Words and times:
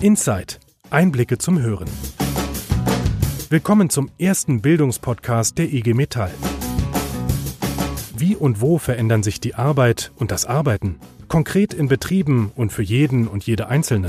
Insight. 0.00 0.60
Einblicke 0.90 1.38
zum 1.38 1.60
Hören. 1.60 1.88
Willkommen 3.50 3.90
zum 3.90 4.10
ersten 4.16 4.62
Bildungspodcast 4.62 5.58
der 5.58 5.72
IG 5.72 5.92
Metall. 5.92 6.30
Wie 8.16 8.36
und 8.36 8.60
wo 8.60 8.78
verändern 8.78 9.24
sich 9.24 9.40
die 9.40 9.56
Arbeit 9.56 10.12
und 10.14 10.30
das 10.30 10.44
Arbeiten? 10.44 11.00
Konkret 11.26 11.74
in 11.74 11.88
Betrieben 11.88 12.52
und 12.54 12.72
für 12.72 12.84
jeden 12.84 13.26
und 13.26 13.44
jede 13.44 13.66
Einzelne. 13.66 14.08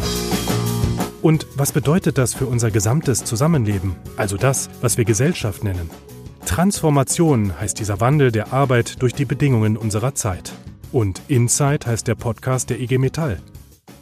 Und 1.24 1.48
was 1.56 1.72
bedeutet 1.72 2.20
das 2.20 2.36
für 2.36 2.46
unser 2.46 2.70
gesamtes 2.70 3.26
Zusammenleben, 3.26 3.96
also 4.16 4.38
das, 4.38 4.70
was 4.82 4.98
wir 4.98 5.06
Gesellschaft 5.06 5.64
nennen? 5.64 5.90
Transformation 6.46 7.60
heißt 7.60 7.80
dieser 7.80 8.00
Wandel 8.00 8.32
der 8.32 8.54
Arbeit 8.54 9.02
durch 9.02 9.14
die 9.14 9.26
Bedingungen 9.26 9.76
unserer 9.76 10.14
Zeit. 10.14 10.54
Und 10.92 11.24
Insight 11.28 11.88
heißt 11.88 12.08
der 12.08 12.16
Podcast 12.16 12.70
der 12.70 12.80
IG 12.80 13.00
Metall. 13.00 13.42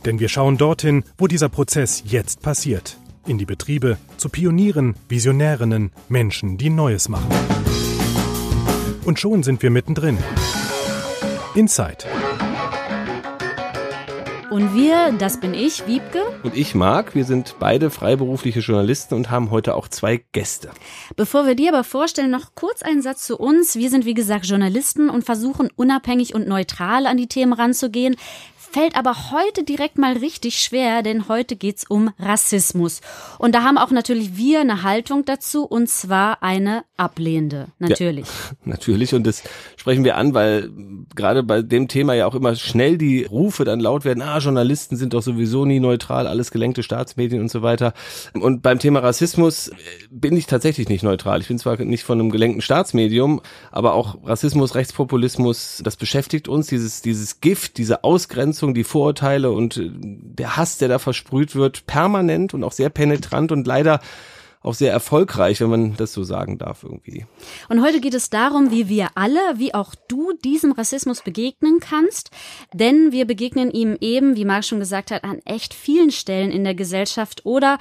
Denn 0.06 0.20
wir 0.20 0.30
schauen 0.30 0.58
dorthin, 0.58 1.04
wo 1.18 1.28
dieser 1.28 1.50
Prozess 1.50 2.04
jetzt 2.06 2.42
passiert. 2.42 2.98
In 3.26 3.38
die 3.38 3.46
Betriebe, 3.46 3.98
zu 4.18 4.30
Pionieren, 4.30 4.96
Visionärinnen, 5.10 5.92
Menschen, 6.08 6.58
die 6.58 6.70
Neues 6.70 7.10
machen. 7.10 7.30
Und 9.04 9.20
schon 9.20 9.44
sind 9.44 9.62
wir 9.62 9.70
mittendrin. 9.70 10.18
Insight. 11.56 12.06
Und 14.50 14.74
wir, 14.74 15.12
das 15.12 15.40
bin 15.40 15.54
ich, 15.54 15.86
Wiebke. 15.88 16.22
Und 16.42 16.56
ich, 16.56 16.74
Marc. 16.74 17.16
Wir 17.16 17.26
sind 17.26 17.56
beide 17.60 17.90
freiberufliche 17.90 18.62
Journalisten 18.62 19.14
und 19.14 19.30
haben 19.30 19.52
heute 19.52 19.76
auch 19.76 19.90
zwei 19.90 20.24
Gäste. 20.32 20.72
Bevor 21.18 21.46
wir 21.46 21.56
dir 21.56 21.74
aber 21.74 21.84
vorstellen, 21.84 22.32
noch 22.32 22.56
kurz 22.56 22.82
einen 22.82 23.02
Satz 23.02 23.28
zu 23.28 23.38
uns. 23.38 23.76
Wir 23.76 23.90
sind, 23.90 24.06
wie 24.06 24.14
gesagt, 24.14 24.46
Journalisten 24.46 25.10
und 25.10 25.26
versuchen 25.26 25.70
unabhängig 25.76 26.34
und 26.34 26.48
neutral 26.48 27.08
an 27.08 27.18
die 27.18 27.28
Themen 27.28 27.54
ranzugehen 27.54 28.16
fällt 28.72 28.96
aber 28.96 29.32
heute 29.32 29.64
direkt 29.64 29.98
mal 29.98 30.14
richtig 30.14 30.60
schwer, 30.60 31.02
denn 31.04 31.28
heute 31.28 31.56
geht's 31.56 31.86
um 31.88 32.12
Rassismus. 32.20 33.02
Und 33.40 33.56
da 33.56 33.64
haben 33.64 33.78
auch 33.78 33.92
natürlich 33.92 34.38
wir 34.38 34.62
eine 34.62 34.84
Haltung 34.84 35.26
dazu, 35.26 35.66
und 35.66 35.90
zwar 35.90 36.44
eine 36.44 36.84
ablehnende, 36.96 37.68
natürlich. 37.80 38.28
Ja, 38.28 38.58
natürlich, 38.66 39.14
und 39.14 39.26
das 39.26 39.44
sprechen 39.76 40.04
wir 40.04 40.18
an, 40.18 40.34
weil 40.34 40.70
gerade 41.16 41.44
bei 41.44 41.62
dem 41.62 41.88
Thema 41.88 42.14
ja 42.14 42.28
auch 42.28 42.36
immer 42.36 42.56
schnell 42.56 42.98
die 42.98 43.24
Rufe 43.24 43.66
dann 43.66 43.80
laut 43.80 44.06
werden, 44.06 44.22
ah, 44.22 44.40
Journalisten 44.40 44.96
sind 44.96 45.14
doch 45.14 45.24
sowieso 45.24 45.66
nie 45.66 45.80
neutral, 45.80 46.28
alles 46.28 46.52
gelenkte 46.52 46.84
Staatsmedien 46.84 47.42
und 47.42 47.50
so 47.50 47.62
weiter. 47.62 47.94
Und 48.34 48.62
beim 48.62 48.80
Thema 48.80 49.00
Rassismus 49.00 49.70
äh, 49.70 49.74
bin 50.10 50.36
ich 50.36 50.46
tatsächlich 50.48 50.90
nicht 50.90 51.04
neutral. 51.04 51.42
Ich 51.42 51.48
bin 51.48 51.60
zwar 51.60 51.78
nicht 51.78 52.04
von 52.04 52.20
einem 52.20 52.30
gelenkten 52.30 52.62
Staatsmedium, 52.62 53.42
aber 53.72 53.94
auch 53.94 54.18
Rassismus, 54.24 54.76
Rechtspopulismus, 54.76 55.82
das 55.84 55.96
beschäftigt 55.96 56.48
uns, 56.48 56.68
dieses, 56.68 57.02
dieses 57.02 57.42
Gift, 57.42 57.78
diese 57.78 58.04
Ausgrenzung, 58.04 58.57
Ausgrenzung, 58.58 58.74
die 58.74 58.84
Vorurteile 58.84 59.52
und 59.52 59.78
äh, 59.78 59.92
der 59.94 60.58
Hass, 60.58 60.78
der 60.78 60.88
da 60.88 61.00
versprüht 61.00 61.56
wird, 61.56 61.86
permanent 61.86 62.54
und 62.54 62.64
auch 62.64 62.72
sehr 62.72 62.90
penetrant 62.90 63.52
und 63.52 63.68
leider 63.68 64.00
auch 64.64 64.74
sehr 64.74 64.92
erfolgreich, 64.92 65.62
wenn 65.62 65.70
man 65.70 65.96
das 65.96 66.12
so 66.12 66.24
sagen 66.24 66.58
darf 66.58 66.84
irgendwie. 66.84 67.26
Und 67.70 67.84
heute 67.84 68.02
geht 68.02 68.16
es 68.16 68.32
darum, 68.32 68.72
wie 68.72 68.90
wir 68.90 69.10
alle, 69.14 69.40
wie 69.56 69.74
auch 69.76 69.94
du 70.08 70.34
diesem 70.44 70.72
Rassismus 70.72 71.22
begegnen 71.22 71.80
kannst, 71.80 72.32
denn 72.74 73.12
wir 73.12 73.26
begegnen 73.26 73.70
ihm 73.70 73.96
eben, 74.02 74.36
wie 74.36 74.46
Marc 74.46 74.66
schon 74.66 74.80
gesagt 74.80 75.12
hat, 75.12 75.24
an 75.24 75.40
echt 75.46 75.76
vielen 75.76 76.10
Stellen 76.10 76.52
in 76.52 76.64
der 76.64 76.74
Gesellschaft 76.74 77.46
oder 77.46 77.78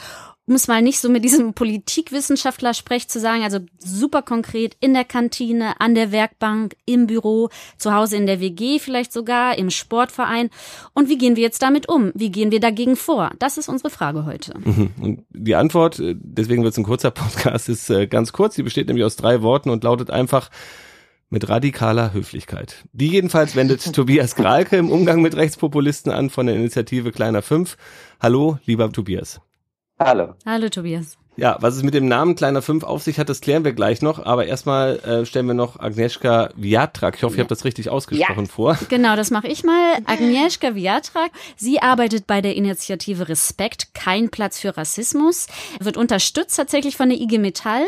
um 0.47 0.55
es 0.55 0.69
mal 0.69 0.81
nicht 0.81 1.01
so 1.01 1.09
mit 1.09 1.25
diesem 1.25 1.55
Politikwissenschaftler-Sprech 1.55 3.09
zu 3.09 3.19
sagen, 3.19 3.43
also 3.43 3.59
super 3.79 4.23
konkret 4.23 4.77
in 4.81 4.95
der 4.95 5.05
Kantine, 5.05 5.81
an 5.81 5.95
der 5.97 6.13
Werkbank, 6.13 6.77
im 6.87 7.09
Büro, 7.09 7.49
zu 7.79 7.93
Hause 7.93 8.17
in 8.17 8.27
der 8.27 8.41
WG 8.41 8.79
vielleicht 8.79 9.13
sogar, 9.13 9.59
im 9.59 9.71
Sportverein. 9.71 10.51
Und 10.95 11.09
wie 11.09 11.19
gehen 11.19 11.35
wir 11.35 11.43
jetzt 11.43 11.63
damit 11.63 11.89
um? 11.89 12.13
Wie 12.15 12.31
gehen 12.31 12.53
wir 12.53 12.61
dagegen 12.61 12.95
vor? 12.95 13.33
Das 13.41 13.59
ist 13.59 13.69
unsere 13.69 13.91
Frage 13.91 14.25
heute. 14.25 14.55
Mhm. 14.59 14.91
Und 15.01 15.25
die 15.31 15.57
Antwort, 15.57 15.99
äh, 15.99 16.15
deswegen 16.17 16.63
wird 16.63 16.73
es 16.73 16.79
ein 16.79 16.85
kurzer 16.85 17.11
Podcast, 17.11 17.69
ist 17.69 17.91
äh, 17.91 18.07
ganz 18.07 18.33
kurz. 18.33 18.55
Sie 18.55 18.63
besteht 18.63 18.87
nämlich 18.87 19.05
aus 19.05 19.17
drei 19.17 19.43
Worten 19.43 19.71
und 19.71 19.83
lautet 19.83 20.11
einfach 20.11 20.51
mit 21.29 21.49
radikaler 21.49 22.13
Höflichkeit. 22.13 22.85
Die 22.93 23.09
jedenfalls 23.09 23.57
wendet 23.57 23.93
Tobias 23.93 24.37
Gralke 24.37 24.77
im 24.77 24.93
Umgang 24.93 25.23
mit 25.23 25.35
Rechtspopulisten 25.35 26.13
an 26.13 26.31
von 26.31 26.47
der 26.47 26.55
Initiative 26.55 27.11
Kleiner 27.11 27.43
5. 27.43 27.77
Hallo, 28.21 28.59
lieber 28.65 28.93
Tobias. 28.93 29.41
Hallo. 29.99 30.35
Hallo 30.45 30.69
Tobias. 30.69 31.17
Ja, 31.39 31.59
was 31.61 31.77
es 31.77 31.83
mit 31.83 31.93
dem 31.93 32.09
Namen 32.09 32.35
Kleiner 32.35 32.63
5 32.63 32.83
auf 32.83 33.03
sich 33.03 33.19
hat, 33.19 33.29
das 33.29 33.43
klären 33.43 33.65
wir 33.65 33.73
gleich 33.73 34.01
noch. 34.01 34.25
Aber 34.25 34.47
erstmal 34.47 34.99
äh, 35.01 35.27
stellen 35.27 35.47
wir 35.47 35.55
noch 35.55 35.79
Agnieszka 35.79 36.51
Wiatrak. 36.57 37.17
Ich 37.17 37.23
hoffe, 37.23 37.35
ich 37.35 37.41
habe 37.41 37.49
das 37.49 37.65
richtig 37.67 37.91
ausgesprochen 37.91 38.45
ja. 38.45 38.51
vor. 38.51 38.79
Genau, 38.89 39.17
das 39.17 39.31
mache 39.31 39.49
ich 39.49 39.63
mal. 39.63 39.99
Agnieszka 40.07 40.75
Wiatrak. 40.75 41.31
Sie 41.57 41.81
arbeitet 41.81 42.27
bei 42.27 42.41
der 42.41 42.57
Initiative 42.57 43.29
Respekt, 43.29 43.95
kein 43.95 44.31
Platz 44.31 44.59
für 44.59 44.77
Rassismus. 44.77 45.47
Wird 45.79 45.99
unterstützt 45.99 46.57
tatsächlich 46.57 46.97
von 46.97 47.11
der 47.11 47.19
IG 47.19 47.39
Metall. 47.39 47.85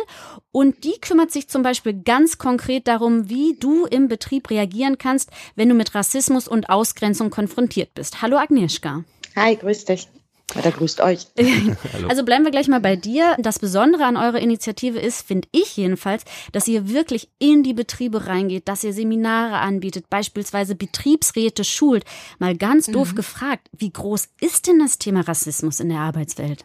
Und 0.51 0.85
die 0.85 0.99
kümmert 1.01 1.31
sich 1.31 1.49
zum 1.49 1.63
Beispiel 1.63 1.95
ganz 1.95 2.37
konkret 2.37 2.87
darum, 2.87 3.31
wie 3.31 3.57
du 3.59 3.87
im 3.87 4.09
Betrieb 4.09 4.51
reagieren 4.51 4.99
kannst, 4.99 5.31
wenn 5.57 5.69
du 5.71 5.75
mit 5.75 5.95
Rassismus 5.95 6.49
und 6.49 6.69
Ausgrenzung 6.69 7.31
konfrontiert 7.31 7.95
bist. 7.95 8.21
Hallo 8.21 8.37
Agnieszka. 8.37 9.05
Hi, 9.37 9.57
grüß 9.57 9.87
dich. 9.87 10.09
Weiter 10.55 10.73
grüßt 10.73 11.01
euch. 11.03 11.27
also 12.09 12.25
bleiben 12.25 12.45
wir 12.45 12.51
gleich 12.51 12.69
mal 12.69 12.81
bei 12.81 12.97
dir. 12.97 13.37
Das 13.39 13.59
Besondere 13.59 14.05
an 14.05 14.17
eurer 14.17 14.39
Initiative 14.39 14.99
ist, 14.99 15.27
finde 15.27 15.47
ich 15.53 15.77
jedenfalls, 15.77 16.25
dass 16.53 16.67
ihr 16.67 16.89
wirklich 16.89 17.29
in 17.39 17.63
die 17.63 17.75
Betriebe 17.75 18.27
reingeht, 18.27 18.67
dass 18.67 18.83
ihr 18.83 18.95
Seminare 18.95 19.59
anbietet, 19.59 20.09
beispielsweise 20.09 20.75
Betriebsräte 20.75 21.65
schult. 21.65 22.05
Mal 22.39 22.57
ganz 22.57 22.87
doof 22.87 23.13
mhm. 23.13 23.17
gefragt, 23.17 23.69
wie 23.77 23.91
groß 23.91 24.29
ist 24.41 24.67
denn 24.67 24.79
das 24.79 24.99
Thema 24.99 25.21
Rassismus 25.21 25.81
in 25.81 25.91
der 25.91 26.01
Arbeitswelt? 26.01 26.65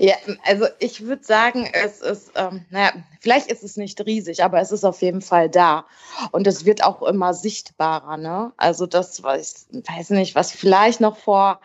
ja, 0.00 0.16
also 0.44 0.66
ich 0.80 1.02
würde 1.02 1.22
sagen, 1.22 1.68
es 1.72 2.00
ist, 2.00 2.32
ähm, 2.34 2.64
naja, 2.70 2.92
vielleicht 3.20 3.50
ist 3.50 3.62
es 3.62 3.76
nicht 3.76 4.04
riesig, 4.04 4.42
aber 4.42 4.60
es 4.60 4.72
ist 4.72 4.84
auf 4.84 5.02
jeden 5.02 5.22
Fall 5.22 5.48
da. 5.48 5.86
Und 6.32 6.46
es 6.48 6.64
wird 6.64 6.82
auch 6.82 7.02
immer 7.02 7.32
sichtbarer, 7.32 8.16
ne? 8.16 8.52
Also 8.56 8.86
das, 8.86 9.22
was, 9.22 9.68
ich 9.70 9.88
weiß 9.88 10.10
nicht, 10.10 10.34
was 10.34 10.50
vielleicht 10.50 11.00
noch 11.00 11.16
vor, 11.16 11.60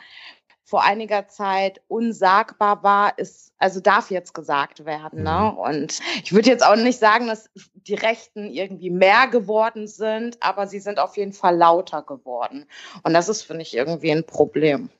vor 0.63 0.83
einiger 0.83 1.27
Zeit 1.27 1.81
unsagbar 1.87 2.83
war, 2.83 3.17
ist, 3.17 3.51
also 3.57 3.79
darf 3.79 4.11
jetzt 4.11 4.35
gesagt 4.35 4.85
werden, 4.85 5.23
ne? 5.23 5.53
Mhm. 5.53 5.57
Und 5.57 5.99
ich 6.23 6.33
würde 6.33 6.49
jetzt 6.49 6.65
auch 6.65 6.75
nicht 6.75 6.99
sagen, 6.99 7.25
dass 7.25 7.49
die 7.73 7.95
Rechten 7.95 8.45
irgendwie 8.45 8.91
mehr 8.91 9.25
geworden 9.25 9.87
sind, 9.87 10.37
aber 10.39 10.67
sie 10.67 10.79
sind 10.79 10.99
auf 10.99 11.17
jeden 11.17 11.33
Fall 11.33 11.57
lauter 11.57 12.03
geworden. 12.03 12.67
Und 13.01 13.13
das 13.15 13.27
ist, 13.27 13.41
finde 13.41 13.63
ich, 13.63 13.75
irgendwie 13.75 14.11
ein 14.11 14.23
Problem. 14.23 14.91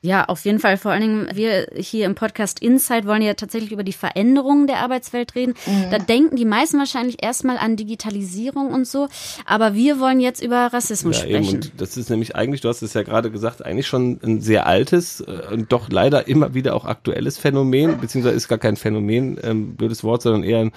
Ja, 0.00 0.26
auf 0.26 0.44
jeden 0.44 0.58
Fall. 0.58 0.76
Vor 0.76 0.92
allen 0.92 1.00
Dingen, 1.00 1.28
wir 1.32 1.68
hier 1.76 2.06
im 2.06 2.14
Podcast 2.14 2.60
Insight 2.60 3.06
wollen 3.06 3.22
ja 3.22 3.34
tatsächlich 3.34 3.72
über 3.72 3.84
die 3.84 3.92
Veränderungen 3.92 4.66
der 4.66 4.78
Arbeitswelt 4.78 5.34
reden. 5.34 5.54
Mhm. 5.66 5.90
Da 5.90 5.98
denken 5.98 6.36
die 6.36 6.44
meisten 6.44 6.78
wahrscheinlich 6.78 7.22
erstmal 7.22 7.56
an 7.56 7.76
Digitalisierung 7.76 8.72
und 8.72 8.86
so. 8.86 9.08
Aber 9.46 9.74
wir 9.74 10.00
wollen 10.00 10.20
jetzt 10.20 10.42
über 10.42 10.72
Rassismus 10.72 11.18
ja, 11.18 11.24
sprechen. 11.24 11.54
Eben. 11.54 11.70
Und 11.70 11.80
das 11.80 11.96
ist 11.96 12.10
nämlich 12.10 12.36
eigentlich, 12.36 12.60
du 12.60 12.68
hast 12.68 12.82
es 12.82 12.94
ja 12.94 13.02
gerade 13.02 13.30
gesagt, 13.30 13.64
eigentlich 13.64 13.86
schon 13.86 14.20
ein 14.22 14.40
sehr 14.40 14.66
altes 14.66 15.20
äh, 15.20 15.52
und 15.52 15.72
doch 15.72 15.88
leider 15.88 16.28
immer 16.28 16.54
wieder 16.54 16.74
auch 16.74 16.84
aktuelles 16.84 17.38
Phänomen, 17.38 17.98
beziehungsweise 18.00 18.36
ist 18.36 18.48
gar 18.48 18.58
kein 18.58 18.76
Phänomen, 18.76 19.38
ähm, 19.42 19.76
blödes 19.76 20.04
Wort, 20.04 20.22
sondern 20.22 20.42
eher 20.42 20.60
ein 20.60 20.72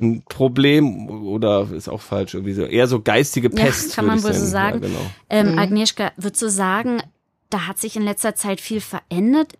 ein 0.00 0.22
Problem 0.28 1.08
oder 1.26 1.68
ist 1.74 1.88
auch 1.88 2.00
falsch, 2.00 2.34
irgendwie 2.34 2.52
so 2.52 2.62
eher 2.62 2.86
so 2.86 3.00
geistige 3.00 3.50
Pest. 3.50 3.90
Ja, 3.90 3.96
kann 3.96 4.06
man 4.06 4.22
wohl 4.22 4.32
so 4.32 4.46
sagen. 4.46 4.82
Ja, 4.82 4.88
genau. 4.88 5.10
ähm, 5.28 5.52
mhm. 5.52 5.58
Agnieszka, 5.58 6.12
würdest 6.16 6.42
du 6.42 6.48
sagen, 6.48 7.02
da 7.50 7.66
hat 7.66 7.78
sich 7.78 7.96
in 7.96 8.02
letzter 8.02 8.34
Zeit 8.34 8.60
viel 8.60 8.80
verändert? 8.80 9.54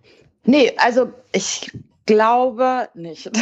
Nee, 0.44 0.72
also 0.78 1.12
ich 1.32 1.70
glaube 2.10 2.88
nicht. 2.94 3.30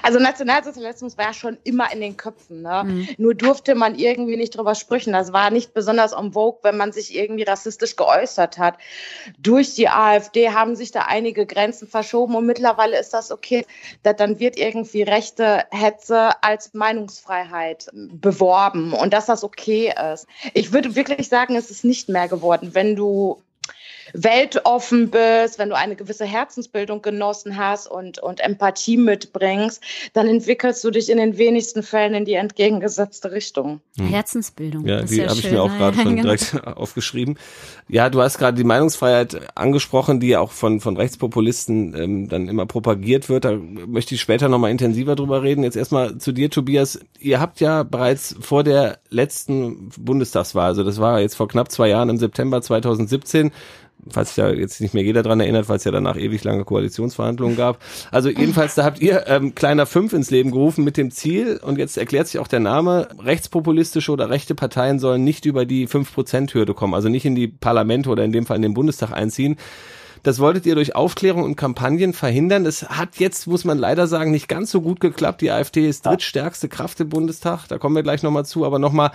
Also 0.00 0.20
Nationalsozialismus 0.20 1.18
war 1.18 1.26
ja 1.26 1.32
schon 1.34 1.58
immer 1.64 1.92
in 1.92 2.00
den 2.00 2.16
Köpfen. 2.16 2.62
Ne? 2.62 2.84
Mhm. 2.86 3.08
Nur 3.18 3.34
durfte 3.34 3.74
man 3.74 3.98
irgendwie 3.98 4.38
nicht 4.38 4.56
drüber 4.56 4.74
sprechen. 4.74 5.12
Das 5.12 5.34
war 5.34 5.50
nicht 5.50 5.74
besonders 5.74 6.12
en 6.12 6.32
vogue, 6.32 6.60
wenn 6.62 6.78
man 6.78 6.92
sich 6.92 7.14
irgendwie 7.14 7.42
rassistisch 7.42 7.96
geäußert 7.96 8.56
hat. 8.56 8.78
Durch 9.38 9.74
die 9.74 9.90
AfD 9.90 10.50
haben 10.50 10.76
sich 10.76 10.92
da 10.92 11.02
einige 11.02 11.44
Grenzen 11.44 11.88
verschoben 11.88 12.36
und 12.36 12.46
mittlerweile 12.46 12.98
ist 12.98 13.12
das 13.12 13.30
okay. 13.30 13.66
Dann 14.02 14.38
wird 14.38 14.56
irgendwie 14.56 15.02
rechte 15.02 15.64
Hetze 15.70 16.42
als 16.42 16.72
Meinungsfreiheit 16.72 17.90
beworben 17.92 18.94
und 18.94 19.12
dass 19.12 19.26
das 19.26 19.44
okay 19.44 19.92
ist. 20.14 20.26
Ich 20.54 20.72
würde 20.72 20.94
wirklich 20.96 21.28
sagen, 21.28 21.56
es 21.56 21.70
ist 21.70 21.84
nicht 21.84 22.08
mehr 22.08 22.28
geworden, 22.28 22.70
wenn 22.72 22.96
du 22.96 23.42
weltoffen 24.12 25.10
bist, 25.10 25.58
wenn 25.58 25.68
du 25.68 25.76
eine 25.76 25.96
gewisse 25.96 26.24
Herzensbildung 26.24 27.02
genossen 27.02 27.56
hast 27.56 27.90
und, 27.90 28.18
und 28.18 28.40
Empathie 28.40 28.96
mitbringst, 28.96 29.82
dann 30.12 30.28
entwickelst 30.28 30.82
du 30.84 30.90
dich 30.90 31.10
in 31.10 31.18
den 31.18 31.38
wenigsten 31.38 31.82
Fällen 31.82 32.14
in 32.14 32.24
die 32.24 32.34
entgegengesetzte 32.34 33.32
Richtung. 33.32 33.80
Hm. 33.96 34.08
Herzensbildung. 34.08 34.86
Ja, 34.86 35.02
die 35.02 35.16
ja 35.16 35.28
habe 35.28 35.38
ich 35.38 35.50
mir 35.50 35.62
auch 35.62 35.76
gerade 35.76 35.96
schon 35.96 36.16
genau. 36.16 36.22
direkt 36.22 36.66
aufgeschrieben. 36.66 37.38
Ja, 37.88 38.10
du 38.10 38.20
hast 38.20 38.38
gerade 38.38 38.56
die 38.56 38.64
Meinungsfreiheit 38.64 39.56
angesprochen, 39.56 40.20
die 40.20 40.28
ja 40.28 40.40
auch 40.40 40.52
von, 40.52 40.80
von 40.80 40.96
Rechtspopulisten 40.96 41.94
ähm, 41.94 42.28
dann 42.28 42.48
immer 42.48 42.66
propagiert 42.66 43.28
wird. 43.28 43.44
Da 43.44 43.52
möchte 43.52 44.14
ich 44.14 44.20
später 44.20 44.48
nochmal 44.48 44.70
intensiver 44.70 45.16
drüber 45.16 45.42
reden. 45.42 45.64
Jetzt 45.64 45.76
erstmal 45.76 46.18
zu 46.18 46.32
dir, 46.32 46.50
Tobias. 46.50 47.00
Ihr 47.18 47.40
habt 47.40 47.60
ja 47.60 47.82
bereits 47.82 48.36
vor 48.40 48.64
der 48.64 48.98
letzten 49.10 49.88
Bundestagswahl, 49.98 50.68
also 50.68 50.84
das 50.84 51.00
war 51.00 51.20
jetzt 51.20 51.36
vor 51.36 51.48
knapp 51.48 51.70
zwei 51.70 51.88
Jahren 51.88 52.08
im 52.08 52.18
September 52.18 52.60
2017, 52.60 53.52
falls 54.10 54.36
ja 54.36 54.48
jetzt 54.50 54.80
nicht 54.80 54.94
mehr 54.94 55.02
jeder 55.02 55.22
dran 55.22 55.40
erinnert, 55.40 55.68
weil 55.68 55.76
es 55.76 55.84
ja 55.84 55.90
danach 55.90 56.16
ewig 56.16 56.44
lange 56.44 56.64
Koalitionsverhandlungen 56.64 57.56
gab. 57.56 57.78
Also 58.10 58.28
jedenfalls, 58.28 58.74
da 58.74 58.84
habt 58.84 59.00
ihr 59.00 59.26
ähm, 59.26 59.54
kleiner 59.54 59.86
fünf 59.86 60.12
ins 60.12 60.30
Leben 60.30 60.50
gerufen 60.50 60.84
mit 60.84 60.96
dem 60.96 61.10
Ziel, 61.10 61.60
und 61.62 61.78
jetzt 61.78 61.98
erklärt 61.98 62.28
sich 62.28 62.38
auch 62.38 62.48
der 62.48 62.60
Name, 62.60 63.08
rechtspopulistische 63.18 64.12
oder 64.12 64.30
rechte 64.30 64.54
Parteien 64.54 64.98
sollen 64.98 65.24
nicht 65.24 65.44
über 65.44 65.66
die 65.66 65.86
fünf 65.86 66.12
Prozent 66.14 66.54
Hürde 66.54 66.74
kommen, 66.74 66.94
also 66.94 67.08
nicht 67.08 67.24
in 67.24 67.34
die 67.34 67.48
Parlamente 67.48 68.10
oder 68.10 68.24
in 68.24 68.32
dem 68.32 68.46
Fall 68.46 68.56
in 68.56 68.62
den 68.62 68.74
Bundestag 68.74 69.12
einziehen. 69.12 69.56
Das 70.22 70.40
wolltet 70.40 70.66
ihr 70.66 70.74
durch 70.74 70.96
Aufklärung 70.96 71.44
und 71.44 71.56
Kampagnen 71.56 72.12
verhindern. 72.12 72.64
Das 72.64 72.88
hat 72.88 73.16
jetzt, 73.18 73.46
muss 73.46 73.64
man 73.64 73.78
leider 73.78 74.06
sagen, 74.06 74.30
nicht 74.30 74.48
ganz 74.48 74.70
so 74.70 74.80
gut 74.80 75.00
geklappt. 75.00 75.40
Die 75.40 75.50
AfD 75.50 75.88
ist 75.88 76.06
drittstärkste 76.06 76.68
Kraft 76.68 77.00
im 77.00 77.08
Bundestag. 77.08 77.66
Da 77.68 77.78
kommen 77.78 77.94
wir 77.94 78.02
gleich 78.02 78.22
nochmal 78.22 78.44
zu. 78.44 78.64
Aber 78.64 78.78
nochmal, 78.78 79.12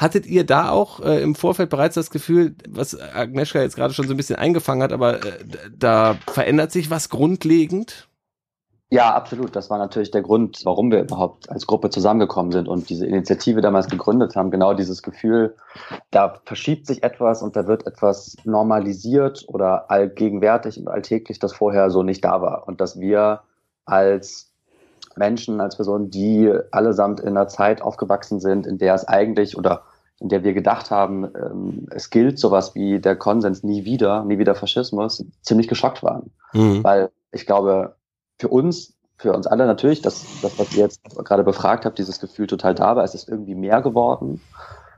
Hattet 0.00 0.24
ihr 0.24 0.46
da 0.46 0.70
auch 0.70 1.00
äh, 1.00 1.20
im 1.20 1.34
Vorfeld 1.34 1.68
bereits 1.68 1.94
das 1.94 2.08
Gefühl, 2.08 2.54
was 2.66 2.98
Agnieszka 2.98 3.60
jetzt 3.60 3.76
gerade 3.76 3.92
schon 3.92 4.06
so 4.06 4.14
ein 4.14 4.16
bisschen 4.16 4.36
eingefangen 4.36 4.82
hat, 4.82 4.94
aber 4.94 5.16
äh, 5.16 5.44
da 5.76 6.16
verändert 6.26 6.72
sich 6.72 6.90
was 6.90 7.10
grundlegend? 7.10 8.08
Ja, 8.88 9.14
absolut. 9.14 9.54
Das 9.54 9.68
war 9.68 9.76
natürlich 9.76 10.10
der 10.10 10.22
Grund, 10.22 10.62
warum 10.64 10.90
wir 10.90 11.02
überhaupt 11.02 11.50
als 11.50 11.66
Gruppe 11.66 11.90
zusammengekommen 11.90 12.50
sind 12.50 12.66
und 12.66 12.88
diese 12.88 13.04
Initiative 13.04 13.60
damals 13.60 13.88
gegründet 13.88 14.36
haben. 14.36 14.50
Genau 14.50 14.72
dieses 14.72 15.02
Gefühl, 15.02 15.54
da 16.10 16.40
verschiebt 16.46 16.86
sich 16.86 17.02
etwas 17.02 17.42
und 17.42 17.54
da 17.54 17.66
wird 17.66 17.86
etwas 17.86 18.38
normalisiert 18.44 19.44
oder 19.48 19.90
allgegenwärtig 19.90 20.78
und 20.80 20.88
alltäglich, 20.88 21.38
das 21.38 21.52
vorher 21.52 21.90
so 21.90 22.02
nicht 22.02 22.24
da 22.24 22.40
war. 22.40 22.66
Und 22.66 22.80
dass 22.80 22.98
wir 22.98 23.42
als 23.84 24.50
Menschen, 25.14 25.60
als 25.60 25.76
Personen, 25.76 26.10
die 26.10 26.50
allesamt 26.70 27.20
in 27.20 27.28
einer 27.28 27.48
Zeit 27.48 27.82
aufgewachsen 27.82 28.40
sind, 28.40 28.66
in 28.66 28.78
der 28.78 28.94
es 28.94 29.06
eigentlich 29.06 29.58
oder 29.58 29.82
in 30.20 30.28
der 30.28 30.44
wir 30.44 30.52
gedacht 30.52 30.90
haben, 30.90 31.24
ähm, 31.34 31.86
es 31.90 32.10
gilt 32.10 32.38
sowas 32.38 32.74
wie 32.74 33.00
der 33.00 33.16
Konsens 33.16 33.62
nie 33.62 33.84
wieder, 33.84 34.22
nie 34.24 34.38
wieder 34.38 34.54
Faschismus, 34.54 35.24
ziemlich 35.40 35.66
geschockt 35.66 36.02
waren. 36.02 36.30
Mhm. 36.52 36.84
Weil 36.84 37.10
ich 37.32 37.46
glaube, 37.46 37.96
für 38.38 38.48
uns, 38.48 38.94
für 39.16 39.32
uns 39.32 39.46
alle 39.46 39.66
natürlich, 39.66 40.02
das, 40.02 40.26
das, 40.42 40.58
was 40.58 40.72
ihr 40.74 40.84
jetzt 40.84 41.02
gerade 41.24 41.42
befragt 41.42 41.86
habt, 41.86 41.98
dieses 41.98 42.20
Gefühl 42.20 42.46
total 42.46 42.74
da 42.74 42.96
war, 42.96 43.04
es 43.04 43.14
ist 43.14 43.28
irgendwie 43.28 43.54
mehr 43.54 43.80
geworden. 43.80 44.40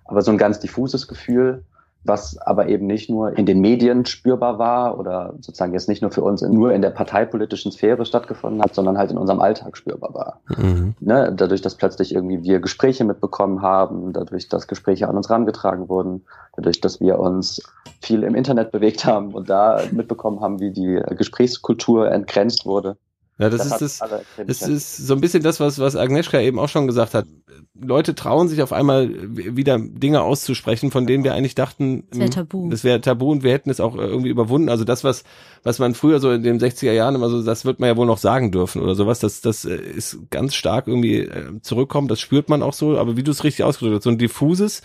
Aber 0.05 0.23
so 0.23 0.33
ein 0.33 0.39
ganz 0.39 0.59
diffuses 0.59 1.07
Gefühl, 1.07 1.65
was 2.05 2.37
aber 2.39 2.69
eben 2.69 2.87
nicht 2.87 3.09
nur 3.09 3.37
in 3.37 3.47
den 3.47 3.61
Medien 3.61 4.05
spürbar 4.07 4.59
war 4.59 4.99
oder 4.99 5.35
sozusagen 5.41 5.73
jetzt 5.73 5.89
nicht 5.89 6.03
nur 6.03 6.11
für 6.11 6.23
uns 6.23 6.43
nur 6.43 6.73
in 6.73 6.83
der 6.83 6.91
parteipolitischen 6.91 7.71
Sphäre 7.71 8.05
stattgefunden 8.05 8.61
hat, 8.61 8.75
sondern 8.75 8.99
halt 8.99 9.13
in 9.13 9.19
unserem 9.19 9.41
Alltag 9.41 9.77
spürbar 9.77 10.13
war. 10.13 10.41
Mhm. 10.57 10.95
Ne? 11.01 11.33
Dadurch, 11.37 11.63
dass 11.63 11.77
plötzlich 11.77 12.15
irgendwie 12.15 12.43
wir 12.43 12.61
Gespräche 12.61 13.05
mitbekommen 13.05 13.63
haben, 13.63 14.13
dadurch, 14.13 14.49
dass 14.49 14.67
Gespräche 14.67 15.09
an 15.09 15.17
uns 15.17 15.31
rangetragen 15.31 15.89
wurden, 15.89 16.25
dadurch, 16.57 16.81
dass 16.81 17.01
wir 17.01 17.19
uns 17.19 17.63
viel 18.01 18.25
im 18.25 18.35
Internet 18.35 18.73
bewegt 18.73 19.05
haben 19.05 19.33
und 19.33 19.49
da 19.49 19.83
mitbekommen 19.93 20.41
haben, 20.41 20.59
wie 20.61 20.73
die 20.73 21.01
Gesprächskultur 21.17 22.11
entgrenzt 22.11 22.67
wurde. 22.67 22.97
Ja, 23.43 23.51
das, 23.51 23.69
das 23.69 23.83
ist 23.83 24.01
das, 24.01 24.23
das 24.47 24.63
ist 24.63 24.97
so 24.99 25.15
ein 25.15 25.21
bisschen 25.21 25.43
das, 25.43 25.59
was, 25.59 25.81
was 25.81 25.97
Agnieszka 25.97 26.41
eben 26.41 26.61
auch 26.61 26.69
schon 26.69 26.87
gesagt 26.87 27.13
hat. 27.13 27.27
Leute 27.75 28.15
trauen 28.15 28.47
sich 28.47 28.63
auf 28.63 28.73
einmal 28.73 29.11
wieder 29.11 29.81
Dinge 29.81 30.23
auszusprechen, 30.23 30.93
von 30.93 31.09
denen 31.09 31.25
wir 31.25 31.35
eigentlich 31.35 31.57
dachten, 31.57 32.05
das 32.11 32.21
wäre 32.21 32.31
tabu. 32.31 32.71
Das 32.71 32.85
wäre 32.85 33.01
tabu 33.01 33.33
und 33.33 33.43
wir 33.43 33.51
hätten 33.51 33.69
es 33.69 33.81
auch 33.81 33.97
irgendwie 33.97 34.29
überwunden. 34.29 34.69
Also 34.69 34.85
das, 34.85 35.03
was, 35.03 35.25
was 35.65 35.81
man 35.81 35.95
früher 35.95 36.21
so 36.21 36.31
in 36.31 36.45
den 36.45 36.61
60er 36.61 36.93
Jahren 36.93 37.17
immer 37.17 37.29
so, 37.29 37.43
das 37.43 37.65
wird 37.65 37.81
man 37.81 37.89
ja 37.89 37.97
wohl 37.97 38.07
noch 38.07 38.19
sagen 38.19 38.53
dürfen 38.53 38.81
oder 38.81 38.95
sowas, 38.95 39.19
das, 39.19 39.41
das 39.41 39.65
äh, 39.65 39.75
ist 39.75 40.19
ganz 40.31 40.55
stark 40.55 40.87
irgendwie 40.87 41.23
äh, 41.23 41.61
zurückkommen, 41.63 42.07
das 42.07 42.21
spürt 42.21 42.49
man 42.49 42.63
auch 42.63 42.75
so, 42.75 42.97
aber 42.97 43.17
wie 43.17 43.25
du 43.25 43.33
es 43.33 43.43
richtig 43.43 43.65
ausgedrückt 43.65 43.97
hast, 43.97 44.05
so 44.05 44.11
ein 44.11 44.19
diffuses, 44.19 44.83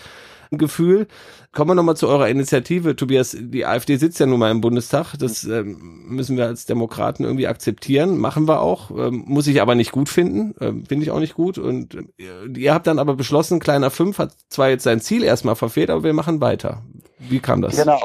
Gefühl. 0.51 1.07
Kommen 1.53 1.71
wir 1.71 1.75
nochmal 1.75 1.97
zu 1.97 2.07
eurer 2.07 2.29
Initiative, 2.29 2.95
Tobias. 2.95 3.35
Die 3.39 3.65
AfD 3.65 3.97
sitzt 3.97 4.19
ja 4.19 4.25
nun 4.25 4.39
mal 4.39 4.51
im 4.51 4.61
Bundestag. 4.61 5.15
Das 5.17 5.43
ähm, 5.43 6.05
müssen 6.07 6.37
wir 6.37 6.45
als 6.45 6.65
Demokraten 6.65 7.23
irgendwie 7.23 7.47
akzeptieren. 7.47 8.17
Machen 8.17 8.47
wir 8.47 8.61
auch. 8.61 8.91
Ähm, 8.91 9.23
muss 9.27 9.47
ich 9.47 9.61
aber 9.61 9.75
nicht 9.75 9.91
gut 9.91 10.09
finden. 10.09 10.55
Ähm, 10.59 10.85
Finde 10.85 11.03
ich 11.03 11.11
auch 11.11 11.19
nicht 11.19 11.35
gut. 11.35 11.57
Und 11.57 11.95
äh, 11.95 12.47
ihr 12.55 12.73
habt 12.73 12.87
dann 12.87 12.99
aber 12.99 13.15
beschlossen, 13.15 13.59
kleiner 13.59 13.89
Fünf 13.89 14.19
hat 14.19 14.31
zwar 14.49 14.69
jetzt 14.69 14.83
sein 14.83 15.01
Ziel 15.01 15.23
erstmal 15.23 15.55
verfehlt, 15.55 15.89
aber 15.89 16.03
wir 16.03 16.13
machen 16.13 16.41
weiter. 16.41 16.83
Wie 17.19 17.39
kam 17.39 17.61
das? 17.61 17.75
Genau. 17.75 17.99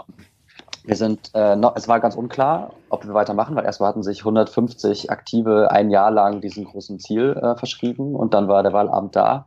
Wir 0.84 0.96
sind, 0.96 1.30
äh, 1.34 1.54
noch, 1.54 1.76
es 1.76 1.86
war 1.86 2.00
ganz 2.00 2.16
unklar, 2.16 2.72
ob 2.88 3.06
wir 3.06 3.14
weitermachen, 3.14 3.54
weil 3.54 3.64
erstmal 3.64 3.90
hatten 3.90 4.02
sich 4.02 4.20
150 4.20 5.10
Aktive 5.10 5.70
ein 5.70 5.90
Jahr 5.90 6.10
lang 6.10 6.40
diesem 6.40 6.64
großen 6.64 6.98
Ziel 6.98 7.38
äh, 7.40 7.56
verschrieben 7.56 8.16
und 8.16 8.34
dann 8.34 8.48
war 8.48 8.64
der 8.64 8.72
Wahlabend 8.72 9.14
da. 9.14 9.46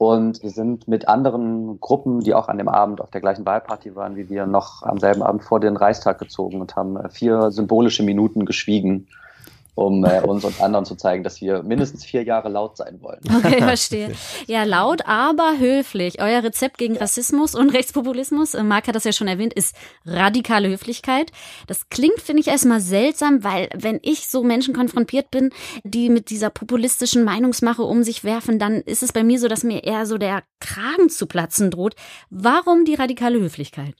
Und 0.00 0.42
wir 0.42 0.48
sind 0.48 0.88
mit 0.88 1.08
anderen 1.08 1.78
Gruppen, 1.78 2.20
die 2.20 2.32
auch 2.32 2.48
an 2.48 2.56
dem 2.56 2.70
Abend 2.70 3.02
auf 3.02 3.10
der 3.10 3.20
gleichen 3.20 3.44
Wahlparty 3.44 3.96
waren 3.96 4.16
wie 4.16 4.30
wir, 4.30 4.46
noch 4.46 4.82
am 4.82 4.96
selben 4.96 5.22
Abend 5.22 5.44
vor 5.44 5.60
den 5.60 5.76
Reichstag 5.76 6.18
gezogen 6.18 6.62
und 6.62 6.74
haben 6.74 6.96
äh, 6.96 7.10
vier 7.10 7.50
symbolische 7.50 8.02
Minuten 8.02 8.46
geschwiegen 8.46 9.08
um 9.80 10.04
äh, 10.04 10.20
uns 10.20 10.44
und 10.44 10.60
anderen 10.60 10.84
zu 10.84 10.94
zeigen, 10.94 11.24
dass 11.24 11.40
wir 11.40 11.62
mindestens 11.62 12.04
vier 12.04 12.22
Jahre 12.22 12.50
laut 12.50 12.76
sein 12.76 13.00
wollen. 13.00 13.20
Okay, 13.40 13.62
verstehe. 13.62 14.12
Ja, 14.46 14.64
laut, 14.64 15.06
aber 15.06 15.58
höflich. 15.58 16.20
Euer 16.20 16.42
Rezept 16.42 16.76
gegen 16.76 16.98
Rassismus 16.98 17.54
und 17.54 17.70
Rechtspopulismus, 17.70 18.52
äh, 18.52 18.62
Marc 18.62 18.86
hat 18.86 18.94
das 18.94 19.04
ja 19.04 19.12
schon 19.12 19.28
erwähnt, 19.28 19.54
ist 19.54 19.74
radikale 20.04 20.68
Höflichkeit. 20.68 21.32
Das 21.66 21.88
klingt, 21.88 22.20
finde 22.20 22.42
ich, 22.42 22.48
erstmal 22.48 22.80
seltsam, 22.80 23.42
weil 23.42 23.70
wenn 23.74 23.98
ich 24.02 24.28
so 24.28 24.42
Menschen 24.44 24.74
konfrontiert 24.74 25.30
bin, 25.30 25.50
die 25.82 26.10
mit 26.10 26.28
dieser 26.28 26.50
populistischen 26.50 27.24
Meinungsmache 27.24 27.82
um 27.82 28.02
sich 28.02 28.22
werfen, 28.22 28.58
dann 28.58 28.82
ist 28.82 29.02
es 29.02 29.12
bei 29.12 29.24
mir 29.24 29.38
so, 29.38 29.48
dass 29.48 29.64
mir 29.64 29.84
eher 29.84 30.04
so 30.04 30.18
der 30.18 30.42
Kragen 30.60 31.08
zu 31.08 31.26
platzen 31.26 31.70
droht. 31.70 31.94
Warum 32.28 32.84
die 32.84 32.94
radikale 32.94 33.40
Höflichkeit? 33.40 33.94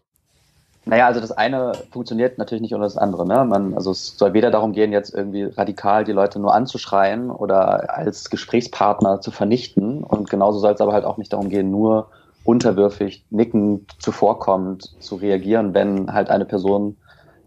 Naja, 0.86 1.06
also 1.06 1.20
das 1.20 1.32
eine 1.32 1.72
funktioniert 1.90 2.38
natürlich 2.38 2.62
nicht 2.62 2.74
ohne 2.74 2.84
das 2.84 2.96
andere. 2.96 3.26
Ne? 3.26 3.44
Man, 3.44 3.74
also 3.74 3.90
es 3.90 4.16
soll 4.16 4.32
weder 4.32 4.50
darum 4.50 4.72
gehen, 4.72 4.92
jetzt 4.92 5.14
irgendwie 5.14 5.44
radikal 5.44 6.04
die 6.04 6.12
Leute 6.12 6.38
nur 6.38 6.54
anzuschreien 6.54 7.30
oder 7.30 7.94
als 7.94 8.30
Gesprächspartner 8.30 9.20
zu 9.20 9.30
vernichten. 9.30 10.02
Und 10.02 10.30
genauso 10.30 10.58
soll 10.58 10.72
es 10.72 10.80
aber 10.80 10.92
halt 10.92 11.04
auch 11.04 11.18
nicht 11.18 11.32
darum 11.32 11.50
gehen, 11.50 11.70
nur 11.70 12.08
unterwürfig, 12.44 13.24
nickend, 13.30 13.92
zuvorkommend 14.00 14.94
zu 15.00 15.16
reagieren, 15.16 15.74
wenn 15.74 16.12
halt 16.12 16.30
eine 16.30 16.46
Person, 16.46 16.96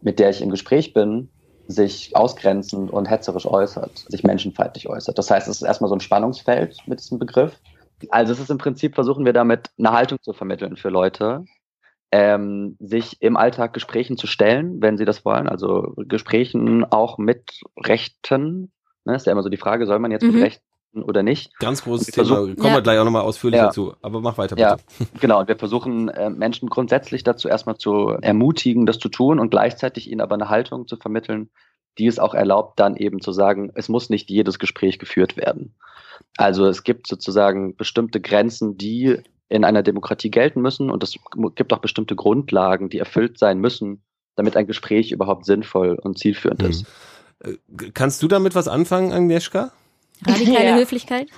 mit 0.02 0.20
der 0.20 0.30
ich 0.30 0.42
im 0.42 0.52
Gespräch 0.52 0.94
bin, 0.94 1.30
sich 1.68 2.16
ausgrenzend 2.16 2.92
und 2.92 3.10
hetzerisch 3.10 3.48
äußert, 3.48 4.06
sich 4.10 4.24
menschenfeindlich 4.24 4.90
äußert. 4.90 5.18
Das 5.18 5.32
heißt, 5.32 5.48
es 5.48 5.58
ist 5.58 5.62
erstmal 5.64 5.90
so 5.90 5.96
ein 5.96 6.02
Spannungsfeld 6.02 6.78
mit 6.86 7.00
diesem 7.00 7.18
Begriff. 7.18 7.60
Also 8.10 8.34
es 8.34 8.40
ist 8.40 8.52
im 8.52 8.58
Prinzip, 8.58 8.96
versuchen 8.96 9.26
wir 9.26 9.34
damit 9.34 9.70
eine 9.80 9.92
Haltung 9.92 10.20
zu 10.22 10.34
vermitteln 10.34 10.76
für 10.76 10.90
Leute, 10.90 11.46
ähm, 12.14 12.78
sich 12.80 13.24
im 13.24 13.36
Alltag 13.36 13.74
Gesprächen 13.74 14.18
zu 14.18 14.28
stellen, 14.28 14.84
wenn 14.84 14.98
sie 14.98 15.06
das 15.06 15.26
wollen. 15.26 15.50
Also 15.50 15.96
Gesprächen 15.98 16.86
auch 16.86 17.18
mit 17.18 17.62
Rechten. 17.76 18.72
Ne, 19.04 19.16
ist 19.16 19.26
ja 19.26 19.32
immer 19.32 19.42
so 19.42 19.50
die 19.50 19.58
Frage, 19.58 19.88
soll 19.88 19.98
man 19.98 20.12
jetzt 20.12 20.22
mhm. 20.22 20.34
mit 20.34 20.44
Rechten 20.44 21.02
oder 21.02 21.24
nicht? 21.24 21.58
Ganz 21.58 21.84
großes 21.84 22.08
Thema. 22.14 22.28
Kommen 22.28 22.56
ja. 22.56 22.76
wir 22.76 22.82
gleich 22.84 23.00
auch 23.00 23.04
nochmal 23.04 23.24
ausführlich 23.24 23.58
ja. 23.58 23.66
dazu. 23.66 23.96
Aber 24.04 24.22
mach 24.22 24.38
weiter 24.38 24.56
bitte. 24.56 24.68
Ja, 24.68 24.78
genau. 25.22 25.40
Und 25.40 25.48
wir 25.48 25.58
versuchen 25.58 26.10
äh, 26.10 26.30
Menschen 26.30 26.70
grundsätzlich 26.70 27.24
dazu 27.24 27.48
erstmal 27.48 27.78
zu 27.78 28.10
ermutigen, 28.10 28.86
das 28.86 29.00
zu 29.00 29.10
tun 29.10 29.40
und 29.40 29.50
gleichzeitig 29.50 30.08
ihnen 30.08 30.22
aber 30.22 30.36
eine 30.36 30.50
Haltung 30.50 30.88
zu 30.88 30.98
vermitteln, 30.98 31.50
die 31.98 32.06
es 32.06 32.20
auch 32.20 32.36
erlaubt, 32.36 32.80
dann 32.80 32.96
eben 32.96 33.22
zu 33.22 33.32
sagen, 33.32 33.72
es 33.74 33.90
muss 33.90 34.12
nicht 34.12 34.30
jedes 34.30 34.60
Gespräch 34.60 35.00
geführt 35.00 35.36
werden. 35.36 35.74
Also 36.38 36.68
es 36.68 36.84
gibt 36.84 37.08
sozusagen 37.08 37.76
bestimmte 37.76 38.22
Grenzen, 38.22 38.78
die 38.78 39.18
in 39.50 39.64
einer 39.64 39.84
Demokratie 39.84 40.32
gelten 40.32 40.62
müssen 40.62 40.90
und 40.90 41.04
es 41.04 41.16
gibt 41.56 41.74
auch 41.74 41.80
bestimmte 41.80 42.16
Grundlagen, 42.16 42.90
die 42.90 43.00
erfüllt 43.00 43.38
sein 43.38 43.60
müssen, 43.60 44.04
damit 44.36 44.56
ein 44.58 44.68
Gespräch 44.68 45.12
überhaupt 45.12 45.46
sinnvoll 45.46 45.96
und 46.02 46.18
zielführend 46.18 46.62
mhm. 46.64 46.70
ist. 46.70 46.86
Äh, 47.44 47.54
kannst 47.94 48.24
du 48.24 48.28
damit 48.28 48.56
was 48.56 48.68
anfangen, 48.68 49.12
Agnieszka? 49.12 49.72
Radikale 50.26 50.66
ja. 50.66 50.76
Höflichkeit? 50.76 51.30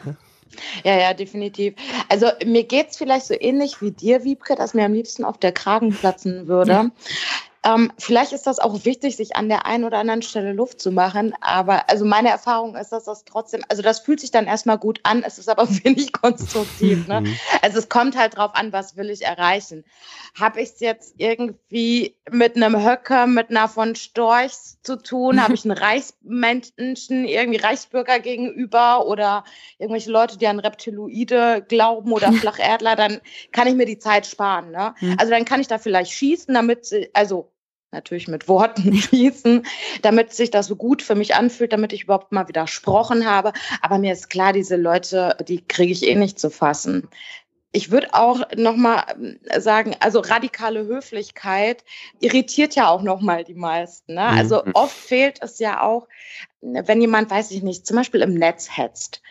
Ja, 0.84 0.98
ja, 0.98 1.14
definitiv. 1.14 1.74
Also 2.08 2.28
mir 2.46 2.64
geht 2.64 2.92
es 2.92 2.98
vielleicht 2.98 3.26
so 3.26 3.34
ähnlich 3.38 3.82
wie 3.82 3.92
dir, 3.92 4.24
Wiebke, 4.24 4.56
dass 4.56 4.74
mir 4.74 4.86
am 4.86 4.94
liebsten 4.94 5.26
auf 5.26 5.38
der 5.38 5.52
Kragen 5.52 5.92
platzen 5.92 6.48
würde. 6.48 6.92
Ähm, 7.66 7.92
vielleicht 7.98 8.32
ist 8.32 8.46
das 8.46 8.60
auch 8.60 8.86
wichtig, 8.86 9.18
sich 9.18 9.36
an 9.36 9.50
der 9.50 9.66
einen 9.66 9.86
oder 9.86 9.98
anderen 9.98 10.22
Stelle 10.22 10.54
Luft 10.54 10.80
zu 10.80 10.92
machen. 10.92 11.34
Aber 11.42 11.90
also 11.90 12.06
meine 12.06 12.30
Erfahrung 12.30 12.76
ist, 12.76 12.92
dass 12.92 13.06
das 13.06 13.26
trotzdem, 13.26 13.64
also 13.70 13.82
das 13.82 14.02
fühlt 14.02 14.20
sich 14.20 14.30
dann 14.30 14.46
erstmal 14.46 14.78
gut 14.78 15.00
an, 15.02 15.24
es 15.24 15.40
ist 15.40 15.50
aber 15.50 15.68
wenig 15.84 16.12
konstruktiv. 16.14 17.08
Ne? 17.08 17.22
Mhm. 17.22 17.36
Also 17.64 17.80
es 17.80 17.90
kommt 17.90 18.16
halt 18.16 18.38
drauf 18.38 18.52
an, 18.54 18.72
was 18.72 18.98
will 18.98 19.10
ich 19.10 19.24
erreichen. 19.24 19.84
Habe 20.40 20.62
ich 20.62 20.70
es 20.70 20.80
jetzt 20.80 21.16
irgendwie 21.18 22.16
mit 22.30 22.56
einem 22.56 22.86
Höcker, 22.86 23.26
mit 23.26 23.50
einer 23.50 23.68
von 23.68 23.96
Storchs 23.96 24.80
zu 24.84 24.98
tun? 25.02 25.42
Habe 25.42 25.56
ich 25.56 25.66
einen 25.66 25.78
Reichsmenschen, 25.78 27.26
irgendwie 27.26 27.60
Reichsbürger 27.60 28.20
gegenüber 28.20 29.08
oder 29.08 29.44
irgendwelche 29.80 30.12
Leute, 30.12 30.38
die 30.38 30.46
an 30.46 30.60
Reptiloide 30.60 31.66
glauben 31.68 32.12
oder 32.12 32.32
Flacherdler? 32.34 32.96
Dann 32.96 33.22
kann 33.52 33.68
ich 33.68 33.74
mir 33.74 33.88
die 33.88 33.98
Zeit 33.98 34.28
sparen. 34.28 34.70
Ne? 34.70 34.94
Mhm. 35.00 35.16
Also 35.18 35.32
dann 35.32 35.46
kann 35.46 35.62
ich 35.62 35.68
da 35.68 35.80
vielleicht 35.80 36.12
schießen, 36.12 36.54
damit, 36.54 36.86
sie, 36.86 37.10
also 37.14 37.55
natürlich 37.96 38.28
mit 38.28 38.48
Worten 38.48 38.94
schießen, 38.96 39.66
damit 40.04 40.34
sich 40.34 40.52
das 40.52 40.68
so 40.68 40.76
gut 40.76 41.02
für 41.02 41.16
mich 41.16 41.34
anfühlt, 41.36 41.74
damit 41.74 41.94
ich 41.94 42.04
überhaupt 42.04 42.32
mal 42.32 42.48
widersprochen 42.48 43.26
habe. 43.26 43.54
Aber 43.82 43.98
mir 43.98 44.14
ist 44.14 44.30
klar, 44.30 44.54
diese 44.54 44.76
Leute, 44.76 45.36
die 45.48 45.66
kriege 45.66 45.92
ich 45.92 46.04
eh 46.04 46.16
nicht 46.16 46.40
zu 46.40 46.50
fassen. 46.50 47.10
ich 47.72 47.92
würde 47.92 48.14
auch 48.14 48.42
noch 48.56 48.78
mal 48.78 49.04
ähm, 49.16 49.40
sagen, 49.58 49.96
also 50.00 50.20
radikale 50.20 50.86
Höflichkeit 50.86 51.84
irritiert 52.22 52.76
ja 52.76 52.88
auch 52.88 53.02
noch 53.02 53.22
mal 53.22 53.44
die 53.44 53.56
meisten. 53.56 54.14
Ne? 54.14 54.30
Mhm. 54.32 54.38
Also 54.38 54.64
oft 54.74 54.96
fehlt 54.96 55.40
es 55.42 55.60
ja 55.60 55.82
auch, 55.82 56.08
wenn 56.62 57.02
jemand, 57.02 57.30
weiß 57.30 57.52
ich 57.52 57.64
nicht, 57.64 57.86
zum 57.86 57.98
Beispiel 57.98 58.22
im 58.22 58.34
Netz 58.36 58.78
hetzt 58.78 59.22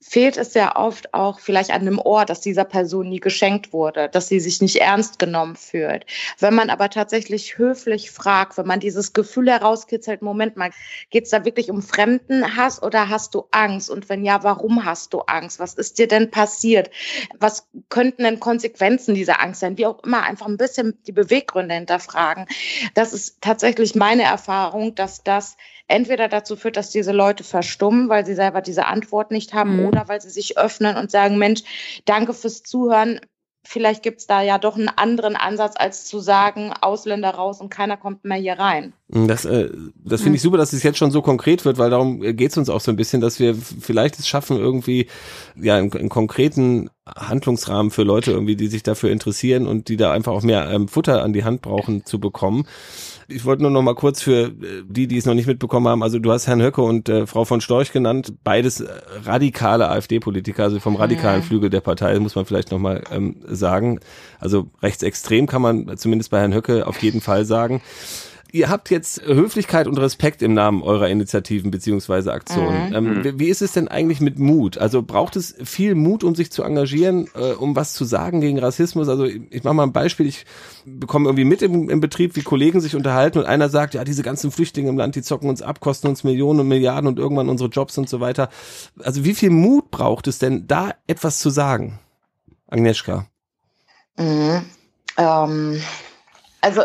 fehlt 0.00 0.36
es 0.36 0.54
ja 0.54 0.76
oft 0.76 1.14
auch 1.14 1.40
vielleicht 1.40 1.70
an 1.70 1.80
einem 1.80 1.98
Ohr, 1.98 2.24
dass 2.24 2.40
dieser 2.40 2.64
Person 2.64 3.08
nie 3.08 3.20
geschenkt 3.20 3.72
wurde, 3.72 4.08
dass 4.08 4.28
sie 4.28 4.40
sich 4.40 4.60
nicht 4.60 4.76
ernst 4.76 5.18
genommen 5.18 5.56
fühlt. 5.56 6.04
Wenn 6.38 6.54
man 6.54 6.70
aber 6.70 6.90
tatsächlich 6.90 7.58
höflich 7.58 8.10
fragt, 8.10 8.58
wenn 8.58 8.66
man 8.66 8.80
dieses 8.80 9.14
Gefühl 9.14 9.50
herauskitzelt, 9.50 10.22
Moment 10.22 10.56
mal, 10.56 10.70
geht 11.10 11.24
es 11.24 11.30
da 11.30 11.44
wirklich 11.44 11.70
um 11.70 11.82
Fremdenhass 11.82 12.82
oder 12.82 13.08
hast 13.08 13.34
du 13.34 13.44
Angst? 13.50 13.90
Und 13.90 14.08
wenn 14.08 14.24
ja, 14.24 14.42
warum 14.42 14.84
hast 14.84 15.14
du 15.14 15.20
Angst? 15.20 15.58
Was 15.58 15.74
ist 15.74 15.98
dir 15.98 16.08
denn 16.08 16.30
passiert? 16.30 16.90
Was 17.38 17.66
könnten 17.88 18.24
denn 18.24 18.38
Konsequenzen 18.38 19.14
dieser 19.14 19.40
Angst 19.40 19.60
sein? 19.60 19.78
Wie 19.78 19.86
auch 19.86 20.02
immer, 20.04 20.22
einfach 20.24 20.46
ein 20.46 20.58
bisschen 20.58 20.98
die 21.06 21.12
Beweggründe 21.12 21.74
hinterfragen. 21.74 22.46
Das 22.94 23.12
ist 23.12 23.40
tatsächlich 23.40 23.94
meine 23.94 24.24
Erfahrung, 24.24 24.94
dass 24.94 25.24
das 25.24 25.56
entweder 25.88 26.28
dazu 26.28 26.56
führt, 26.56 26.76
dass 26.76 26.90
diese 26.90 27.12
Leute 27.12 27.44
verstummen, 27.44 28.08
weil 28.08 28.26
sie 28.26 28.34
selber 28.34 28.60
diese 28.60 28.86
Antwort 28.86 29.30
nicht 29.30 29.54
haben, 29.54 29.76
mhm. 29.76 29.86
Oder 29.96 30.08
weil 30.08 30.20
sie 30.20 30.30
sich 30.30 30.58
öffnen 30.58 30.96
und 30.96 31.10
sagen, 31.10 31.38
Mensch, 31.38 31.62
danke 32.04 32.34
fürs 32.34 32.62
Zuhören. 32.62 33.20
Vielleicht 33.64 34.02
gibt 34.02 34.20
es 34.20 34.26
da 34.26 34.42
ja 34.42 34.58
doch 34.58 34.76
einen 34.76 34.88
anderen 34.88 35.34
Ansatz, 35.34 35.74
als 35.76 36.04
zu 36.04 36.20
sagen, 36.20 36.72
Ausländer 36.72 37.30
raus 37.30 37.60
und 37.60 37.70
keiner 37.70 37.96
kommt 37.96 38.24
mehr 38.24 38.38
hier 38.38 38.58
rein. 38.58 38.92
Das, 39.08 39.44
äh, 39.44 39.70
das 40.04 40.22
finde 40.22 40.36
ich 40.36 40.42
super, 40.42 40.56
dass 40.56 40.72
es 40.72 40.82
jetzt 40.82 40.98
schon 40.98 41.12
so 41.12 41.22
konkret 41.22 41.64
wird, 41.64 41.78
weil 41.78 41.90
darum 41.90 42.20
geht 42.20 42.50
es 42.50 42.56
uns 42.56 42.68
auch 42.68 42.80
so 42.80 42.90
ein 42.90 42.96
bisschen, 42.96 43.20
dass 43.20 43.38
wir 43.38 43.54
vielleicht 43.54 44.18
es 44.18 44.26
schaffen, 44.26 44.56
irgendwie 44.56 45.06
ja 45.54 45.76
einen, 45.76 45.92
einen 45.92 46.08
konkreten 46.08 46.90
Handlungsrahmen 47.06 47.92
für 47.92 48.02
Leute 48.02 48.32
irgendwie, 48.32 48.56
die 48.56 48.66
sich 48.66 48.82
dafür 48.82 49.12
interessieren 49.12 49.68
und 49.68 49.88
die 49.88 49.96
da 49.96 50.10
einfach 50.10 50.32
auch 50.32 50.42
mehr 50.42 50.68
ähm, 50.72 50.88
Futter 50.88 51.22
an 51.22 51.32
die 51.32 51.44
Hand 51.44 51.62
brauchen, 51.62 52.04
zu 52.04 52.18
bekommen. 52.18 52.66
Ich 53.28 53.44
wollte 53.44 53.62
nur 53.62 53.70
noch 53.70 53.82
mal 53.82 53.94
kurz 53.94 54.22
für 54.22 54.48
äh, 54.48 54.82
die, 54.88 55.06
die 55.06 55.18
es 55.18 55.24
noch 55.24 55.34
nicht 55.34 55.46
mitbekommen 55.46 55.86
haben, 55.86 56.02
also 56.02 56.18
du 56.18 56.32
hast 56.32 56.48
Herrn 56.48 56.60
Höcke 56.60 56.82
und 56.82 57.08
äh, 57.08 57.28
Frau 57.28 57.44
von 57.44 57.60
Storch 57.60 57.92
genannt, 57.92 58.34
beides 58.42 58.80
äh, 58.80 58.88
radikale 59.22 59.88
AfD-Politiker, 59.88 60.64
also 60.64 60.80
vom 60.80 60.96
radikalen 60.96 61.44
Flügel 61.44 61.70
der 61.70 61.80
Partei, 61.80 62.18
muss 62.18 62.34
man 62.34 62.44
vielleicht 62.44 62.72
noch 62.72 62.80
mal 62.80 63.04
ähm, 63.12 63.36
sagen. 63.46 64.00
Also 64.40 64.68
rechtsextrem 64.82 65.46
kann 65.46 65.62
man 65.62 65.96
zumindest 65.96 66.32
bei 66.32 66.40
Herrn 66.40 66.54
Höcke 66.54 66.88
auf 66.88 67.00
jeden 67.02 67.20
Fall 67.20 67.44
sagen. 67.44 67.82
Ihr 68.56 68.70
habt 68.70 68.88
jetzt 68.88 69.20
Höflichkeit 69.20 69.86
und 69.86 69.98
Respekt 69.98 70.40
im 70.40 70.54
Namen 70.54 70.82
eurer 70.82 71.10
Initiativen 71.10 71.70
beziehungsweise 71.70 72.32
Aktionen. 72.32 72.88
Mhm. 72.88 72.94
Ähm, 72.94 73.04
mhm. 73.04 73.24
wie, 73.24 73.38
wie, 73.38 73.48
ist 73.48 73.60
es 73.60 73.72
denn 73.72 73.86
eigentlich 73.86 74.20
mit 74.22 74.38
Mut? 74.38 74.78
Also 74.78 75.02
braucht 75.02 75.36
es 75.36 75.54
viel 75.62 75.94
Mut, 75.94 76.24
um 76.24 76.34
sich 76.34 76.50
zu 76.50 76.62
engagieren, 76.62 77.28
äh, 77.34 77.52
um 77.52 77.76
was 77.76 77.92
zu 77.92 78.06
sagen 78.06 78.40
gegen 78.40 78.58
Rassismus? 78.58 79.10
Also 79.10 79.24
ich, 79.24 79.42
ich 79.50 79.62
mache 79.62 79.74
mal 79.74 79.82
ein 79.82 79.92
Beispiel. 79.92 80.26
Ich 80.26 80.46
bekomme 80.86 81.28
irgendwie 81.28 81.44
mit 81.44 81.60
im, 81.60 81.90
im 81.90 82.00
Betrieb, 82.00 82.34
wie 82.34 82.40
Kollegen 82.40 82.80
sich 82.80 82.96
unterhalten 82.96 83.40
und 83.40 83.44
einer 83.44 83.68
sagt, 83.68 83.92
ja, 83.92 84.04
diese 84.04 84.22
ganzen 84.22 84.50
Flüchtlinge 84.50 84.88
im 84.88 84.96
Land, 84.96 85.16
die 85.16 85.22
zocken 85.22 85.50
uns 85.50 85.60
ab, 85.60 85.80
kosten 85.80 86.06
uns 86.06 86.24
Millionen 86.24 86.60
und 86.60 86.68
Milliarden 86.68 87.08
und 87.08 87.18
irgendwann 87.18 87.50
unsere 87.50 87.68
Jobs 87.68 87.98
und 87.98 88.08
so 88.08 88.20
weiter. 88.20 88.48
Also 89.02 89.22
wie 89.26 89.34
viel 89.34 89.50
Mut 89.50 89.90
braucht 89.90 90.28
es 90.28 90.38
denn, 90.38 90.66
da 90.66 90.92
etwas 91.06 91.40
zu 91.40 91.50
sagen? 91.50 91.98
Agnieszka. 92.68 93.26
Mhm. 94.16 94.62
Ähm, 95.18 95.82
also 96.62 96.82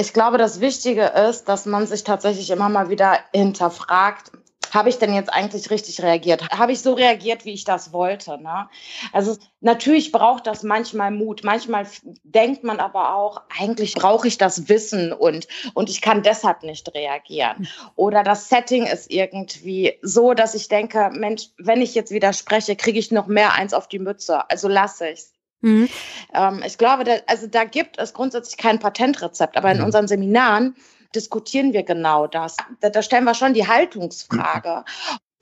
ich 0.00 0.12
glaube, 0.12 0.38
das 0.38 0.60
Wichtige 0.60 1.04
ist, 1.04 1.44
dass 1.44 1.66
man 1.66 1.86
sich 1.86 2.04
tatsächlich 2.04 2.50
immer 2.50 2.68
mal 2.68 2.88
wieder 2.88 3.18
hinterfragt, 3.32 4.32
habe 4.72 4.88
ich 4.88 4.98
denn 4.98 5.12
jetzt 5.14 5.32
eigentlich 5.32 5.68
richtig 5.70 6.00
reagiert? 6.00 6.48
Habe 6.50 6.72
ich 6.72 6.80
so 6.80 6.92
reagiert, 6.94 7.44
wie 7.44 7.52
ich 7.52 7.64
das 7.64 7.92
wollte? 7.92 8.40
Ne? 8.40 8.68
Also 9.12 9.36
natürlich 9.60 10.12
braucht 10.12 10.46
das 10.46 10.62
manchmal 10.62 11.10
Mut. 11.10 11.42
Manchmal 11.42 11.86
denkt 12.22 12.62
man 12.62 12.78
aber 12.78 13.16
auch, 13.16 13.42
eigentlich 13.58 13.94
brauche 13.94 14.28
ich 14.28 14.38
das 14.38 14.68
Wissen 14.68 15.12
und, 15.12 15.48
und 15.74 15.90
ich 15.90 16.00
kann 16.00 16.22
deshalb 16.22 16.62
nicht 16.62 16.94
reagieren. 16.94 17.68
Oder 17.96 18.22
das 18.22 18.48
Setting 18.48 18.86
ist 18.86 19.10
irgendwie 19.10 19.98
so, 20.02 20.34
dass 20.34 20.54
ich 20.54 20.68
denke, 20.68 21.10
Mensch, 21.12 21.48
wenn 21.58 21.82
ich 21.82 21.94
jetzt 21.94 22.12
widerspreche, 22.12 22.76
kriege 22.76 22.98
ich 22.98 23.10
noch 23.10 23.26
mehr 23.26 23.54
eins 23.54 23.74
auf 23.74 23.88
die 23.88 23.98
Mütze. 23.98 24.48
Also 24.48 24.68
lasse 24.68 25.08
ich's. 25.08 25.32
Mhm. 25.60 25.88
Ähm, 26.34 26.62
ich 26.66 26.78
glaube, 26.78 27.04
da, 27.04 27.16
also 27.26 27.46
da 27.46 27.64
gibt 27.64 27.98
es 27.98 28.14
grundsätzlich 28.14 28.56
kein 28.56 28.78
Patentrezept, 28.78 29.56
aber 29.56 29.72
in 29.72 29.78
mhm. 29.78 29.84
unseren 29.84 30.08
Seminaren 30.08 30.74
diskutieren 31.14 31.72
wir 31.72 31.82
genau 31.82 32.26
das. 32.26 32.56
Da, 32.80 32.90
da 32.90 33.02
stellen 33.02 33.24
wir 33.24 33.34
schon 33.34 33.54
die 33.54 33.66
Haltungsfrage. 33.66 34.84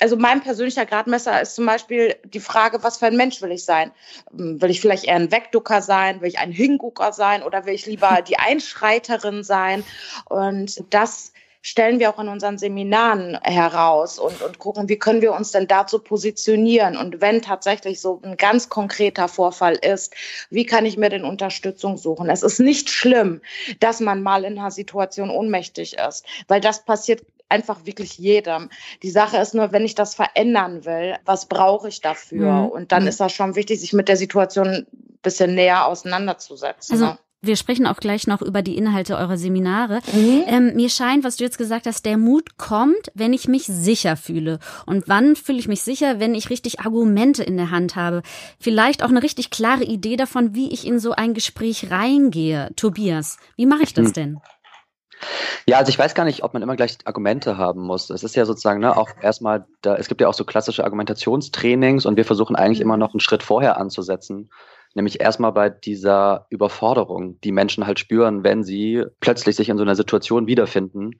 Also 0.00 0.16
mein 0.16 0.40
persönlicher 0.40 0.86
Gradmesser 0.86 1.40
ist 1.40 1.56
zum 1.56 1.66
Beispiel 1.66 2.14
die 2.24 2.40
Frage, 2.40 2.82
was 2.82 2.98
für 2.98 3.06
ein 3.06 3.16
Mensch 3.16 3.42
will 3.42 3.50
ich 3.50 3.64
sein? 3.64 3.90
Hm, 4.30 4.62
will 4.62 4.70
ich 4.70 4.80
vielleicht 4.80 5.04
eher 5.04 5.16
ein 5.16 5.32
Wegducker 5.32 5.82
sein? 5.82 6.20
Will 6.20 6.28
ich 6.28 6.38
ein 6.38 6.52
Hingucker 6.52 7.12
sein? 7.12 7.42
Oder 7.42 7.66
will 7.66 7.74
ich 7.74 7.86
lieber 7.86 8.22
die 8.26 8.38
Einschreiterin 8.38 9.42
sein? 9.42 9.84
Und 10.26 10.82
das 10.90 11.32
stellen 11.62 11.98
wir 11.98 12.10
auch 12.10 12.18
in 12.18 12.28
unseren 12.28 12.58
Seminaren 12.58 13.38
heraus 13.42 14.18
und, 14.18 14.40
und 14.42 14.58
gucken, 14.58 14.88
wie 14.88 14.98
können 14.98 15.22
wir 15.22 15.32
uns 15.32 15.50
denn 15.50 15.66
dazu 15.66 15.98
positionieren. 15.98 16.96
Und 16.96 17.20
wenn 17.20 17.42
tatsächlich 17.42 18.00
so 18.00 18.20
ein 18.22 18.36
ganz 18.36 18.68
konkreter 18.68 19.28
Vorfall 19.28 19.74
ist, 19.74 20.14
wie 20.50 20.66
kann 20.66 20.86
ich 20.86 20.96
mir 20.96 21.10
denn 21.10 21.24
Unterstützung 21.24 21.96
suchen? 21.96 22.30
Es 22.30 22.42
ist 22.42 22.60
nicht 22.60 22.90
schlimm, 22.90 23.40
dass 23.80 24.00
man 24.00 24.22
mal 24.22 24.44
in 24.44 24.58
einer 24.58 24.70
Situation 24.70 25.30
ohnmächtig 25.30 25.96
ist, 25.98 26.24
weil 26.46 26.60
das 26.60 26.84
passiert 26.84 27.22
einfach 27.48 27.84
wirklich 27.84 28.18
jedem. 28.18 28.70
Die 29.02 29.10
Sache 29.10 29.38
ist 29.38 29.54
nur, 29.54 29.72
wenn 29.72 29.84
ich 29.84 29.94
das 29.94 30.14
verändern 30.14 30.84
will, 30.84 31.16
was 31.24 31.46
brauche 31.46 31.88
ich 31.88 32.00
dafür? 32.00 32.52
Mhm. 32.52 32.68
Und 32.68 32.92
dann 32.92 33.02
mhm. 33.02 33.08
ist 33.08 33.20
das 33.20 33.32
schon 33.32 33.56
wichtig, 33.56 33.80
sich 33.80 33.92
mit 33.92 34.08
der 34.08 34.16
Situation 34.16 34.68
ein 34.68 34.86
bisschen 35.22 35.54
näher 35.54 35.86
auseinanderzusetzen. 35.86 36.94
Also 36.94 37.06
ne? 37.06 37.18
Wir 37.40 37.56
sprechen 37.56 37.86
auch 37.86 37.98
gleich 37.98 38.26
noch 38.26 38.42
über 38.42 38.62
die 38.62 38.76
Inhalte 38.76 39.16
eurer 39.16 39.36
Seminare. 39.36 40.00
Mhm. 40.12 40.42
Ähm, 40.46 40.72
mir 40.74 40.88
scheint, 40.88 41.22
was 41.24 41.36
du 41.36 41.44
jetzt 41.44 41.58
gesagt 41.58 41.86
hast, 41.86 42.04
der 42.04 42.18
Mut 42.18 42.56
kommt, 42.56 43.12
wenn 43.14 43.32
ich 43.32 43.46
mich 43.46 43.64
sicher 43.64 44.16
fühle. 44.16 44.58
Und 44.86 45.08
wann 45.08 45.36
fühle 45.36 45.58
ich 45.58 45.68
mich 45.68 45.82
sicher, 45.82 46.18
wenn 46.18 46.34
ich 46.34 46.50
richtig 46.50 46.80
Argumente 46.80 47.44
in 47.44 47.56
der 47.56 47.70
Hand 47.70 47.94
habe? 47.94 48.22
Vielleicht 48.58 49.04
auch 49.04 49.08
eine 49.08 49.22
richtig 49.22 49.50
klare 49.50 49.84
Idee 49.84 50.16
davon, 50.16 50.54
wie 50.54 50.72
ich 50.72 50.86
in 50.86 50.98
so 50.98 51.12
ein 51.12 51.32
Gespräch 51.32 51.90
reingehe. 51.90 52.70
Tobias, 52.74 53.38
wie 53.56 53.66
mache 53.66 53.84
ich 53.84 53.94
das 53.94 54.08
mhm. 54.08 54.12
denn? 54.12 54.38
Ja, 55.66 55.78
also 55.78 55.90
ich 55.90 55.98
weiß 55.98 56.14
gar 56.14 56.24
nicht, 56.24 56.42
ob 56.42 56.54
man 56.54 56.62
immer 56.62 56.76
gleich 56.76 56.98
Argumente 57.04 57.56
haben 57.56 57.82
muss. 57.82 58.10
Es 58.10 58.22
ist 58.24 58.36
ja 58.36 58.46
sozusagen 58.46 58.80
ne, 58.80 58.96
auch 58.96 59.10
erstmal, 59.20 59.66
da, 59.82 59.96
es 59.96 60.08
gibt 60.08 60.20
ja 60.20 60.28
auch 60.28 60.34
so 60.34 60.44
klassische 60.44 60.84
Argumentationstrainings 60.84 62.06
und 62.06 62.16
wir 62.16 62.24
versuchen 62.24 62.56
eigentlich 62.56 62.78
mhm. 62.78 62.84
immer 62.84 62.96
noch 62.96 63.14
einen 63.14 63.20
Schritt 63.20 63.42
vorher 63.44 63.76
anzusetzen 63.76 64.50
Nämlich 64.94 65.20
erstmal 65.20 65.52
bei 65.52 65.70
dieser 65.70 66.46
Überforderung, 66.50 67.40
die 67.40 67.52
Menschen 67.52 67.86
halt 67.86 67.98
spüren, 67.98 68.44
wenn 68.44 68.64
sie 68.64 69.04
plötzlich 69.20 69.56
sich 69.56 69.68
in 69.68 69.76
so 69.76 69.82
einer 69.82 69.94
Situation 69.94 70.46
wiederfinden. 70.46 71.18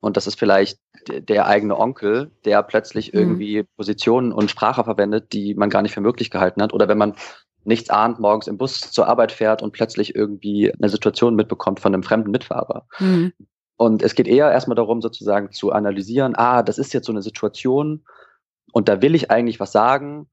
Und 0.00 0.16
das 0.16 0.26
ist 0.26 0.38
vielleicht 0.38 0.78
der 1.08 1.46
eigene 1.46 1.78
Onkel, 1.78 2.30
der 2.44 2.62
plötzlich 2.62 3.12
mhm. 3.12 3.18
irgendwie 3.18 3.62
Positionen 3.76 4.32
und 4.32 4.50
Sprache 4.50 4.84
verwendet, 4.84 5.32
die 5.32 5.54
man 5.54 5.70
gar 5.70 5.82
nicht 5.82 5.94
für 5.94 6.00
möglich 6.00 6.30
gehalten 6.30 6.62
hat. 6.62 6.72
Oder 6.72 6.88
wenn 6.88 6.98
man 6.98 7.14
nichts 7.64 7.90
ahnt, 7.90 8.20
morgens 8.20 8.46
im 8.46 8.56
Bus 8.56 8.80
zur 8.80 9.08
Arbeit 9.08 9.32
fährt 9.32 9.62
und 9.62 9.72
plötzlich 9.72 10.14
irgendwie 10.14 10.72
eine 10.72 10.88
Situation 10.88 11.34
mitbekommt 11.34 11.80
von 11.80 11.92
einem 11.92 12.02
fremden 12.02 12.30
Mitfahrer. 12.30 12.86
Mhm. 12.98 13.32
Und 13.76 14.02
es 14.02 14.14
geht 14.14 14.26
eher 14.26 14.50
erstmal 14.50 14.74
darum, 14.74 15.02
sozusagen 15.02 15.52
zu 15.52 15.70
analysieren, 15.70 16.34
ah, 16.36 16.62
das 16.62 16.78
ist 16.78 16.92
jetzt 16.94 17.06
so 17.06 17.12
eine 17.12 17.22
Situation 17.22 18.04
und 18.72 18.88
da 18.88 19.02
will 19.02 19.14
ich 19.14 19.30
eigentlich 19.30 19.60
was 19.60 19.72
sagen 19.72 20.28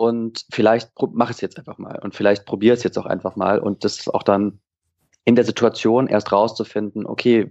und 0.00 0.46
vielleicht 0.50 0.92
mache 1.12 1.32
ich 1.32 1.36
es 1.36 1.40
jetzt 1.42 1.58
einfach 1.58 1.76
mal 1.76 1.98
und 2.02 2.14
vielleicht 2.14 2.46
probiere 2.46 2.72
es 2.72 2.82
jetzt 2.82 2.98
auch 2.98 3.04
einfach 3.04 3.36
mal 3.36 3.58
und 3.58 3.84
das 3.84 3.98
ist 3.98 4.08
auch 4.08 4.22
dann 4.22 4.58
in 5.26 5.36
der 5.36 5.44
Situation 5.44 6.06
erst 6.06 6.32
rauszufinden, 6.32 7.04
okay, 7.04 7.50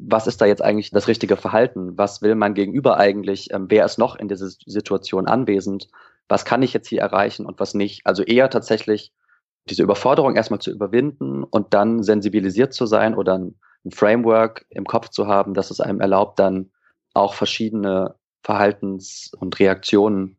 was 0.00 0.26
ist 0.26 0.40
da 0.40 0.46
jetzt 0.46 0.60
eigentlich 0.60 0.90
das 0.90 1.06
richtige 1.06 1.36
Verhalten? 1.36 1.96
Was 1.96 2.20
will 2.20 2.34
mein 2.34 2.54
Gegenüber 2.54 2.96
eigentlich? 2.96 3.52
Ähm, 3.52 3.66
wer 3.68 3.84
ist 3.84 3.96
noch 3.98 4.16
in 4.16 4.26
dieser 4.26 4.48
Situation 4.48 5.28
anwesend? 5.28 5.86
Was 6.26 6.44
kann 6.44 6.64
ich 6.64 6.72
jetzt 6.72 6.88
hier 6.88 7.00
erreichen 7.00 7.46
und 7.46 7.60
was 7.60 7.74
nicht? 7.74 8.04
Also 8.04 8.24
eher 8.24 8.50
tatsächlich 8.50 9.12
diese 9.70 9.84
Überforderung 9.84 10.34
erstmal 10.34 10.58
zu 10.60 10.72
überwinden 10.72 11.44
und 11.44 11.74
dann 11.74 12.02
sensibilisiert 12.02 12.74
zu 12.74 12.86
sein 12.86 13.14
oder 13.14 13.38
ein, 13.38 13.54
ein 13.84 13.92
Framework 13.92 14.66
im 14.70 14.84
Kopf 14.84 15.10
zu 15.10 15.28
haben, 15.28 15.54
das 15.54 15.70
es 15.70 15.78
einem 15.78 16.00
erlaubt, 16.00 16.40
dann 16.40 16.72
auch 17.14 17.34
verschiedene 17.34 18.16
Verhaltens- 18.42 19.32
und 19.38 19.60
Reaktionen 19.60 20.38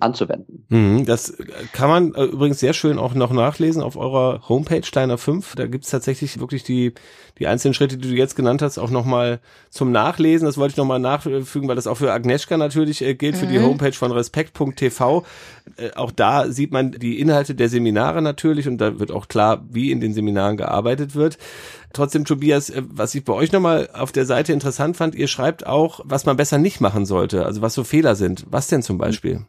anzuwenden. 0.00 0.66
Mhm, 0.70 1.06
das 1.06 1.36
kann 1.72 1.88
man 1.88 2.14
äh, 2.14 2.24
übrigens 2.24 2.58
sehr 2.58 2.72
schön 2.72 2.98
auch 2.98 3.14
noch 3.14 3.32
nachlesen 3.32 3.80
auf 3.80 3.96
eurer 3.96 4.48
Homepage 4.48 4.82
Steiner 4.84 5.18
5. 5.18 5.54
Da 5.54 5.66
gibt's 5.66 5.90
tatsächlich 5.90 6.40
wirklich 6.40 6.64
die, 6.64 6.94
die 7.38 7.46
einzelnen 7.46 7.74
Schritte, 7.74 7.96
die 7.96 8.08
du 8.08 8.14
jetzt 8.14 8.34
genannt 8.34 8.60
hast, 8.60 8.78
auch 8.78 8.90
nochmal 8.90 9.40
zum 9.70 9.92
Nachlesen. 9.92 10.46
Das 10.46 10.58
wollte 10.58 10.72
ich 10.72 10.76
nochmal 10.76 10.98
nachfügen, 10.98 11.68
weil 11.68 11.76
das 11.76 11.86
auch 11.86 11.96
für 11.96 12.12
Agnieszka 12.12 12.56
natürlich 12.56 13.02
äh, 13.02 13.14
gilt, 13.14 13.36
mhm. 13.36 13.38
für 13.38 13.46
die 13.46 13.58
mhm. 13.58 13.66
Homepage 13.66 13.92
von 13.92 14.10
respekt.tv. 14.10 15.24
Äh, 15.76 15.90
auch 15.94 16.10
da 16.10 16.50
sieht 16.50 16.72
man 16.72 16.90
die 16.92 17.20
Inhalte 17.20 17.54
der 17.54 17.68
Seminare 17.68 18.20
natürlich 18.20 18.66
und 18.66 18.78
da 18.78 18.98
wird 18.98 19.12
auch 19.12 19.28
klar, 19.28 19.64
wie 19.70 19.92
in 19.92 20.00
den 20.00 20.12
Seminaren 20.12 20.56
gearbeitet 20.56 21.14
wird. 21.14 21.38
Trotzdem, 21.94 22.24
Tobias, 22.24 22.70
äh, 22.70 22.82
was 22.86 23.14
ich 23.14 23.24
bei 23.24 23.32
euch 23.32 23.52
nochmal 23.52 23.88
auf 23.94 24.12
der 24.12 24.26
Seite 24.26 24.52
interessant 24.52 24.96
fand, 24.96 25.14
ihr 25.14 25.28
schreibt 25.28 25.66
auch, 25.66 26.00
was 26.04 26.26
man 26.26 26.36
besser 26.36 26.58
nicht 26.58 26.80
machen 26.80 27.06
sollte, 27.06 27.46
also 27.46 27.62
was 27.62 27.74
so 27.74 27.84
Fehler 27.84 28.14
sind. 28.16 28.44
Was 28.50 28.68
denn 28.68 28.82
zum 28.82 28.98
Beispiel? 28.98 29.46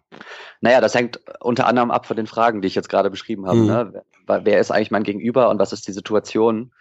Naja, 0.61 0.79
das 0.79 0.95
hängt 0.95 1.19
unter 1.41 1.67
anderem 1.67 1.91
ab 1.91 2.05
von 2.05 2.15
den 2.15 2.27
Fragen, 2.27 2.61
die 2.61 2.67
ich 2.67 2.75
jetzt 2.75 2.89
gerade 2.89 3.09
beschrieben 3.09 3.47
habe. 3.47 3.57
Mhm. 3.57 3.65
Ne? 3.65 4.03
Wer 4.43 4.59
ist 4.59 4.71
eigentlich 4.71 4.91
mein 4.91 5.03
Gegenüber 5.03 5.49
und 5.49 5.59
was 5.59 5.73
ist 5.73 5.87
die 5.87 5.91
Situation 5.91 6.71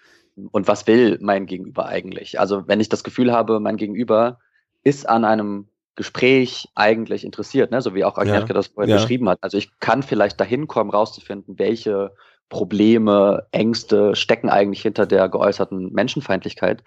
und 0.53 0.69
was 0.69 0.87
will 0.87 1.19
mein 1.21 1.47
Gegenüber 1.47 1.87
eigentlich? 1.87 2.39
Also 2.39 2.67
wenn 2.69 2.81
ich 2.81 2.89
das 2.89 3.05
Gefühl 3.05 3.33
habe, 3.33 3.61
mein 3.61 3.77
Gegenüber 3.77 4.39
ist 4.83 5.09
an 5.09 5.25
einem 5.25 5.69
Gespräch 5.97 6.69
eigentlich 6.75 7.25
interessiert, 7.25 7.71
ne? 7.71 7.81
so 7.81 7.95
wie 7.95 8.05
auch 8.05 8.19
Agnieszka 8.19 8.49
ja. 8.49 8.55
das 8.55 8.69
vorhin 8.69 8.91
ja. 8.91 8.97
beschrieben 8.97 9.29
hat. 9.29 9.39
Also 9.43 9.59
ich 9.59 9.79
kann 9.79 10.03
vielleicht 10.03 10.41
dahin 10.41 10.67
kommen, 10.67 10.91
rauszufinden, 10.91 11.59
welche 11.59 12.13
Probleme, 12.55 13.49
Ängste 13.51 14.15
stecken 14.15 14.49
eigentlich 14.49 14.81
hinter 14.81 15.07
der 15.07 15.29
geäußerten 15.29 15.93
Menschenfeindlichkeit. 15.93 16.85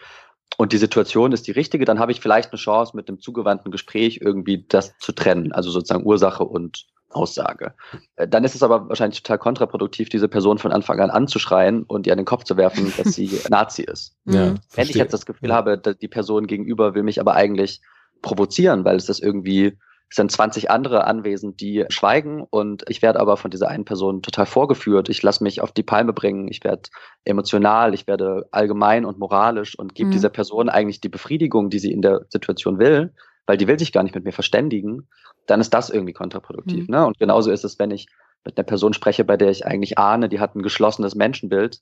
Und 0.56 0.72
die 0.72 0.78
Situation 0.78 1.34
ist 1.34 1.46
die 1.46 1.52
richtige, 1.52 1.84
dann 1.84 2.00
habe 2.00 2.14
ich 2.14 2.22
vielleicht 2.22 2.54
eine 2.54 2.58
Chance, 2.58 2.96
mit 2.96 3.10
dem 3.10 3.20
zugewandten 3.20 3.70
Gespräch 3.70 4.20
irgendwie 4.22 4.66
das 4.70 4.98
zu 4.98 5.12
trennen, 5.12 5.52
also 5.52 5.70
sozusagen 5.70 6.06
Ursache 6.06 6.46
und 6.46 6.86
Aussage. 7.10 7.74
Äh, 8.16 8.30
dann 8.30 8.46
ist 8.46 8.56
es 8.56 8.64
aber 8.64 8.88
wahrscheinlich 8.88 9.22
total 9.22 9.40
kontraproduktiv, 9.40 10.08
diese 10.08 10.30
Person 10.30 10.58
von 10.58 10.72
Anfang 10.72 11.02
an 11.02 11.10
anzuschreien 11.10 11.84
und 11.84 12.08
ihr 12.08 12.14
an 12.14 12.18
den 12.18 12.26
Kopf 12.26 12.46
zu 12.46 12.56
werfen, 12.56 12.94
dass 12.98 13.14
sie 13.14 13.30
Nazi 13.50 13.84
ist. 13.84 14.16
Ja, 14.24 14.56
Wenn 14.74 14.88
ich 14.88 14.96
jetzt 14.96 15.14
das 15.14 15.26
Gefühl 15.26 15.54
habe, 15.54 15.78
die 15.78 16.08
Person 16.08 16.48
gegenüber 16.48 16.96
will 16.96 17.04
mich 17.04 17.20
aber 17.20 17.34
eigentlich 17.34 17.82
provozieren, 18.22 18.86
weil 18.86 18.96
es 18.96 19.06
das 19.06 19.20
irgendwie 19.20 19.78
es 20.10 20.16
sind 20.16 20.32
20 20.32 20.72
andere 20.72 21.06
anwesend, 21.06 21.60
die 21.60 21.86
schweigen 21.90 22.42
und 22.50 22.84
ich 22.88 23.02
werde 23.02 23.20
aber 23.20 23.36
von 23.36 23.52
dieser 23.52 23.68
einen 23.68 23.84
Person 23.84 24.22
total 24.22 24.46
vorgeführt. 24.46 25.10
Ich 25.10 25.22
lasse 25.22 25.44
mich 25.44 25.62
auf 25.62 25.74
die 25.74 25.84
Palme 25.84 26.14
bringen, 26.14 26.48
ich 26.48 26.64
werde 26.64 26.90
emotional, 27.26 27.94
ich 27.94 28.08
werde 28.08 28.48
allgemein 28.52 29.04
und 29.04 29.20
moralisch 29.20 29.78
und 29.78 29.96
gebe 29.96 30.08
mhm. 30.08 30.14
dieser 30.14 30.30
Person 30.30 30.70
eigentlich 30.70 31.02
die 31.02 31.10
Befriedigung, 31.10 31.70
die 31.70 31.80
sie 31.80 31.92
in 31.92 32.02
der 32.02 32.26
Situation 32.30 32.80
will, 32.80 33.14
weil 33.46 33.58
die 33.58 33.68
will 33.68 33.78
sich 33.78 33.92
gar 33.92 34.04
nicht 34.04 34.16
mit 34.16 34.24
mir 34.24 34.32
verständigen, 34.32 35.10
dann 35.46 35.60
ist 35.60 35.74
das 35.74 35.90
irgendwie 35.90 36.14
kontraproduktiv. 36.14 36.88
Mhm. 36.88 36.96
Ne? 36.96 37.06
Und 37.06 37.20
genauso 37.20 37.52
ist 37.52 37.66
es, 37.66 37.78
wenn 37.78 37.92
ich 37.92 38.08
mit 38.46 38.58
einer 38.58 38.66
Person 38.66 38.94
spreche, 38.94 39.26
bei 39.26 39.36
der 39.36 39.50
ich 39.50 39.66
eigentlich 39.66 39.98
ahne, 39.98 40.30
die 40.30 40.40
hat 40.40 40.56
ein 40.56 40.64
geschlossenes 40.64 41.16
Menschenbild, 41.16 41.82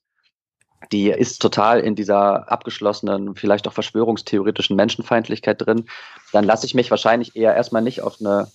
die 0.92 1.10
ist 1.10 1.42
total 1.42 1.80
in 1.80 1.96
dieser 1.96 2.52
abgeschlossenen, 2.52 3.36
vielleicht 3.36 3.68
auch 3.68 3.74
verschwörungstheoretischen 3.74 4.76
Menschenfeindlichkeit 4.76 5.66
drin, 5.66 5.86
dann 6.32 6.46
lasse 6.46 6.66
ich 6.66 6.76
mich 6.76 6.92
wahrscheinlich 6.92 7.36
eher 7.36 7.56
erstmal 7.56 7.82
nicht 7.82 8.02
auf 8.02 8.18
eine 8.20 8.48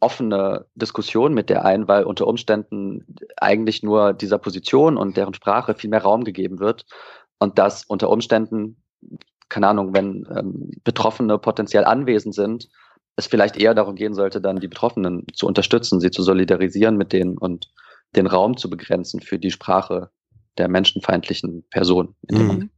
offene 0.00 0.66
Diskussion 0.74 1.34
mit 1.34 1.50
der 1.50 1.64
ein, 1.64 1.86
weil 1.86 2.04
unter 2.04 2.26
Umständen 2.26 3.04
eigentlich 3.36 3.82
nur 3.82 4.14
dieser 4.14 4.38
Position 4.38 4.96
und 4.96 5.16
deren 5.16 5.34
Sprache 5.34 5.74
viel 5.74 5.90
mehr 5.90 6.02
Raum 6.02 6.24
gegeben 6.24 6.58
wird. 6.58 6.86
Und 7.38 7.58
dass 7.58 7.84
unter 7.84 8.08
Umständen, 8.08 8.82
keine 9.48 9.68
Ahnung, 9.68 9.94
wenn 9.94 10.26
ähm, 10.34 10.70
Betroffene 10.84 11.38
potenziell 11.38 11.84
anwesend 11.84 12.34
sind, 12.34 12.68
es 13.16 13.26
vielleicht 13.26 13.58
eher 13.58 13.74
darum 13.74 13.94
gehen 13.94 14.14
sollte, 14.14 14.40
dann 14.40 14.60
die 14.60 14.68
Betroffenen 14.68 15.26
zu 15.34 15.46
unterstützen, 15.46 16.00
sie 16.00 16.10
zu 16.10 16.22
solidarisieren 16.22 16.96
mit 16.96 17.12
denen 17.12 17.36
und 17.36 17.70
den 18.16 18.26
Raum 18.26 18.56
zu 18.56 18.70
begrenzen 18.70 19.20
für 19.20 19.38
die 19.38 19.50
Sprache 19.50 20.10
der 20.60 20.68
menschenfeindlichen 20.68 21.64
Person. 21.70 22.14
Mhm. 22.30 22.70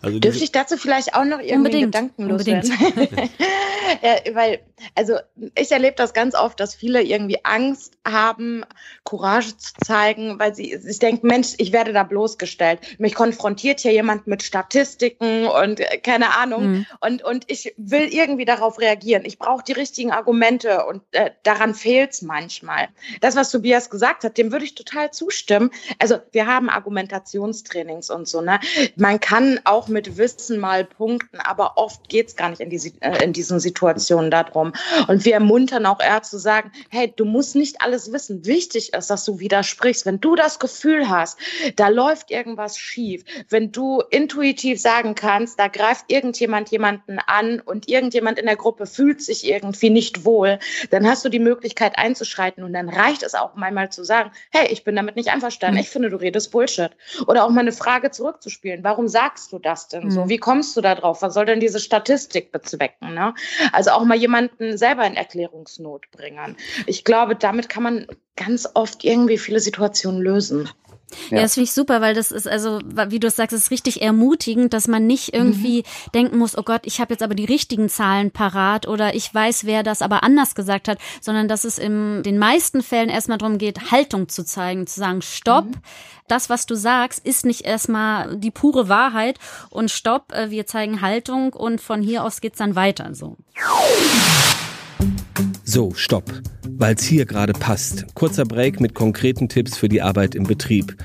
Also 0.00 0.20
Dürfte 0.20 0.44
ich 0.44 0.52
dazu 0.52 0.76
vielleicht 0.76 1.14
auch 1.14 1.24
noch 1.24 1.40
irgendwie 1.40 1.80
Gedanken 1.80 2.28
loswerden? 2.28 2.70
ja, 4.02 4.34
weil, 4.34 4.60
also 4.94 5.14
ich 5.56 5.72
erlebe 5.72 5.96
das 5.96 6.14
ganz 6.14 6.36
oft, 6.36 6.60
dass 6.60 6.74
viele 6.74 7.02
irgendwie 7.02 7.44
Angst 7.44 7.94
haben, 8.06 8.64
Courage 9.02 9.56
zu 9.56 9.72
zeigen, 9.84 10.38
weil 10.38 10.54
sie 10.54 10.76
sich 10.76 11.00
denken, 11.00 11.26
Mensch, 11.26 11.54
ich 11.58 11.72
werde 11.72 11.92
da 11.92 12.04
bloßgestellt. 12.04 13.00
Mich 13.00 13.16
konfrontiert 13.16 13.80
hier 13.80 13.92
jemand 13.92 14.28
mit 14.28 14.44
Statistiken 14.44 15.46
und 15.46 15.80
äh, 15.80 15.98
keine 15.98 16.36
Ahnung. 16.36 16.70
Mhm. 16.70 16.86
Und, 17.00 17.24
und 17.24 17.44
ich 17.48 17.74
will 17.76 18.08
irgendwie 18.12 18.44
darauf 18.44 18.78
reagieren. 18.78 19.24
Ich 19.24 19.38
brauche 19.38 19.64
die 19.64 19.72
richtigen 19.72 20.12
Argumente 20.12 20.86
und 20.86 21.02
äh, 21.10 21.30
daran 21.42 21.74
fehlt 21.74 22.12
es 22.12 22.22
manchmal. 22.22 22.88
Das, 23.20 23.34
was 23.34 23.50
Tobias 23.50 23.90
gesagt 23.90 24.22
hat, 24.22 24.38
dem 24.38 24.52
würde 24.52 24.64
ich 24.64 24.76
total 24.76 25.10
zustimmen. 25.10 25.70
Also 25.98 26.18
wir 26.30 26.46
haben 26.46 26.70
Argumentationstrainings 26.70 28.10
und 28.10 28.28
so. 28.28 28.40
Ne? 28.40 28.60
Man 28.94 29.18
kann 29.18 29.47
auch 29.64 29.88
mit 29.88 30.16
Wissen 30.16 30.58
mal 30.58 30.84
punkten, 30.84 31.40
aber 31.40 31.76
oft 31.76 32.08
geht 32.08 32.28
es 32.28 32.36
gar 32.36 32.50
nicht 32.50 32.60
in, 32.60 32.70
die, 32.70 32.92
äh, 33.00 33.24
in 33.24 33.32
diesen 33.32 33.60
Situationen 33.60 34.30
darum. 34.30 34.72
Und 35.06 35.24
wir 35.24 35.34
ermuntern 35.34 35.86
auch 35.86 36.00
eher 36.00 36.22
zu 36.22 36.38
sagen, 36.38 36.72
hey, 36.90 37.12
du 37.14 37.24
musst 37.24 37.54
nicht 37.54 37.80
alles 37.80 38.12
wissen. 38.12 38.44
Wichtig 38.44 38.92
ist, 38.94 39.10
dass 39.10 39.24
du 39.24 39.38
widersprichst. 39.38 40.06
Wenn 40.06 40.20
du 40.20 40.34
das 40.34 40.58
Gefühl 40.58 41.08
hast, 41.08 41.38
da 41.76 41.88
läuft 41.88 42.30
irgendwas 42.30 42.78
schief, 42.78 43.24
wenn 43.48 43.72
du 43.72 44.02
intuitiv 44.10 44.80
sagen 44.80 45.14
kannst, 45.14 45.58
da 45.58 45.68
greift 45.68 46.06
irgendjemand 46.08 46.70
jemanden 46.70 47.18
an 47.26 47.60
und 47.60 47.88
irgendjemand 47.88 48.38
in 48.38 48.46
der 48.46 48.56
Gruppe 48.56 48.86
fühlt 48.86 49.22
sich 49.22 49.46
irgendwie 49.46 49.90
nicht 49.90 50.24
wohl, 50.24 50.58
dann 50.90 51.06
hast 51.08 51.24
du 51.24 51.28
die 51.28 51.38
Möglichkeit 51.38 51.98
einzuschreiten 51.98 52.64
und 52.64 52.72
dann 52.72 52.88
reicht 52.88 53.22
es 53.22 53.34
auch 53.34 53.56
einmal 53.56 53.90
zu 53.90 54.04
sagen, 54.04 54.30
hey, 54.50 54.68
ich 54.70 54.84
bin 54.84 54.96
damit 54.96 55.16
nicht 55.16 55.30
einverstanden, 55.30 55.76
hm. 55.78 55.82
ich 55.82 55.90
finde, 55.90 56.10
du 56.10 56.16
redest 56.16 56.50
Bullshit. 56.50 56.90
Oder 57.26 57.44
auch 57.44 57.50
mal 57.50 57.60
eine 57.60 57.72
Frage 57.72 58.10
zurückzuspielen. 58.10 58.84
Warum 58.84 59.08
sagst 59.08 59.37
sagst 59.38 59.52
du 59.52 59.58
das 59.58 59.88
denn 59.88 60.10
so? 60.10 60.24
Mhm. 60.24 60.28
Wie 60.28 60.38
kommst 60.38 60.76
du 60.76 60.80
da 60.80 60.94
drauf? 60.94 61.22
Was 61.22 61.34
soll 61.34 61.46
denn 61.46 61.60
diese 61.60 61.78
Statistik 61.78 62.50
bezwecken? 62.50 63.14
Ne? 63.14 63.34
Also 63.72 63.90
auch 63.90 64.04
mal 64.04 64.16
jemanden 64.16 64.76
selber 64.76 65.06
in 65.06 65.14
Erklärungsnot 65.14 66.10
bringen. 66.10 66.56
Ich 66.86 67.04
glaube, 67.04 67.36
damit 67.36 67.68
kann 67.68 67.82
man 67.82 68.06
ganz 68.36 68.68
oft 68.74 69.04
irgendwie 69.04 69.38
viele 69.38 69.60
Situationen 69.60 70.20
lösen. 70.20 70.68
Ja, 71.30 71.38
ja 71.38 71.42
das 71.42 71.54
finde 71.54 71.64
ich 71.64 71.72
super, 71.72 72.00
weil 72.00 72.14
das 72.14 72.30
ist 72.30 72.48
also, 72.48 72.80
wie 72.84 73.20
du 73.20 73.30
sagst, 73.30 73.52
ist 73.52 73.70
richtig 73.70 74.02
ermutigend, 74.02 74.72
dass 74.72 74.88
man 74.88 75.06
nicht 75.06 75.34
irgendwie 75.34 75.78
mhm. 75.78 76.10
denken 76.12 76.38
muss, 76.38 76.56
oh 76.56 76.62
Gott, 76.62 76.82
ich 76.84 77.00
habe 77.00 77.14
jetzt 77.14 77.22
aber 77.22 77.34
die 77.34 77.44
richtigen 77.44 77.88
Zahlen 77.88 78.30
parat 78.30 78.86
oder 78.86 79.14
ich 79.14 79.32
weiß, 79.32 79.64
wer 79.64 79.82
das 79.82 80.02
aber 80.02 80.22
anders 80.22 80.54
gesagt 80.54 80.88
hat, 80.88 80.98
sondern 81.20 81.48
dass 81.48 81.64
es 81.64 81.78
in 81.78 82.22
den 82.22 82.38
meisten 82.38 82.82
Fällen 82.82 83.08
erstmal 83.08 83.38
darum 83.38 83.58
geht, 83.58 83.90
Haltung 83.90 84.28
zu 84.28 84.44
zeigen, 84.44 84.86
zu 84.86 85.00
sagen, 85.00 85.22
stopp, 85.22 85.66
mhm 85.66 85.82
das, 86.28 86.50
was 86.50 86.66
du 86.66 86.74
sagst, 86.74 87.24
ist 87.26 87.44
nicht 87.44 87.62
erstmal 87.62 88.36
die 88.36 88.50
pure 88.50 88.88
Wahrheit 88.88 89.38
und 89.70 89.90
stopp, 89.90 90.32
äh, 90.32 90.50
wir 90.50 90.66
zeigen 90.66 91.00
Haltung 91.00 91.52
und 91.52 91.80
von 91.80 92.02
hier 92.02 92.22
aus 92.22 92.40
geht's 92.40 92.58
dann 92.58 92.76
weiter 92.76 93.14
so. 93.14 93.36
So, 95.64 95.92
stopp, 95.94 96.32
weil's 96.78 97.02
hier 97.02 97.26
gerade 97.26 97.52
passt. 97.52 98.06
Kurzer 98.14 98.44
Break 98.44 98.80
mit 98.80 98.94
konkreten 98.94 99.48
Tipps 99.48 99.76
für 99.76 99.88
die 99.88 100.00
Arbeit 100.00 100.34
im 100.34 100.44
Betrieb. 100.44 100.96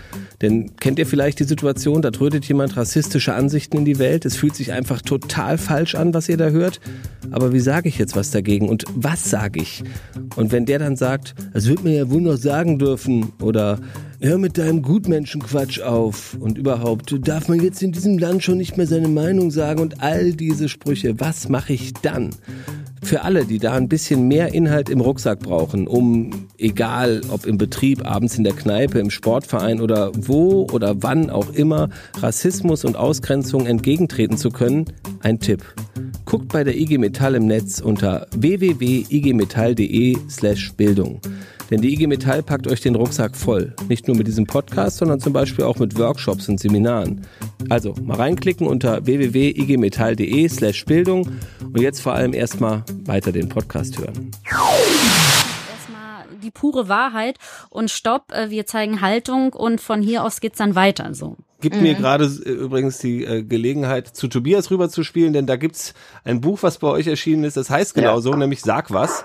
Denn 0.41 0.75
kennt 0.77 0.99
ihr 0.99 1.05
vielleicht 1.05 1.39
die 1.39 1.45
Situation, 1.45 2.01
da 2.01 2.11
trödet 2.11 2.45
jemand 2.45 2.75
rassistische 2.75 3.33
Ansichten 3.33 3.77
in 3.77 3.85
die 3.85 3.99
Welt? 3.99 4.25
Es 4.25 4.35
fühlt 4.35 4.55
sich 4.55 4.71
einfach 4.71 5.01
total 5.01 5.57
falsch 5.57 5.95
an, 5.95 6.13
was 6.13 6.29
ihr 6.29 6.37
da 6.37 6.49
hört. 6.49 6.79
Aber 7.31 7.53
wie 7.53 7.59
sage 7.59 7.89
ich 7.89 7.97
jetzt 7.97 8.15
was 8.15 8.31
dagegen 8.31 8.69
und 8.69 8.85
was 8.95 9.29
sage 9.29 9.61
ich? 9.61 9.83
Und 10.35 10.51
wenn 10.51 10.65
der 10.65 10.79
dann 10.79 10.95
sagt, 10.95 11.35
das 11.53 11.67
wird 11.67 11.83
mir 11.83 11.93
ja 11.93 12.09
wohl 12.09 12.21
noch 12.21 12.37
sagen 12.37 12.79
dürfen 12.79 13.31
oder 13.41 13.79
hör 14.23 14.37
mit 14.37 14.57
deinem 14.57 14.81
Gutmenschenquatsch 14.81 15.81
auf 15.81 16.37
und 16.39 16.57
überhaupt, 16.57 17.13
darf 17.27 17.49
man 17.49 17.59
jetzt 17.59 17.83
in 17.83 17.91
diesem 17.91 18.17
Land 18.17 18.41
schon 18.41 18.57
nicht 18.57 18.77
mehr 18.77 18.87
seine 18.87 19.09
Meinung 19.09 19.51
sagen 19.51 19.81
und 19.81 20.01
all 20.01 20.31
diese 20.31 20.69
Sprüche, 20.69 21.19
was 21.19 21.49
mache 21.49 21.73
ich 21.73 21.91
dann? 21.93 22.29
Für 23.01 23.23
alle, 23.23 23.43
die 23.43 23.59
da 23.59 23.73
ein 23.73 23.89
bisschen 23.89 24.29
mehr 24.29 24.53
Inhalt 24.53 24.89
im 24.89 25.01
Rucksack 25.01 25.39
brauchen, 25.39 25.87
um, 25.87 26.47
egal 26.57 27.19
ob 27.31 27.45
im 27.45 27.57
Betrieb, 27.57 28.05
abends 28.09 28.37
in 28.37 28.45
der 28.45 28.53
Kneipe, 28.53 28.97
im 28.99 29.09
Sportverein 29.09 29.81
oder 29.81 30.11
wo 30.15 30.67
oder 30.71 31.03
wann 31.03 31.29
auch 31.29 31.51
immer, 31.51 31.89
Rassismus 32.21 32.85
und 32.85 32.95
Ausgrenzung 32.95 33.65
entgegentreten 33.65 34.37
zu 34.37 34.51
können, 34.51 34.85
ein 35.19 35.41
Tipp. 35.41 35.65
Guckt 36.33 36.51
bei 36.51 36.63
der 36.63 36.75
IG 36.75 36.97
Metall 36.97 37.35
im 37.35 37.45
Netz 37.45 37.79
unter 37.79 38.25
www.igmetall.de 38.31 40.17
slash 40.27 40.73
Bildung. 40.73 41.21
Denn 41.69 41.79
die 41.79 41.93
IG 41.93 42.07
Metall 42.07 42.41
packt 42.41 42.65
euch 42.65 42.81
den 42.81 42.95
Rucksack 42.95 43.35
voll. 43.35 43.75
Nicht 43.87 44.07
nur 44.07 44.17
mit 44.17 44.25
diesem 44.25 44.47
Podcast, 44.47 44.97
sondern 44.97 45.19
zum 45.19 45.31
Beispiel 45.31 45.63
auch 45.63 45.77
mit 45.77 45.95
Workshops 45.95 46.49
und 46.49 46.59
Seminaren. 46.59 47.27
Also 47.69 47.93
mal 48.01 48.17
reinklicken 48.17 48.65
unter 48.65 49.05
www.igmetall.de 49.05 50.49
slash 50.49 50.85
Bildung 50.85 51.29
und 51.61 51.79
jetzt 51.79 52.01
vor 52.01 52.13
allem 52.13 52.33
erstmal 52.33 52.83
weiter 53.05 53.31
den 53.31 53.47
Podcast 53.47 53.99
hören 53.99 54.31
die 56.43 56.51
pure 56.51 56.89
Wahrheit 56.89 57.37
und 57.69 57.89
stopp, 57.89 58.33
äh, 58.33 58.49
wir 58.49 58.65
zeigen 58.65 58.99
Haltung 58.99 59.53
und 59.53 59.79
von 59.79 60.01
hier 60.01 60.25
aus 60.25 60.41
geht's 60.41 60.57
dann 60.57 60.75
weiter 60.75 61.13
so. 61.13 61.37
Gibt 61.63 61.77
mhm. 61.77 61.83
mir 61.83 61.93
gerade 61.95 62.25
äh, 62.25 62.49
übrigens 62.49 62.97
die 62.97 63.23
äh, 63.23 63.41
Gelegenheit, 63.41 64.07
zu 64.09 64.27
Tobias 64.27 64.69
rüber 64.69 64.89
zu 64.89 65.01
spielen, 65.05 65.31
denn 65.31 65.45
da 65.45 65.55
gibt's 65.55 65.93
ein 66.25 66.41
Buch, 66.41 66.59
was 66.61 66.77
bei 66.77 66.89
euch 66.89 67.07
erschienen 67.07 67.45
ist, 67.45 67.55
das 67.55 67.69
heißt 67.69 67.95
genau 67.95 68.15
ja. 68.15 68.21
so, 68.21 68.35
nämlich 68.35 68.59
Sag 68.59 68.91
was. 68.91 69.23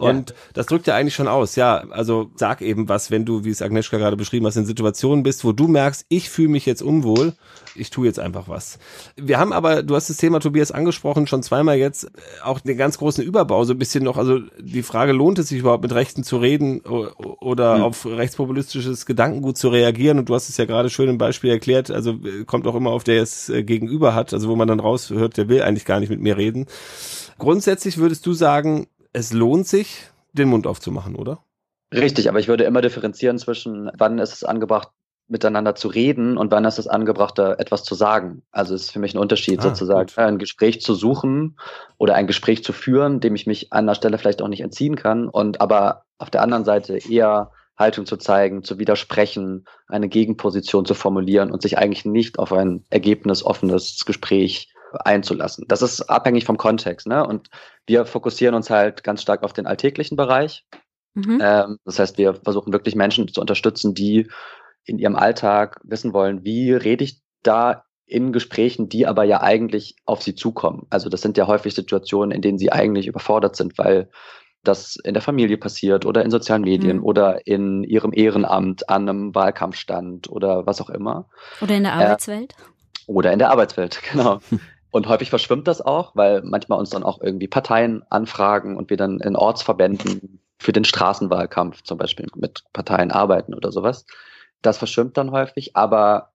Und 0.00 0.30
ja. 0.30 0.36
das 0.54 0.66
drückt 0.66 0.86
ja 0.86 0.96
eigentlich 0.96 1.14
schon 1.14 1.28
aus. 1.28 1.56
Ja, 1.56 1.84
also 1.90 2.30
sag 2.34 2.62
eben 2.62 2.88
was, 2.88 3.10
wenn 3.10 3.26
du, 3.26 3.44
wie 3.44 3.50
es 3.50 3.60
Agnieszka 3.60 3.98
gerade 3.98 4.16
beschrieben 4.16 4.46
hast, 4.46 4.56
in 4.56 4.64
Situationen 4.64 5.22
bist, 5.22 5.44
wo 5.44 5.52
du 5.52 5.68
merkst, 5.68 6.06
ich 6.08 6.30
fühle 6.30 6.48
mich 6.48 6.64
jetzt 6.64 6.80
unwohl, 6.80 7.34
ich 7.74 7.90
tue 7.90 8.06
jetzt 8.06 8.18
einfach 8.18 8.48
was. 8.48 8.78
Wir 9.16 9.38
haben 9.38 9.52
aber, 9.52 9.82
du 9.82 9.94
hast 9.94 10.08
das 10.08 10.16
Thema 10.16 10.40
Tobias 10.40 10.72
angesprochen, 10.72 11.26
schon 11.26 11.42
zweimal 11.42 11.76
jetzt, 11.76 12.10
auch 12.42 12.60
den 12.60 12.78
ganz 12.78 12.96
großen 12.96 13.22
Überbau 13.22 13.64
so 13.64 13.74
ein 13.74 13.78
bisschen 13.78 14.02
noch, 14.02 14.16
also 14.16 14.38
die 14.58 14.82
Frage, 14.82 15.12
lohnt 15.12 15.38
es 15.38 15.48
sich 15.48 15.58
überhaupt 15.58 15.82
mit 15.82 15.92
Rechten 15.92 16.24
zu 16.24 16.38
reden 16.38 16.80
oder 16.80 17.76
mhm. 17.76 17.82
auf 17.84 18.06
rechtspopulistisches 18.06 19.04
Gedankengut 19.04 19.58
zu 19.58 19.68
reagieren? 19.68 20.18
Und 20.18 20.30
du 20.30 20.34
hast 20.34 20.48
es 20.48 20.56
ja 20.56 20.64
gerade 20.64 20.88
schön 20.88 21.10
im 21.10 21.18
Beispiel 21.18 21.50
erklärt, 21.50 21.90
also 21.90 22.16
kommt 22.46 22.66
auch 22.66 22.74
immer 22.74 22.90
auf 22.90 23.04
der 23.04 23.22
es 23.22 23.50
äh, 23.50 23.62
gegenüber 23.62 24.14
hat, 24.14 24.32
also 24.32 24.48
wo 24.48 24.56
man 24.56 24.66
dann 24.66 24.80
raushört, 24.80 25.36
der 25.36 25.50
will 25.50 25.60
eigentlich 25.60 25.84
gar 25.84 26.00
nicht 26.00 26.08
mit 26.08 26.20
mir 26.20 26.38
reden. 26.38 26.64
Grundsätzlich 27.38 27.98
würdest 27.98 28.24
du 28.26 28.32
sagen, 28.32 28.86
es 29.12 29.32
lohnt 29.32 29.66
sich, 29.66 30.08
den 30.32 30.48
Mund 30.48 30.66
aufzumachen, 30.66 31.16
oder? 31.16 31.44
Richtig, 31.92 32.28
aber 32.28 32.38
ich 32.38 32.48
würde 32.48 32.64
immer 32.64 32.82
differenzieren 32.82 33.38
zwischen, 33.38 33.90
wann 33.98 34.18
ist 34.18 34.32
es 34.32 34.44
angebracht, 34.44 34.90
miteinander 35.26 35.74
zu 35.76 35.88
reden 35.88 36.36
und 36.36 36.50
wann 36.50 36.64
ist 36.64 36.78
es 36.78 36.88
angebracht, 36.88 37.38
da 37.38 37.54
etwas 37.54 37.84
zu 37.84 37.94
sagen. 37.94 38.42
Also 38.50 38.74
es 38.74 38.82
ist 38.82 38.90
für 38.90 38.98
mich 38.98 39.14
ein 39.14 39.18
Unterschied, 39.18 39.60
ah, 39.60 39.62
sozusagen 39.62 40.08
gut. 40.08 40.18
ein 40.18 40.38
Gespräch 40.38 40.80
zu 40.80 40.94
suchen 40.94 41.56
oder 41.98 42.14
ein 42.14 42.26
Gespräch 42.26 42.64
zu 42.64 42.72
führen, 42.72 43.20
dem 43.20 43.36
ich 43.36 43.46
mich 43.46 43.72
an 43.72 43.86
der 43.86 43.94
Stelle 43.94 44.18
vielleicht 44.18 44.42
auch 44.42 44.48
nicht 44.48 44.60
entziehen 44.60 44.96
kann 44.96 45.28
und 45.28 45.60
aber 45.60 46.02
auf 46.18 46.30
der 46.30 46.42
anderen 46.42 46.64
Seite 46.64 46.98
eher 46.98 47.52
Haltung 47.78 48.06
zu 48.06 48.16
zeigen, 48.16 48.62
zu 48.62 48.78
widersprechen, 48.78 49.64
eine 49.88 50.08
Gegenposition 50.08 50.84
zu 50.84 50.94
formulieren 50.94 51.50
und 51.50 51.62
sich 51.62 51.78
eigentlich 51.78 52.04
nicht 52.04 52.38
auf 52.38 52.52
ein 52.52 52.84
ergebnisoffenes 52.90 54.04
Gespräch 54.04 54.69
einzulassen. 54.92 55.64
Das 55.68 55.82
ist 55.82 56.02
abhängig 56.02 56.44
vom 56.44 56.56
Kontext. 56.56 57.06
Ne? 57.06 57.26
Und 57.26 57.48
wir 57.86 58.04
fokussieren 58.04 58.54
uns 58.54 58.70
halt 58.70 59.04
ganz 59.04 59.22
stark 59.22 59.42
auf 59.42 59.52
den 59.52 59.66
alltäglichen 59.66 60.16
Bereich. 60.16 60.64
Mhm. 61.14 61.40
Ähm, 61.42 61.78
das 61.84 61.98
heißt, 61.98 62.18
wir 62.18 62.34
versuchen 62.34 62.72
wirklich 62.72 62.94
Menschen 62.94 63.28
zu 63.28 63.40
unterstützen, 63.40 63.94
die 63.94 64.28
in 64.84 64.98
ihrem 64.98 65.16
Alltag 65.16 65.80
wissen 65.84 66.12
wollen, 66.12 66.44
wie 66.44 66.72
rede 66.72 67.04
ich 67.04 67.20
da 67.42 67.84
in 68.06 68.32
Gesprächen, 68.32 68.88
die 68.88 69.06
aber 69.06 69.24
ja 69.24 69.40
eigentlich 69.40 69.94
auf 70.04 70.22
sie 70.22 70.34
zukommen. 70.34 70.86
Also 70.90 71.08
das 71.08 71.20
sind 71.20 71.36
ja 71.36 71.46
häufig 71.46 71.74
Situationen, 71.74 72.32
in 72.32 72.42
denen 72.42 72.58
sie 72.58 72.72
eigentlich 72.72 73.06
überfordert 73.06 73.54
sind, 73.54 73.78
weil 73.78 74.10
das 74.62 74.96
in 74.96 75.14
der 75.14 75.22
Familie 75.22 75.56
passiert 75.56 76.04
oder 76.04 76.22
in 76.24 76.30
sozialen 76.30 76.62
Medien 76.62 76.98
mhm. 76.98 77.04
oder 77.04 77.46
in 77.46 77.82
ihrem 77.84 78.12
Ehrenamt 78.12 78.88
an 78.88 79.08
einem 79.08 79.34
Wahlkampfstand 79.34 80.28
oder 80.28 80.66
was 80.66 80.80
auch 80.80 80.90
immer. 80.90 81.28
Oder 81.60 81.76
in 81.76 81.84
der 81.84 81.94
Arbeitswelt. 81.94 82.52
Äh, 82.52 83.10
oder 83.10 83.32
in 83.32 83.38
der 83.38 83.50
Arbeitswelt, 83.50 84.00
genau. 84.12 84.40
Und 84.90 85.08
häufig 85.08 85.30
verschwimmt 85.30 85.68
das 85.68 85.80
auch, 85.80 86.16
weil 86.16 86.42
manchmal 86.42 86.78
uns 86.78 86.90
dann 86.90 87.04
auch 87.04 87.20
irgendwie 87.20 87.48
Parteien 87.48 88.02
anfragen 88.10 88.76
und 88.76 88.90
wir 88.90 88.96
dann 88.96 89.20
in 89.20 89.36
Ortsverbänden 89.36 90.40
für 90.58 90.72
den 90.72 90.84
Straßenwahlkampf 90.84 91.82
zum 91.82 91.96
Beispiel 91.96 92.26
mit 92.34 92.64
Parteien 92.72 93.10
arbeiten 93.10 93.54
oder 93.54 93.72
sowas. 93.72 94.04
Das 94.62 94.78
verschwimmt 94.78 95.16
dann 95.16 95.30
häufig, 95.30 95.76
aber 95.76 96.32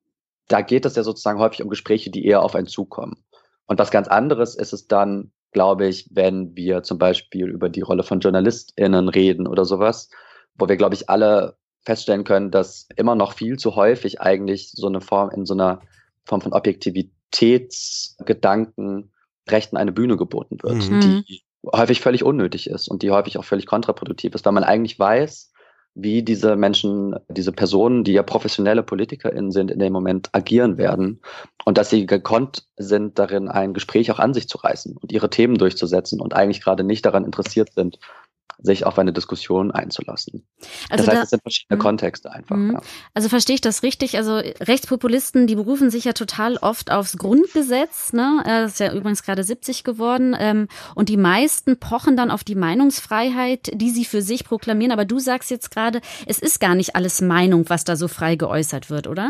da 0.48 0.62
geht 0.62 0.86
es 0.86 0.96
ja 0.96 1.04
sozusagen 1.04 1.40
häufig 1.40 1.62
um 1.62 1.70
Gespräche, 1.70 2.10
die 2.10 2.26
eher 2.26 2.42
auf 2.42 2.56
einen 2.56 2.68
zukommen. 2.68 3.24
Und 3.66 3.80
was 3.80 3.92
ganz 3.92 4.08
anderes 4.08 4.56
ist 4.56 4.74
es 4.74 4.88
dann, 4.88 5.32
glaube 5.52 5.88
ich, 5.88 6.08
wenn 6.12 6.56
wir 6.56 6.84
zum 6.84 6.98
Beispiel 6.98 7.48
über 7.48 7.70
die 7.70 7.82
Rolle 7.82 8.04
von 8.04 8.20
JournalistInnen 8.20 9.10
reden 9.10 9.48
oder 9.48 9.66
sowas, 9.66 10.10
wo 10.56 10.68
wir, 10.68 10.78
glaube 10.78 10.96
ich, 10.96 11.10
alle 11.10 11.58
feststellen 11.82 12.24
können, 12.24 12.52
dass 12.52 12.88
immer 12.96 13.16
noch 13.16 13.34
viel 13.34 13.58
zu 13.58 13.76
häufig 13.76 14.22
eigentlich 14.22 14.72
so 14.72 14.88
eine 14.88 15.02
Form 15.02 15.30
in 15.32 15.46
so 15.46 15.54
einer 15.54 15.82
Form 16.26 16.42
von 16.42 16.54
Objektivitätsgedanken 17.36 19.12
Rechten 19.50 19.78
eine 19.78 19.92
Bühne 19.92 20.18
geboten 20.18 20.58
wird, 20.64 20.90
mhm. 20.90 21.02
die 21.02 21.44
häufig 21.72 22.02
völlig 22.02 22.24
unnötig 22.24 22.70
ist 22.70 22.88
und 22.88 23.04
die 23.04 23.12
häufig 23.12 23.38
auch 23.38 23.44
völlig 23.44 23.66
kontraproduktiv 23.68 24.34
ist, 24.34 24.46
weil 24.46 24.54
man 24.54 24.64
eigentlich 24.64 24.98
weiß, 24.98 25.52
wie 25.94 26.24
diese 26.24 26.56
Menschen, 26.56 27.16
diese 27.30 27.52
Personen, 27.52 28.04
die 28.04 28.14
ja 28.14 28.24
professionelle 28.24 28.84
PolitikerInnen 28.84 29.52
sind, 29.52 29.72
in 29.72 29.80
dem 29.80 29.94
Moment 29.94 30.30
agieren 30.34 30.78
werden 30.78 31.22
und 31.64 31.78
dass 31.78 31.90
sie 31.90 32.06
gekonnt 32.06 32.68
sind, 32.76 33.18
darin 33.18 33.48
ein 33.48 33.74
Gespräch 33.74 34.12
auch 34.12 34.20
an 34.20 34.34
sich 34.34 34.50
zu 34.50 34.58
reißen 34.58 34.98
und 34.98 35.12
ihre 35.12 35.30
Themen 35.30 35.58
durchzusetzen 35.58 36.20
und 36.20 36.34
eigentlich 36.34 36.62
gerade 36.62 36.84
nicht 36.84 37.06
daran 37.06 37.24
interessiert 37.24 37.72
sind, 37.74 38.00
sich 38.60 38.86
auf 38.86 38.98
eine 38.98 39.14
Diskussion 39.14 39.72
einzulassen. 39.72 40.48
Also 40.90 41.06
das 41.06 41.08
heißt, 41.08 41.18
da, 41.18 41.24
es 41.24 41.30
sind 41.30 41.42
verschiedene 41.42 41.78
mh. 41.78 41.84
Kontexte 41.84 42.32
einfach. 42.32 42.56
Mh. 42.56 42.74
Ja. 42.74 42.82
Also 43.14 43.30
verstehe 43.30 43.56
ich 43.56 43.62
das 43.62 43.84
richtig? 43.84 44.18
Also 44.18 44.38
Rechtspopulisten, 44.38 45.48
die 45.48 45.56
berufen 45.56 45.90
sich 45.90 46.06
ja 46.06 46.14
total 46.14 46.58
oft 46.58 46.92
aufs 46.92 47.18
Grundgesetz. 47.18 48.14
Ne? 48.14 48.42
Das 48.46 48.74
ist 48.74 48.80
ja 48.80 48.94
übrigens 48.94 49.24
gerade 49.24 49.44
70 49.44 49.84
geworden. 49.84 50.36
Ähm, 50.40 50.68
und 50.96 51.10
die 51.10 51.18
meisten 51.18 51.78
pochen 51.80 52.16
dann 52.16 52.32
auf 52.32 52.44
die 52.44 52.56
Meinungsfreiheit, 52.56 53.72
die 53.74 53.90
sie 53.90 54.06
für 54.06 54.22
sich 54.22 54.46
proklamieren. 54.46 54.92
Aber 54.92 55.06
du 55.06 55.20
sagst 55.20 55.52
jetzt 55.52 55.72
gerade, 55.72 56.02
es 56.26 56.40
ist 56.40 56.60
gar 56.60 56.76
nicht 56.76 56.96
alles 56.96 57.22
Meinung, 57.22 57.70
was 57.70 57.84
da 57.84 57.96
so 57.96 58.08
frei 58.08 58.36
geäußert 58.36 58.90
wird, 58.90 59.08
oder? 59.08 59.30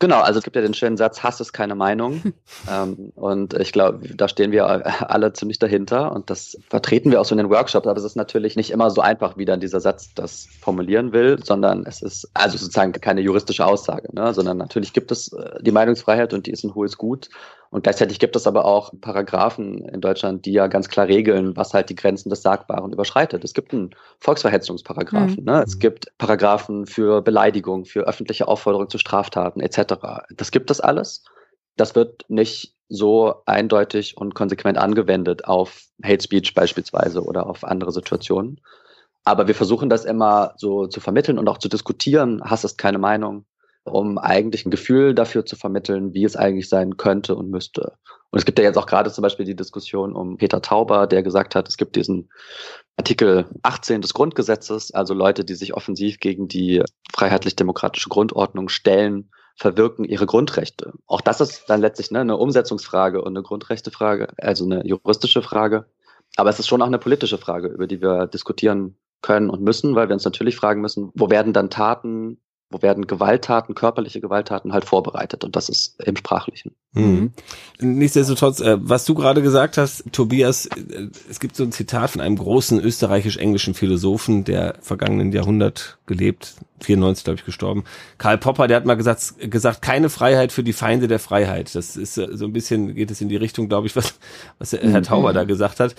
Genau, 0.00 0.20
also 0.20 0.38
es 0.38 0.44
gibt 0.44 0.56
ja 0.56 0.62
den 0.62 0.72
schönen 0.72 0.96
Satz, 0.96 1.22
Hass 1.22 1.42
ist 1.42 1.52
keine 1.52 1.74
Meinung. 1.74 2.32
ähm, 2.70 3.12
und 3.16 3.52
ich 3.54 3.70
glaube, 3.70 4.08
da 4.08 4.28
stehen 4.28 4.50
wir 4.50 4.66
alle 5.10 5.34
ziemlich 5.34 5.58
dahinter 5.58 6.12
und 6.12 6.30
das 6.30 6.56
vertreten 6.68 7.10
wir 7.10 7.20
auch 7.20 7.26
so 7.26 7.34
in 7.34 7.38
den 7.38 7.50
Workshops, 7.50 7.86
aber 7.86 7.98
es 7.98 8.04
ist 8.04 8.16
natürlich 8.16 8.56
nicht 8.56 8.70
immer 8.70 8.90
so 8.90 9.02
einfach, 9.02 9.36
wie 9.36 9.44
dann 9.44 9.60
dieser 9.60 9.80
Satz 9.80 10.14
das 10.14 10.48
formulieren 10.62 11.12
will, 11.12 11.38
sondern 11.44 11.84
es 11.84 12.00
ist 12.00 12.30
also 12.32 12.56
sozusagen 12.56 12.92
keine 12.92 13.20
juristische 13.20 13.66
Aussage, 13.66 14.08
ne? 14.14 14.32
sondern 14.32 14.56
natürlich 14.56 14.94
gibt 14.94 15.12
es 15.12 15.34
äh, 15.34 15.62
die 15.62 15.70
Meinungsfreiheit 15.72 16.32
und 16.32 16.46
die 16.46 16.50
ist 16.50 16.64
ein 16.64 16.74
hohes 16.74 16.96
Gut. 16.96 17.28
Und 17.70 17.84
gleichzeitig 17.84 18.18
gibt 18.18 18.34
es 18.34 18.48
aber 18.48 18.64
auch 18.64 18.92
Paragraphen 19.00 19.88
in 19.88 20.00
Deutschland, 20.00 20.44
die 20.44 20.52
ja 20.52 20.66
ganz 20.66 20.88
klar 20.88 21.06
regeln, 21.06 21.56
was 21.56 21.72
halt 21.72 21.88
die 21.88 21.94
Grenzen 21.94 22.28
des 22.28 22.42
Sagbaren 22.42 22.92
überschreitet. 22.92 23.44
Es 23.44 23.54
gibt 23.54 23.72
einen 23.72 23.90
Volksverhetzungsparagraphen, 24.18 25.44
mhm. 25.44 25.44
ne? 25.44 25.62
es 25.64 25.78
gibt 25.78 26.12
Paragraphen 26.18 26.86
für 26.86 27.22
Beleidigung, 27.22 27.84
für 27.84 28.08
öffentliche 28.08 28.48
Aufforderung 28.48 28.90
zu 28.90 28.98
Straftaten 28.98 29.60
etc. 29.60 29.89
Das 30.36 30.50
gibt 30.50 30.70
es 30.70 30.80
alles. 30.80 31.24
Das 31.76 31.94
wird 31.94 32.24
nicht 32.28 32.74
so 32.88 33.42
eindeutig 33.46 34.16
und 34.16 34.34
konsequent 34.34 34.78
angewendet 34.78 35.44
auf 35.44 35.82
Hate 36.02 36.22
Speech 36.22 36.54
beispielsweise 36.54 37.22
oder 37.22 37.46
auf 37.46 37.64
andere 37.64 37.92
Situationen. 37.92 38.60
Aber 39.24 39.46
wir 39.46 39.54
versuchen 39.54 39.88
das 39.88 40.04
immer 40.04 40.54
so 40.56 40.86
zu 40.86 41.00
vermitteln 41.00 41.38
und 41.38 41.48
auch 41.48 41.58
zu 41.58 41.68
diskutieren. 41.68 42.42
Hass 42.42 42.64
ist 42.64 42.78
keine 42.78 42.98
Meinung 42.98 43.44
um 43.84 44.18
eigentlich 44.18 44.66
ein 44.66 44.70
Gefühl 44.70 45.14
dafür 45.14 45.46
zu 45.46 45.56
vermitteln, 45.56 46.12
wie 46.14 46.24
es 46.24 46.36
eigentlich 46.36 46.68
sein 46.68 46.96
könnte 46.96 47.34
und 47.34 47.50
müsste. 47.50 47.94
Und 48.30 48.38
es 48.38 48.44
gibt 48.44 48.58
ja 48.58 48.64
jetzt 48.64 48.76
auch 48.76 48.86
gerade 48.86 49.10
zum 49.10 49.22
Beispiel 49.22 49.46
die 49.46 49.56
Diskussion 49.56 50.14
um 50.14 50.36
Peter 50.36 50.62
Tauber, 50.62 51.06
der 51.06 51.22
gesagt 51.22 51.54
hat, 51.54 51.68
es 51.68 51.76
gibt 51.76 51.96
diesen 51.96 52.30
Artikel 52.96 53.46
18 53.62 54.02
des 54.02 54.14
Grundgesetzes, 54.14 54.92
also 54.92 55.14
Leute, 55.14 55.44
die 55.44 55.54
sich 55.54 55.74
offensiv 55.74 56.20
gegen 56.20 56.46
die 56.46 56.82
freiheitlich-demokratische 57.12 58.08
Grundordnung 58.08 58.68
stellen, 58.68 59.30
verwirken 59.60 60.06
ihre 60.06 60.24
Grundrechte. 60.24 60.94
Auch 61.06 61.20
das 61.20 61.42
ist 61.42 61.68
dann 61.68 61.82
letztlich 61.82 62.10
ne, 62.10 62.20
eine 62.20 62.38
Umsetzungsfrage 62.38 63.20
und 63.20 63.36
eine 63.36 63.42
Grundrechtefrage, 63.42 64.28
also 64.38 64.64
eine 64.64 64.86
juristische 64.86 65.42
Frage. 65.42 65.84
Aber 66.36 66.48
es 66.48 66.58
ist 66.58 66.66
schon 66.66 66.80
auch 66.80 66.86
eine 66.86 66.98
politische 66.98 67.36
Frage, 67.36 67.68
über 67.68 67.86
die 67.86 68.00
wir 68.00 68.26
diskutieren 68.26 68.96
können 69.20 69.50
und 69.50 69.60
müssen, 69.60 69.94
weil 69.94 70.08
wir 70.08 70.14
uns 70.14 70.24
natürlich 70.24 70.56
fragen 70.56 70.80
müssen, 70.80 71.10
wo 71.14 71.28
werden 71.28 71.52
dann 71.52 71.68
Taten 71.68 72.38
wo 72.70 72.82
werden 72.82 73.06
Gewalttaten, 73.06 73.74
körperliche 73.74 74.20
Gewalttaten 74.20 74.72
halt 74.72 74.84
vorbereitet 74.84 75.42
und 75.44 75.56
das 75.56 75.68
ist 75.68 76.00
im 76.04 76.16
Sprachlichen. 76.16 76.72
Mhm. 76.92 77.32
Nichtsdestotrotz, 77.80 78.60
äh, 78.60 78.76
was 78.80 79.04
du 79.04 79.14
gerade 79.14 79.42
gesagt 79.42 79.76
hast, 79.76 80.04
Tobias, 80.12 80.66
äh, 80.66 81.08
es 81.28 81.40
gibt 81.40 81.56
so 81.56 81.64
ein 81.64 81.72
Zitat 81.72 82.10
von 82.10 82.20
einem 82.20 82.36
großen 82.36 82.80
österreichisch-englischen 82.80 83.74
Philosophen, 83.74 84.44
der 84.44 84.76
vergangenen 84.80 85.32
Jahrhundert 85.32 85.98
gelebt, 86.06 86.54
94 86.82 87.24
glaube 87.24 87.38
ich 87.38 87.44
gestorben. 87.44 87.84
Karl 88.18 88.38
Popper, 88.38 88.66
der 88.66 88.78
hat 88.78 88.86
mal 88.86 88.96
gesagt, 88.96 89.34
gesagt, 89.38 89.82
keine 89.82 90.08
Freiheit 90.08 90.52
für 90.52 90.62
die 90.62 90.72
Feinde 90.72 91.08
der 91.08 91.18
Freiheit. 91.18 91.74
Das 91.74 91.96
ist 91.96 92.18
äh, 92.18 92.28
so 92.32 92.46
ein 92.46 92.52
bisschen, 92.52 92.94
geht 92.94 93.10
es 93.10 93.20
in 93.20 93.28
die 93.28 93.36
Richtung, 93.36 93.68
glaube 93.68 93.86
ich, 93.86 93.96
was, 93.96 94.14
was 94.58 94.72
Herr 94.72 95.02
Tauber 95.02 95.32
da 95.32 95.44
gesagt 95.44 95.80
hat. 95.80 95.94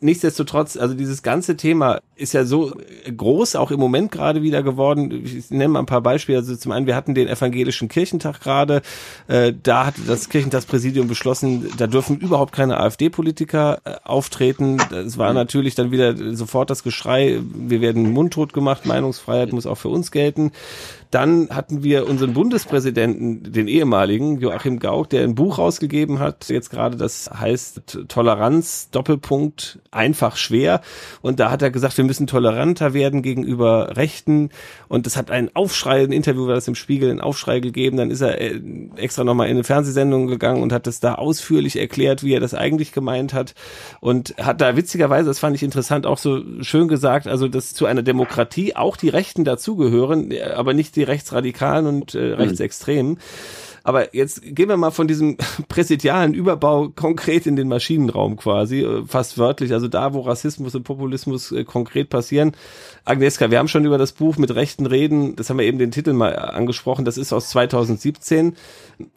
Nichtsdestotrotz, 0.00 0.76
also 0.76 0.94
dieses 0.94 1.22
ganze 1.22 1.56
Thema 1.56 2.00
ist 2.16 2.32
ja 2.32 2.44
so 2.44 2.72
groß, 3.16 3.56
auch 3.56 3.70
im 3.70 3.80
Moment 3.80 4.10
gerade 4.10 4.42
wieder 4.42 4.62
geworden. 4.62 5.24
Ich 5.24 5.50
nenne 5.50 5.68
mal 5.68 5.80
ein 5.80 5.86
paar 5.86 5.97
Beispiele. 6.00 6.38
Also 6.38 6.56
zum 6.56 6.72
einen, 6.72 6.86
wir 6.86 6.96
hatten 6.96 7.14
den 7.14 7.28
evangelischen 7.28 7.88
Kirchentag 7.88 8.40
gerade. 8.40 8.82
Äh, 9.26 9.52
da 9.62 9.86
hat 9.86 9.94
das 10.06 10.28
Kirchentagspräsidium 10.28 11.08
beschlossen, 11.08 11.70
da 11.76 11.86
dürfen 11.86 12.18
überhaupt 12.18 12.52
keine 12.52 12.78
AfD-Politiker 12.78 13.80
auftreten. 14.04 14.78
Es 14.90 15.18
war 15.18 15.32
natürlich 15.32 15.74
dann 15.74 15.90
wieder 15.90 16.36
sofort 16.36 16.70
das 16.70 16.82
Geschrei, 16.82 17.40
wir 17.54 17.80
werden 17.80 18.10
mundtot 18.10 18.52
gemacht, 18.52 18.86
Meinungsfreiheit 18.86 19.52
muss 19.52 19.66
auch 19.66 19.76
für 19.76 19.88
uns 19.88 20.10
gelten. 20.10 20.52
Dann 21.10 21.48
hatten 21.50 21.82
wir 21.82 22.08
unseren 22.08 22.34
Bundespräsidenten, 22.34 23.52
den 23.52 23.68
ehemaligen 23.68 24.40
Joachim 24.40 24.78
Gauck, 24.78 25.10
der 25.10 25.24
ein 25.24 25.34
Buch 25.34 25.58
rausgegeben 25.58 26.18
hat. 26.18 26.48
Jetzt 26.48 26.70
gerade 26.70 26.96
das 26.96 27.30
heißt 27.32 28.06
Toleranz, 28.08 28.90
Doppelpunkt, 28.90 29.78
einfach 29.90 30.36
schwer. 30.36 30.80
Und 31.22 31.40
da 31.40 31.50
hat 31.50 31.62
er 31.62 31.70
gesagt, 31.70 31.96
wir 31.96 32.04
müssen 32.04 32.26
toleranter 32.26 32.92
werden 32.92 33.22
gegenüber 33.22 33.96
Rechten. 33.96 34.50
Und 34.88 35.06
das 35.06 35.16
hat 35.16 35.30
einen 35.30 35.50
Aufschrei 35.54 36.08
ein 36.08 36.12
Interview 36.12 36.46
war 36.46 36.54
das 36.54 36.68
im 36.68 36.74
Spiegel, 36.74 37.10
einen 37.10 37.20
Aufschrei 37.20 37.60
gegeben, 37.60 37.96
dann 37.96 38.10
ist 38.10 38.20
er 38.20 38.40
äh, 38.40 38.60
extra 38.96 39.24
nochmal 39.24 39.48
in 39.48 39.56
eine 39.56 39.64
Fernsehsendung 39.64 40.26
gegangen 40.26 40.62
und 40.62 40.72
hat 40.72 40.86
das 40.86 41.00
da 41.00 41.14
ausführlich 41.14 41.78
erklärt, 41.78 42.22
wie 42.22 42.32
er 42.32 42.40
das 42.40 42.54
eigentlich 42.54 42.92
gemeint 42.92 43.34
hat 43.34 43.54
und 44.00 44.34
hat 44.38 44.60
da 44.60 44.76
witzigerweise, 44.76 45.28
das 45.28 45.38
fand 45.38 45.56
ich 45.56 45.62
interessant, 45.62 46.06
auch 46.06 46.18
so 46.18 46.42
schön 46.62 46.88
gesagt, 46.88 47.26
also 47.26 47.48
dass 47.48 47.74
zu 47.74 47.86
einer 47.86 48.02
Demokratie 48.02 48.76
auch 48.76 48.96
die 48.96 49.08
Rechten 49.08 49.44
dazugehören, 49.44 50.32
aber 50.54 50.74
nicht 50.74 50.96
die 50.98 51.04
Rechtsradikalen 51.04 51.86
und 51.86 52.14
äh, 52.14 52.28
mhm. 52.28 52.34
Rechtsextremen. 52.34 53.18
Aber 53.88 54.14
jetzt 54.14 54.42
gehen 54.42 54.68
wir 54.68 54.76
mal 54.76 54.90
von 54.90 55.08
diesem 55.08 55.38
präsidialen 55.68 56.34
Überbau 56.34 56.90
konkret 56.90 57.46
in 57.46 57.56
den 57.56 57.68
Maschinenraum 57.68 58.36
quasi, 58.36 58.82
äh, 58.82 59.06
fast 59.06 59.38
wörtlich, 59.38 59.72
also 59.72 59.88
da, 59.88 60.12
wo 60.12 60.20
Rassismus 60.20 60.74
und 60.74 60.82
Populismus 60.82 61.52
äh, 61.52 61.64
konkret 61.64 62.10
passieren. 62.10 62.52
Agnieszka, 63.06 63.50
wir 63.50 63.58
haben 63.58 63.68
schon 63.68 63.86
über 63.86 63.96
das 63.96 64.12
Buch 64.12 64.36
mit 64.36 64.54
rechten 64.54 64.84
Reden, 64.84 65.36
das 65.36 65.48
haben 65.48 65.58
wir 65.58 65.64
eben 65.64 65.78
den 65.78 65.90
Titel 65.90 66.12
mal 66.12 66.36
angesprochen, 66.38 67.06
das 67.06 67.16
ist 67.16 67.32
aus 67.32 67.48
2017. 67.48 68.56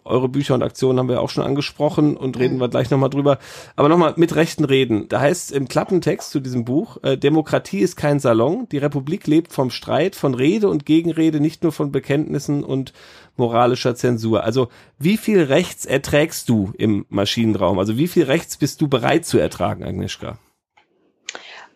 Eure 0.06 0.30
Bücher 0.30 0.54
und 0.54 0.63
Aktionen 0.63 1.00
haben 1.00 1.10
wir 1.10 1.22
auch 1.22 1.30
schon 1.30 1.44
angesprochen 1.44 2.15
und 2.15 2.39
reden 2.39 2.60
wir 2.60 2.70
gleich 2.70 2.89
nochmal 2.91 3.10
drüber. 3.10 3.39
Aber 3.76 3.89
nochmal 3.89 4.13
mit 4.15 4.36
rechten 4.36 4.63
Reden. 4.63 5.10
Da 5.10 5.20
heißt 5.20 5.52
im 5.52 5.67
Klappentext 5.67 6.32
zu 6.32 6.39
diesem 6.39 6.63
Buch, 6.63 6.98
äh, 7.04 7.17
Demokratie 7.17 7.80
ist 7.80 7.98
kein 7.98 8.20
Salon, 8.20 8.70
die 8.72 8.78
Republik 8.78 9.28
lebt 9.28 9.52
vom 9.52 9.70
Streit, 9.70 10.15
von 10.15 10.34
Rede 10.34 10.70
und 10.70 10.86
Gegenrede, 10.86 11.41
nicht 11.41 11.63
nur 11.63 11.71
von 11.72 11.92
Bekenntnissen 11.92 12.64
und 12.64 12.94
moralischer 13.38 13.96
Zensur. 13.96 14.44
Also 14.44 14.70
wie 14.98 15.18
viel 15.18 15.44
Rechts 15.44 15.86
erträgst 15.86 16.50
du 16.50 16.74
im 16.78 17.06
Maschinenraum? 17.10 17.80
Also 17.80 17.98
wie 17.98 18.08
viel 18.08 18.24
Rechts 18.24 18.58
bist 18.58 18.82
du 18.82 18.88
bereit 18.88 19.26
zu 19.26 19.38
ertragen, 19.38 19.84
Agnieszka? 19.84 20.38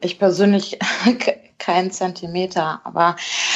Ich 0.02 0.20
persönlich 0.20 0.78
keinen 1.58 1.92
Zentimeter, 1.92 2.82
aber 2.84 3.16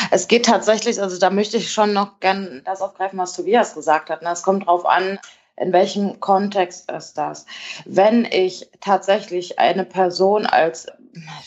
es 0.10 0.28
geht 0.28 0.46
tatsächlich, 0.46 1.02
also 1.02 1.20
da 1.20 1.30
möchte 1.30 1.58
ich 1.58 1.72
schon 1.72 1.94
noch 1.94 2.20
gern 2.20 2.62
das 2.66 2.82
aufgreifen, 2.82 3.20
was 3.20 3.34
Tobias 3.34 3.76
gesagt 3.76 4.10
hat. 4.10 4.22
Ne? 4.22 4.32
Es 4.32 4.42
kommt 4.42 4.66
drauf 4.66 4.86
an, 4.86 5.20
in 5.60 5.74
welchem 5.74 6.20
Kontext 6.20 6.90
ist 6.90 7.18
das? 7.18 7.46
Wenn 7.86 8.26
ich 8.26 8.70
tatsächlich 8.80 9.60
eine 9.60 9.84
Person 9.84 10.46
als 10.46 10.88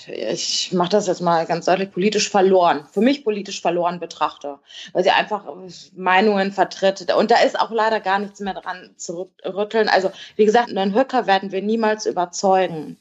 ich 0.08 0.72
mache 0.72 0.90
das 0.90 1.06
jetzt 1.06 1.20
mal 1.20 1.46
ganz 1.46 1.66
deutlich, 1.66 1.92
politisch 1.92 2.30
verloren, 2.30 2.86
für 2.90 3.00
mich 3.00 3.24
politisch 3.24 3.60
verloren 3.60 4.00
betrachte, 4.00 4.58
weil 4.92 5.04
sie 5.04 5.10
einfach 5.10 5.44
Meinungen 5.94 6.52
vertritt. 6.52 7.12
Und 7.14 7.30
da 7.30 7.38
ist 7.38 7.58
auch 7.58 7.70
leider 7.70 8.00
gar 8.00 8.18
nichts 8.18 8.40
mehr 8.40 8.54
dran 8.54 8.90
zu 8.96 9.30
rütteln. 9.44 9.88
Also, 9.88 10.10
wie 10.36 10.44
gesagt, 10.44 10.70
einen 10.70 10.94
Höcker 10.94 11.26
werden 11.26 11.52
wir 11.52 11.62
niemals 11.62 12.06
überzeugen. 12.06 12.98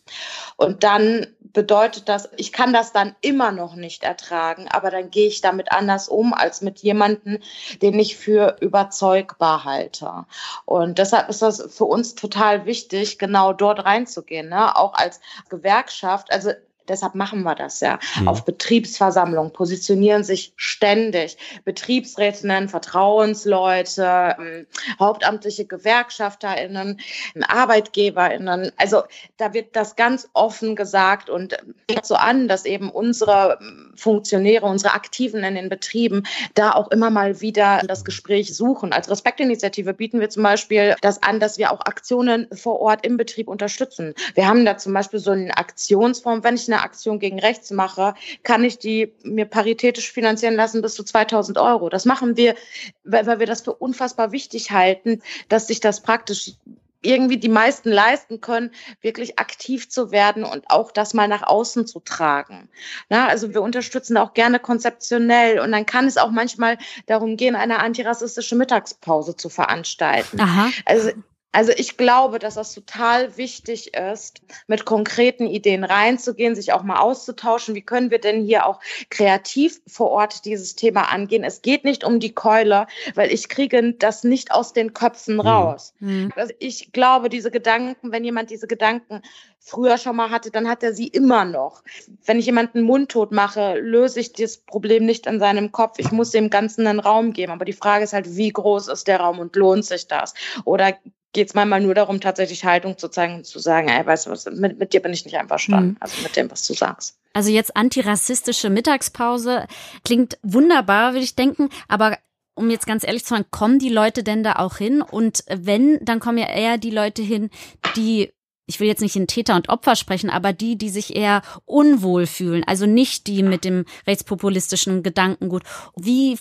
Und 0.56 0.84
dann 0.84 1.28
bedeutet 1.54 2.08
das, 2.08 2.30
ich 2.38 2.52
kann 2.52 2.74
das 2.74 2.94
dann 2.94 3.16
immer 3.22 3.52
noch 3.52 3.76
nicht 3.76 4.04
ertragen, 4.04 4.68
aber 4.70 4.92
dann 4.92 5.10
gehe 5.10 5.28
ich 5.28 5.42
damit 5.42 5.72
anders 5.72 6.08
um 6.08 6.34
als 6.34 6.62
mit 6.62 6.80
jemandem, 6.80 7.40
den 7.82 8.00
ich 8.00 8.18
für 8.18 8.58
überzeugbar 8.62 9.64
halte. 9.64 10.26
Und 10.66 10.98
deshalb 10.98 11.30
ist 11.30 11.42
das 11.42 11.76
für 11.76 11.86
uns 11.86 12.16
total 12.16 12.66
wichtig, 12.66 13.20
genau 13.20 13.54
dort 13.54 13.86
reinzugehen, 13.86 14.50
ne? 14.50 14.76
auch 14.76 14.94
als 14.94 15.20
Gewerkschaft. 15.50 16.32
Also 16.32 16.52
Deshalb 16.88 17.16
machen 17.16 17.44
wir 17.44 17.56
das 17.56 17.80
ja. 17.80 18.00
Mhm. 18.20 18.28
Auf 18.28 18.46
Betriebsversammlungen 18.46 19.54
positionieren 19.54 20.24
sich 20.24 20.54
ständig 20.56 21.38
Betriebsrätinnen, 21.64 22.70
Vertrauensleute, 22.70 24.36
ähm, 24.40 24.68
hauptamtliche 25.00 25.66
GewerkschafterInnen, 25.66 27.00
ArbeitgeberInnen. 27.48 28.72
Also 28.78 29.04
da 29.38 29.54
wird 29.54 29.76
das 29.76 29.96
ganz 29.96 30.30
offen 30.34 30.76
gesagt 30.76 31.30
und 31.30 31.58
geht 31.88 32.06
so 32.06 32.16
an, 32.16 32.48
dass 32.48 32.66
eben 32.66 32.90
unsere 32.90 33.60
Funktionäre, 33.96 34.66
unsere 34.66 34.94
Aktiven 34.94 35.44
in 35.44 35.56
den 35.56 35.70
Betrieben 35.70 36.24
da 36.54 36.72
auch 36.72 36.90
immer 36.92 37.10
mal 37.10 37.42
wieder 37.42 37.82
das 37.88 38.04
Gespräch 38.04 38.56
suchen. 38.56 38.94
Als 38.94 39.10
Respektinitiative 39.10 39.94
bieten 39.94 40.20
wir 40.20 40.30
zum 40.30 40.44
Beispiel 40.44 40.96
das 41.02 41.22
an, 41.22 41.40
dass 41.40 41.58
wir 41.58 41.72
auch 41.72 41.82
Aktionen 41.82 42.48
vor 42.54 42.80
Ort 42.80 43.06
im 43.06 43.18
Betrieb 43.18 43.48
unterstützen. 43.48 44.14
Wir 44.34 44.48
haben 44.48 44.66
da 44.66 44.78
zum 44.78 44.94
Beispiel 44.94 45.20
so 45.20 45.32
eine 45.32 45.56
Aktionsform, 45.58 46.44
wenn 46.44 46.56
ich 46.56 46.68
eine 46.72 46.84
Aktion 46.84 47.20
gegen 47.20 47.40
rechts 47.40 47.72
mache, 47.72 48.14
kann 48.44 48.64
ich 48.64 48.80
die 48.80 49.14
mir 49.24 49.46
paritätisch 49.46 50.12
finanzieren 50.12 50.56
lassen 50.56 50.82
bis 50.82 50.96
zu 50.96 51.04
2000 51.04 51.58
Euro. 51.58 51.90
Das 51.90 52.06
machen 52.06 52.38
wir, 52.38 52.56
weil 53.04 53.40
wir 53.40 53.48
das 53.48 53.62
für 53.62 53.74
unfassbar 53.74 54.32
wichtig 54.32 54.72
halten, 54.72 55.22
dass 55.50 55.68
sich 55.68 55.80
das 55.80 56.02
praktisch 56.02 56.54
irgendwie 57.02 57.38
die 57.38 57.50
meisten 57.50 57.90
leisten 57.90 58.42
können, 58.42 58.72
wirklich 59.02 59.40
aktiv 59.40 59.90
zu 59.90 60.12
werden 60.12 60.44
und 60.44 60.66
auch 60.68 60.92
das 60.92 61.14
mal 61.14 61.28
nach 61.28 61.44
außen 61.44 61.88
zu 61.88 62.00
tragen. 62.00 62.70
Na, 63.10 63.28
also 63.28 63.54
wir 63.54 63.62
unterstützen 63.62 64.18
auch 64.18 64.34
gerne 64.34 64.60
konzeptionell 64.60 65.60
und 65.60 65.72
dann 65.72 65.86
kann 65.86 66.06
es 66.06 66.18
auch 66.18 66.32
manchmal 66.32 66.78
darum 67.08 67.38
gehen, 67.38 67.56
eine 67.56 67.80
antirassistische 67.80 68.56
Mittagspause 68.56 69.36
zu 69.36 69.50
veranstalten. 69.50 70.40
Aha. 70.40 70.70
Also 70.86 71.12
also 71.52 71.74
ich 71.76 71.98
glaube, 71.98 72.40
dass 72.40 72.56
das 72.56 72.74
total 72.74 73.36
wichtig 73.38 73.94
ist, 73.94 74.42
mit 74.68 74.86
konkreten 74.86 75.48
Ideen 75.48 75.84
reinzugehen, 75.84 76.56
sich 76.56 76.72
auch 76.72 76.84
mal 76.84 77.00
auszutauschen. 77.00 77.76
Wie 77.76 77.82
können 77.82 78.10
wir 78.10 78.20
denn 78.20 78.46
hier 78.46 78.66
auch 78.66 78.80
kreativ 79.10 79.82
vor 79.86 80.12
Ort 80.12 80.46
dieses 80.46 80.76
Thema 80.76 81.12
angehen? 81.12 81.44
Es 81.44 81.62
geht 81.62 81.84
nicht 81.84 82.06
um 82.06 82.20
die 82.20 82.34
Keule, 82.34 82.88
weil 83.16 83.32
ich 83.32 83.50
kriege 83.50 83.94
das 83.94 84.24
nicht 84.24 84.52
aus 84.52 84.72
den 84.72 84.94
Köpfen 84.94 85.36
mhm. 85.36 85.42
raus. 85.42 85.94
Mhm. 86.00 86.32
Also 86.36 86.54
ich 86.60 86.94
glaube, 86.94 87.28
diese 87.28 87.52
Gedanken, 87.52 88.12
wenn 88.12 88.24
jemand 88.24 88.50
diese 88.50 88.68
Gedanken 88.68 89.22
früher 89.60 89.98
schon 89.98 90.16
mal 90.16 90.32
hatte, 90.32 90.52
dann 90.52 90.70
hat 90.70 90.84
er 90.84 90.94
sie 90.94 91.08
immer 91.08 91.44
noch. 91.44 91.84
Wenn 92.26 92.40
ich 92.40 92.46
jemanden 92.46 92.82
mundtot 92.82 93.32
mache, 93.32 93.78
löse 93.80 94.22
ich 94.22 94.34
das 94.34 94.58
Problem 94.58 95.06
nicht 95.06 95.28
in 95.28 95.40
seinem 95.40 95.72
Kopf. 95.72 96.00
Ich 96.00 96.12
muss 96.12 96.32
dem 96.32 96.50
Ganzen 96.50 96.88
einen 96.88 97.00
Raum 97.00 97.34
geben. 97.34 97.52
Aber 97.52 97.66
die 97.66 97.74
Frage 97.74 98.06
ist 98.06 98.14
halt, 98.14 98.38
wie 98.38 98.52
groß 98.52 98.88
ist 98.88 99.08
der 99.08 99.20
Raum 99.20 99.40
und 99.40 99.56
lohnt 99.56 99.86
sich 99.86 100.08
das? 100.08 100.34
Oder 100.66 100.98
geht 101.34 101.48
es 101.48 101.54
manchmal 101.54 101.82
nur 101.82 101.94
darum, 101.94 102.20
tatsächlich 102.20 102.66
Haltung 102.66 102.98
zu 102.98 103.10
zeigen 103.10 103.36
und 103.36 103.46
zu 103.46 103.60
sagen, 103.60 103.88
ey, 103.88 104.06
weißt 104.06 104.26
du 104.26 104.32
was, 104.32 104.46
mit, 104.46 104.80
mit 104.80 104.94
dir 104.94 105.02
bin 105.02 105.14
ich 105.14 105.26
nicht 105.26 105.38
einverstanden, 105.38 105.92
mhm. 105.92 105.98
also 106.00 106.22
mit 106.22 106.36
dem, 106.36 106.52
was 106.52 106.66
du 106.68 106.74
sagst. 106.74 107.18
Also 107.34 107.52
jetzt 107.52 107.78
antirassistische 107.78 108.70
Mittagspause 108.70 109.68
klingt 110.04 110.38
wunderbar, 110.44 111.14
würde 111.14 111.24
ich 111.24 111.36
denken, 111.36 111.70
aber 111.88 112.18
um 112.54 112.70
jetzt 112.70 112.86
ganz 112.86 113.06
ehrlich 113.06 113.24
zu 113.24 113.34
sein, 113.34 113.46
kommen 113.50 113.80
die 113.80 113.90
Leute 113.90 114.24
denn 114.24 114.44
da 114.44 114.58
auch 114.58 114.78
hin? 114.78 115.02
Und 115.02 115.46
wenn, 115.48 116.04
dann 116.04 116.20
kommen 116.20 116.38
ja 116.38 116.50
eher 116.50 116.78
die 116.78 116.92
Leute 116.92 117.22
hin, 117.22 117.50
die 117.96 118.34
ich 118.68 118.80
will 118.80 118.88
jetzt 118.88 119.02
nicht 119.02 119.18
in 119.18 119.28
Täter 119.28 119.56
und 119.56 119.68
Opfer 119.68 119.98
sprechen, 119.98 120.30
aber 120.30 120.54
die, 120.54 120.78
die 120.78 120.90
sich 120.90 121.16
eher 121.16 121.42
unwohl 121.66 122.26
fühlen, 122.26 122.64
also 122.66 122.86
nicht 122.86 123.28
die 123.28 123.44
mit 123.44 123.66
dem 123.66 123.84
rechtspopulistischen 124.08 125.04
Gedankengut. 125.04 125.64
Wie 125.98 126.38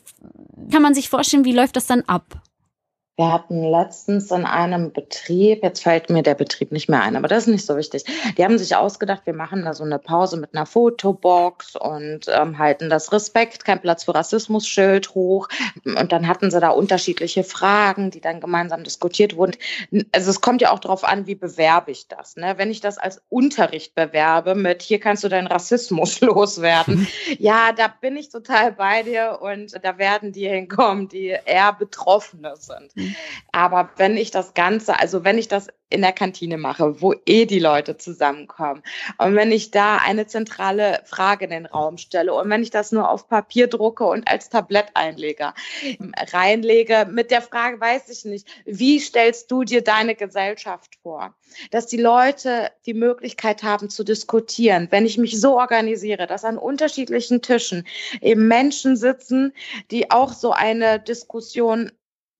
kann 0.70 0.82
man 0.82 0.94
sich 0.94 1.08
vorstellen, 1.08 1.44
wie 1.44 1.54
läuft 1.54 1.74
das 1.74 1.86
dann 1.86 2.02
ab? 2.02 2.40
Wir 3.16 3.30
hatten 3.30 3.62
letztens 3.62 4.30
in 4.30 4.46
einem 4.46 4.92
Betrieb, 4.92 5.62
jetzt 5.62 5.82
fällt 5.82 6.08
mir 6.08 6.22
der 6.22 6.34
Betrieb 6.34 6.72
nicht 6.72 6.88
mehr 6.88 7.02
ein, 7.02 7.16
aber 7.16 7.28
das 7.28 7.42
ist 7.42 7.52
nicht 7.52 7.66
so 7.66 7.76
wichtig. 7.76 8.04
Die 8.38 8.42
haben 8.42 8.56
sich 8.56 8.74
ausgedacht, 8.74 9.26
wir 9.26 9.34
machen 9.34 9.62
da 9.66 9.74
so 9.74 9.84
eine 9.84 9.98
Pause 9.98 10.38
mit 10.38 10.54
einer 10.54 10.64
Fotobox 10.64 11.76
und 11.76 12.20
ähm, 12.28 12.56
halten 12.56 12.88
das 12.88 13.12
Respekt, 13.12 13.66
kein 13.66 13.82
Platz 13.82 14.04
für 14.04 14.14
Rassismus-Schild 14.14 15.14
hoch. 15.14 15.48
Und 15.84 16.12
dann 16.12 16.28
hatten 16.28 16.50
sie 16.50 16.60
da 16.60 16.70
unterschiedliche 16.70 17.44
Fragen, 17.44 18.10
die 18.10 18.22
dann 18.22 18.40
gemeinsam 18.40 18.84
diskutiert 18.84 19.36
wurden. 19.36 19.52
Also 20.12 20.30
es 20.30 20.40
kommt 20.40 20.62
ja 20.62 20.70
auch 20.70 20.78
darauf 20.78 21.04
an, 21.04 21.26
wie 21.26 21.34
bewerbe 21.34 21.90
ich 21.90 22.08
das. 22.08 22.36
Ne? 22.36 22.54
Wenn 22.56 22.70
ich 22.70 22.80
das 22.80 22.96
als 22.96 23.20
Unterricht 23.28 23.94
bewerbe 23.94 24.54
mit, 24.54 24.80
hier 24.80 24.98
kannst 24.98 25.24
du 25.24 25.28
deinen 25.28 25.46
Rassismus 25.46 26.20
loswerden, 26.22 27.06
ja, 27.38 27.72
da 27.72 27.88
bin 27.88 28.16
ich 28.16 28.30
total 28.30 28.72
bei 28.72 29.02
dir 29.02 29.40
und 29.42 29.74
da 29.82 29.98
werden 29.98 30.32
die 30.32 30.48
hinkommen, 30.48 31.08
die 31.08 31.36
eher 31.44 31.74
Betroffene 31.74 32.54
sind. 32.56 32.94
Aber 33.52 33.90
wenn 33.96 34.16
ich 34.16 34.30
das 34.30 34.54
Ganze, 34.54 34.98
also 34.98 35.24
wenn 35.24 35.38
ich 35.38 35.48
das 35.48 35.68
in 35.90 36.02
der 36.02 36.12
Kantine 36.12 36.56
mache, 36.56 37.02
wo 37.02 37.14
eh 37.26 37.46
die 37.46 37.58
Leute 37.58 37.96
zusammenkommen. 37.96 38.82
Und 39.18 39.34
wenn 39.34 39.50
ich 39.50 39.72
da 39.72 39.96
eine 39.96 40.26
zentrale 40.26 41.02
Frage 41.04 41.44
in 41.44 41.50
den 41.50 41.66
Raum 41.66 41.98
stelle 41.98 42.32
und 42.32 42.48
wenn 42.48 42.62
ich 42.62 42.70
das 42.70 42.92
nur 42.92 43.10
auf 43.10 43.28
Papier 43.28 43.66
drucke 43.66 44.04
und 44.04 44.28
als 44.28 44.48
Tabletteinleger 44.48 45.52
reinlege, 46.32 47.08
mit 47.10 47.32
der 47.32 47.42
Frage 47.42 47.80
weiß 47.80 48.08
ich 48.08 48.24
nicht, 48.24 48.48
wie 48.64 49.00
stellst 49.00 49.50
du 49.50 49.64
dir 49.64 49.82
deine 49.82 50.14
Gesellschaft 50.14 50.94
vor? 51.02 51.34
Dass 51.72 51.88
die 51.88 51.96
Leute 52.00 52.70
die 52.86 52.94
Möglichkeit 52.94 53.64
haben 53.64 53.90
zu 53.90 54.04
diskutieren. 54.04 54.86
Wenn 54.90 55.04
ich 55.04 55.18
mich 55.18 55.40
so 55.40 55.58
organisiere, 55.58 56.28
dass 56.28 56.44
an 56.44 56.56
unterschiedlichen 56.56 57.42
Tischen 57.42 57.84
eben 58.20 58.46
Menschen 58.46 58.96
sitzen, 58.96 59.52
die 59.90 60.12
auch 60.12 60.32
so 60.32 60.52
eine 60.52 61.00
Diskussion 61.00 61.90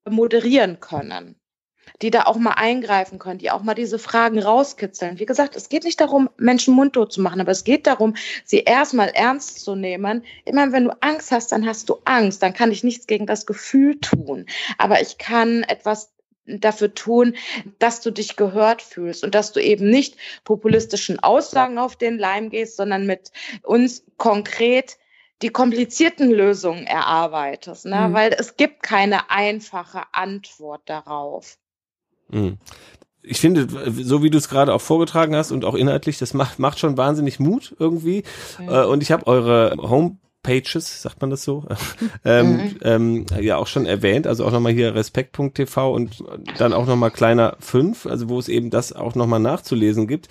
moderieren 0.09 0.81
können, 0.81 1.37
die 2.03 2.11
da 2.11 2.25
auch 2.25 2.37
mal 2.37 2.53
eingreifen 2.53 3.19
können, 3.19 3.39
die 3.39 3.51
auch 3.51 3.63
mal 3.63 3.75
diese 3.75 3.99
Fragen 3.99 4.39
rauskitzeln. 4.39 5.19
Wie 5.19 5.27
gesagt, 5.27 5.57
es 5.57 5.69
geht 5.69 5.85
nicht 5.85 6.01
darum, 6.01 6.31
Menschen 6.37 6.75
mundtot 6.75 7.13
zu 7.13 7.21
machen, 7.21 7.41
aber 7.41 7.53
es 7.53 7.65
geht 7.65 7.87
darum, 7.87 8.15
sie 8.45 8.61
erstmal 8.61 9.09
ernst 9.09 9.61
zu 9.61 9.75
nehmen. 9.75 10.25
Immer 10.45 10.73
wenn 10.73 10.85
du 10.85 11.03
Angst 11.03 11.33
hast, 11.33 11.53
dann 11.53 11.67
hast 11.67 11.89
du 11.89 11.99
Angst. 12.05 12.43
Dann 12.43 12.55
kann 12.55 12.73
ich 12.73 12.85
nichts 12.85 13.07
gegen 13.07 13.27
das 13.27 13.47
Gefühl 13.47 13.99
tun. 14.01 14.47
Aber 14.79 15.01
ich 15.01 15.19
kann 15.19 15.63
etwas 15.65 16.13
dafür 16.47 16.95
tun, 16.95 17.37
dass 17.79 18.01
du 18.01 18.11
dich 18.11 18.37
gehört 18.37 18.83
fühlst 18.83 19.25
und 19.25 19.35
dass 19.35 19.53
du 19.53 19.61
eben 19.61 19.89
nicht 19.89 20.17
populistischen 20.45 21.21
Aussagen 21.21 21.79
auf 21.79 21.97
den 21.97 22.19
Leim 22.19 22.51
gehst, 22.51 22.77
sondern 22.77 23.07
mit 23.07 23.31
uns 23.63 24.05
konkret 24.17 24.99
die 25.43 25.51
komplizierten 25.51 26.31
Lösungen 26.31 26.87
erarbeitest, 26.87 27.87
ne? 27.87 28.09
Mhm. 28.09 28.15
weil 28.15 28.33
es 28.39 28.57
gibt 28.57 28.83
keine 28.83 29.31
einfache 29.31 30.03
Antwort 30.13 30.83
darauf. 30.87 31.57
Mhm 32.29 32.59
ich 33.23 33.41
finde, 33.41 33.69
so 33.91 34.23
wie 34.23 34.31
du 34.31 34.39
es 34.39 34.49
gerade 34.49 34.73
auch 34.73 34.81
vorgetragen 34.81 35.37
hast 35.37 35.53
und 35.53 35.65
auch 35.65 35.75
inhaltlich, 35.75 36.19
das 36.19 36.35
macht, 36.35 36.59
macht 36.59 36.79
schon 36.79 36.97
wahnsinnig 36.97 37.39
Mut 37.39 37.75
irgendwie. 37.79 38.25
Mhm. 38.59 38.69
und 38.69 39.03
ich 39.03 39.13
habe 39.13 39.27
eure 39.27 39.75
Homepages, 40.47 41.03
sagt 41.03 41.21
man 41.21 41.31
das 41.31 41.43
so, 41.43 41.67
ähm, 42.25 42.57
mhm. 42.57 42.77
ähm, 42.83 43.27
ja 43.41 43.57
auch 43.57 43.67
schon 43.67 43.87
erwähnt, 43.87 44.27
also 44.27 44.45
auch 44.45 44.53
nochmal 44.53 44.73
hier 44.73 44.95
respekt.tv 44.95 45.93
und 45.93 46.23
dann 46.59 46.73
auch 46.73 46.87
nochmal 46.87 47.11
kleiner 47.11 47.57
5, 47.61 48.07
also 48.07 48.29
wo 48.29 48.39
es 48.39 48.49
eben 48.49 48.71
das 48.71 48.93
auch 48.93 49.15
nochmal 49.15 49.41
nachzulesen 49.41 50.07
gibt. 50.07 50.29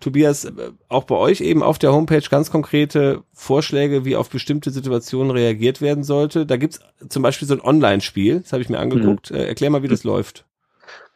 Tobias, 0.00 0.46
äh, 0.46 0.52
auch 0.88 1.04
bei 1.04 1.16
euch 1.16 1.40
eben 1.40 1.62
auf 1.62 1.78
der 1.78 1.92
Homepage 1.92 2.22
ganz 2.30 2.50
konkrete 2.50 3.22
Vorschläge, 3.32 4.04
wie 4.04 4.16
auf 4.16 4.30
bestimmte 4.30 4.70
Situationen 4.70 5.30
reagiert 5.30 5.80
werden 5.80 6.04
sollte. 6.04 6.46
Da 6.46 6.56
gibt's 6.56 6.80
zum 7.08 7.22
Beispiel 7.22 7.46
so 7.46 7.54
ein 7.54 7.60
Online-Spiel, 7.60 8.40
das 8.40 8.52
habe 8.52 8.62
ich 8.62 8.68
mir 8.68 8.78
angeguckt. 8.78 9.30
Mhm. 9.30 9.36
Äh, 9.36 9.44
erklär 9.44 9.70
mal, 9.70 9.82
wie 9.82 9.88
das 9.88 10.04
läuft. 10.04 10.44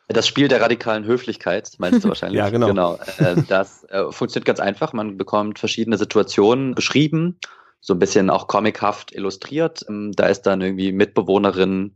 Das 0.07 0.28
Spiel 0.28 0.48
der 0.48 0.61
radikalen 0.61 1.07
Höflichkeit, 1.07 1.72
meinst 1.78 2.04
du 2.04 2.09
wahrscheinlich? 2.09 2.38
ja, 2.38 2.50
genau. 2.50 2.66
genau. 2.66 2.98
Äh, 3.16 3.37
das 3.48 3.85
äh, 3.85 4.12
funktioniert 4.12 4.44
ganz 4.44 4.61
einfach. 4.61 4.92
Man 4.92 5.16
bekommt 5.16 5.59
verschiedene 5.59 5.96
Situationen 5.96 6.74
beschrieben, 6.74 7.38
so 7.84 7.92
ein 7.92 7.98
bisschen 7.98 8.30
auch 8.30 8.48
comichaft 8.48 9.14
illustriert. 9.14 9.84
Ähm, 9.90 10.12
da 10.12 10.26
ist 10.26 10.42
dann 10.42 10.62
irgendwie 10.62 10.90
Mitbewohnerin, 10.90 11.94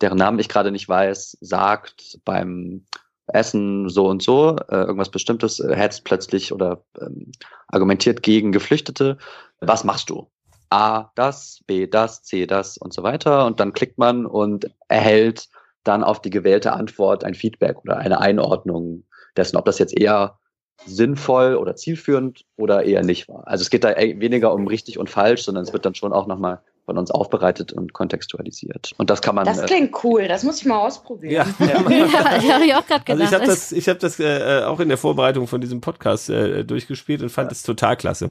deren 0.00 0.18
Namen 0.18 0.40
ich 0.40 0.48
gerade 0.48 0.72
nicht 0.72 0.88
weiß, 0.88 1.38
sagt 1.40 2.18
beim 2.24 2.84
Essen 3.28 3.88
so 3.88 4.08
und 4.08 4.20
so, 4.20 4.56
äh, 4.68 4.74
irgendwas 4.74 5.10
Bestimmtes, 5.10 5.60
äh, 5.60 5.76
hetzt 5.76 6.02
plötzlich 6.02 6.52
oder 6.52 6.82
ähm, 7.00 7.30
argumentiert 7.68 8.24
gegen 8.24 8.50
Geflüchtete. 8.50 9.16
Was 9.60 9.84
machst 9.84 10.10
du? 10.10 10.28
A, 10.70 11.12
das, 11.14 11.60
B, 11.68 11.86
das, 11.86 12.24
C, 12.24 12.46
das 12.46 12.76
und 12.76 12.92
so 12.92 13.04
weiter. 13.04 13.46
Und 13.46 13.60
dann 13.60 13.72
klickt 13.72 13.96
man 13.96 14.26
und 14.26 14.68
erhält 14.88 15.48
dann 15.84 16.02
auf 16.02 16.20
die 16.20 16.30
gewählte 16.30 16.72
Antwort 16.72 17.22
ein 17.22 17.34
Feedback 17.34 17.78
oder 17.84 17.98
eine 17.98 18.20
Einordnung 18.20 19.04
dessen, 19.36 19.56
ob 19.56 19.66
das 19.66 19.78
jetzt 19.78 19.96
eher 19.96 20.38
sinnvoll 20.86 21.56
oder 21.56 21.76
zielführend 21.76 22.44
oder 22.56 22.84
eher 22.84 23.02
nicht 23.02 23.28
war. 23.28 23.46
Also 23.46 23.62
es 23.62 23.70
geht 23.70 23.84
da 23.84 23.96
weniger 23.96 24.52
um 24.52 24.66
richtig 24.66 24.98
und 24.98 25.10
falsch, 25.10 25.42
sondern 25.42 25.64
es 25.64 25.72
wird 25.72 25.84
dann 25.84 25.94
schon 25.94 26.12
auch 26.12 26.26
nochmal 26.26 26.60
von 26.88 26.96
uns 26.96 27.10
aufbereitet 27.10 27.70
und 27.74 27.92
kontextualisiert. 27.92 28.92
Und 28.96 29.10
das 29.10 29.20
kann 29.20 29.34
man. 29.34 29.44
Das 29.44 29.58
äh, 29.58 29.66
klingt 29.66 29.94
cool, 30.04 30.26
das 30.26 30.42
muss 30.42 30.60
ich 30.60 30.64
mal 30.64 30.78
ausprobieren. 30.78 31.54
Ja, 31.58 31.66
ja, 31.66 32.38
ja 32.38 32.54
habe 32.54 32.64
ich 32.64 32.74
auch 32.74 32.86
gerade 32.86 33.04
gedacht. 33.04 33.10
Also 33.10 33.24
ich 33.24 33.32
habe 33.34 33.46
das, 33.46 33.72
ich 33.72 33.88
hab 33.90 33.98
das 33.98 34.18
äh, 34.18 34.62
auch 34.64 34.80
in 34.80 34.88
der 34.88 34.96
Vorbereitung 34.96 35.46
von 35.46 35.60
diesem 35.60 35.82
Podcast 35.82 36.30
äh, 36.30 36.64
durchgespielt 36.64 37.22
und 37.22 37.28
fand 37.28 37.52
es 37.52 37.62
ja. 37.62 37.66
total 37.66 37.96
klasse 37.98 38.30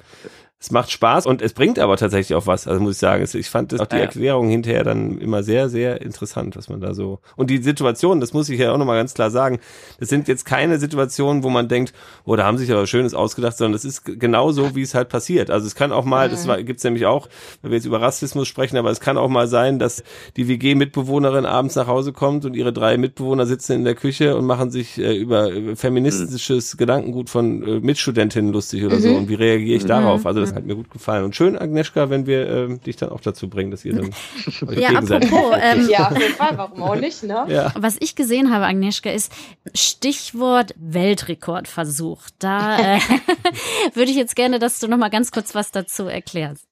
es 0.60 0.72
macht 0.72 0.90
Spaß 0.90 1.28
und 1.28 1.44
es 1.44 1.54
bringt 1.54 1.78
aber 1.78 1.98
tatsächlich 1.98 2.36
auch 2.36 2.48
was. 2.48 2.68
Also 2.68 2.82
muss 2.82 2.94
ich 2.94 3.00
sagen, 3.00 3.28
ich 3.32 3.50
fand 3.50 3.72
das 3.74 3.80
auch 3.80 3.86
die 3.86 3.98
Erklärung 3.98 4.50
hinterher 4.50 4.84
dann 4.84 5.20
immer 5.20 5.44
sehr, 5.44 5.70
sehr 5.70 6.02
interessant, 6.02 6.56
was 6.56 6.68
man 6.68 6.82
da 6.82 6.96
so. 6.96 7.20
Und 7.36 7.52
die 7.52 7.62
Situation, 7.62 8.20
das 8.20 8.34
muss 8.34 8.50
ich 8.50 8.60
ja 8.60 8.72
auch 8.72 8.78
nochmal 8.80 8.98
ganz 8.98 9.14
klar 9.14 9.30
sagen, 9.30 9.60
das 10.00 10.10
sind 10.10 10.28
jetzt 10.28 10.46
keine 10.46 10.80
Situationen, 10.80 11.44
wo 11.44 11.50
man 11.50 11.68
denkt, 11.68 11.94
oh, 12.26 12.36
da 12.36 12.44
haben 12.44 12.58
sich 12.58 12.72
aber 12.72 12.88
Schönes 12.88 13.14
ausgedacht, 13.14 13.56
sondern 13.56 13.74
das 13.74 13.86
ist 13.86 14.04
genau 14.04 14.52
so, 14.52 14.76
wie 14.76 14.82
es 14.82 14.96
halt 14.96 15.10
passiert. 15.10 15.52
Also 15.52 15.68
es 15.68 15.76
kann 15.76 15.92
auch 15.92 16.06
mal, 16.06 16.28
das 16.28 16.48
mhm. 16.48 16.66
gibt's 16.66 16.84
nämlich 16.84 17.06
auch, 17.06 17.30
wenn 17.62 17.70
wir 17.70 17.78
jetzt 17.78 17.86
über 17.86 18.02
Rassismus 18.02 18.48
sprechen, 18.48 18.78
aber 18.78 18.90
es 18.90 19.00
kann 19.00 19.18
auch 19.20 19.30
mal 19.30 19.48
sein, 19.48 19.78
dass 19.78 20.04
die 20.38 20.48
WG-Mitbewohnerin 20.48 21.46
abends 21.46 21.76
nach 21.76 21.86
Hause 21.86 22.14
kommt 22.14 22.46
und 22.46 22.56
ihre 22.56 22.74
drei 22.74 22.98
Mitbewohner 22.98 23.46
sitzen 23.46 23.74
in 23.74 23.84
der 23.84 23.94
Küche 23.94 24.36
und 24.36 24.46
machen 24.46 24.72
sich 24.72 24.98
äh, 24.98 25.16
über 25.16 25.52
feministisches 25.76 26.74
mhm. 26.74 26.78
Gedankengut 26.80 27.30
von 27.30 27.62
äh, 27.62 27.80
Mitstudentinnen 27.80 28.52
lustig 28.52 28.84
oder 28.84 28.96
mhm. 28.96 29.02
so. 29.02 29.10
Und 29.10 29.30
wie 29.30 29.36
reagiere 29.36 29.78
ich 29.78 29.84
mhm. 29.84 29.90
darauf? 29.90 30.26
Also 30.26 30.47
das 30.48 30.56
hat 30.56 30.66
mir 30.66 30.76
gut 30.76 30.90
gefallen. 30.90 31.24
Und 31.24 31.36
schön, 31.36 31.58
Agnieszka, 31.58 32.10
wenn 32.10 32.26
wir 32.26 32.48
äh, 32.50 32.78
dich 32.78 32.96
dann 32.96 33.10
auch 33.10 33.22
dazu 33.22 33.50
bringen, 33.50 33.72
dass 33.72 33.86
ihr 33.86 33.94
dann 33.94 34.14
Ja, 34.78 34.90
apropos. 34.90 35.58
Ähm, 35.62 35.90
ja, 35.90 36.10
auf 36.10 36.20
jeden 36.20 36.34
Fall, 36.36 36.58
warum 36.58 36.84
auch 36.84 36.96
nicht, 36.96 37.24
ne? 37.24 37.46
Ja. 37.48 37.74
Was 37.78 37.98
ich 38.00 38.16
gesehen 38.16 38.52
habe, 38.54 38.66
Agnieszka, 38.66 39.10
ist 39.10 39.32
Stichwort 39.74 40.74
Weltrekordversuch. 40.78 42.22
Da 42.40 42.96
äh, 42.96 43.00
würde 43.94 44.12
ich 44.12 44.18
jetzt 44.18 44.36
gerne, 44.36 44.60
dass 44.60 44.80
du 44.80 44.88
noch 44.88 44.98
mal 44.98 45.10
ganz 45.10 45.32
kurz 45.32 45.56
was 45.56 45.72
dazu 45.72 46.06
erklärst. 46.06 46.66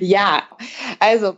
Ja, 0.00 0.44
also 0.98 1.36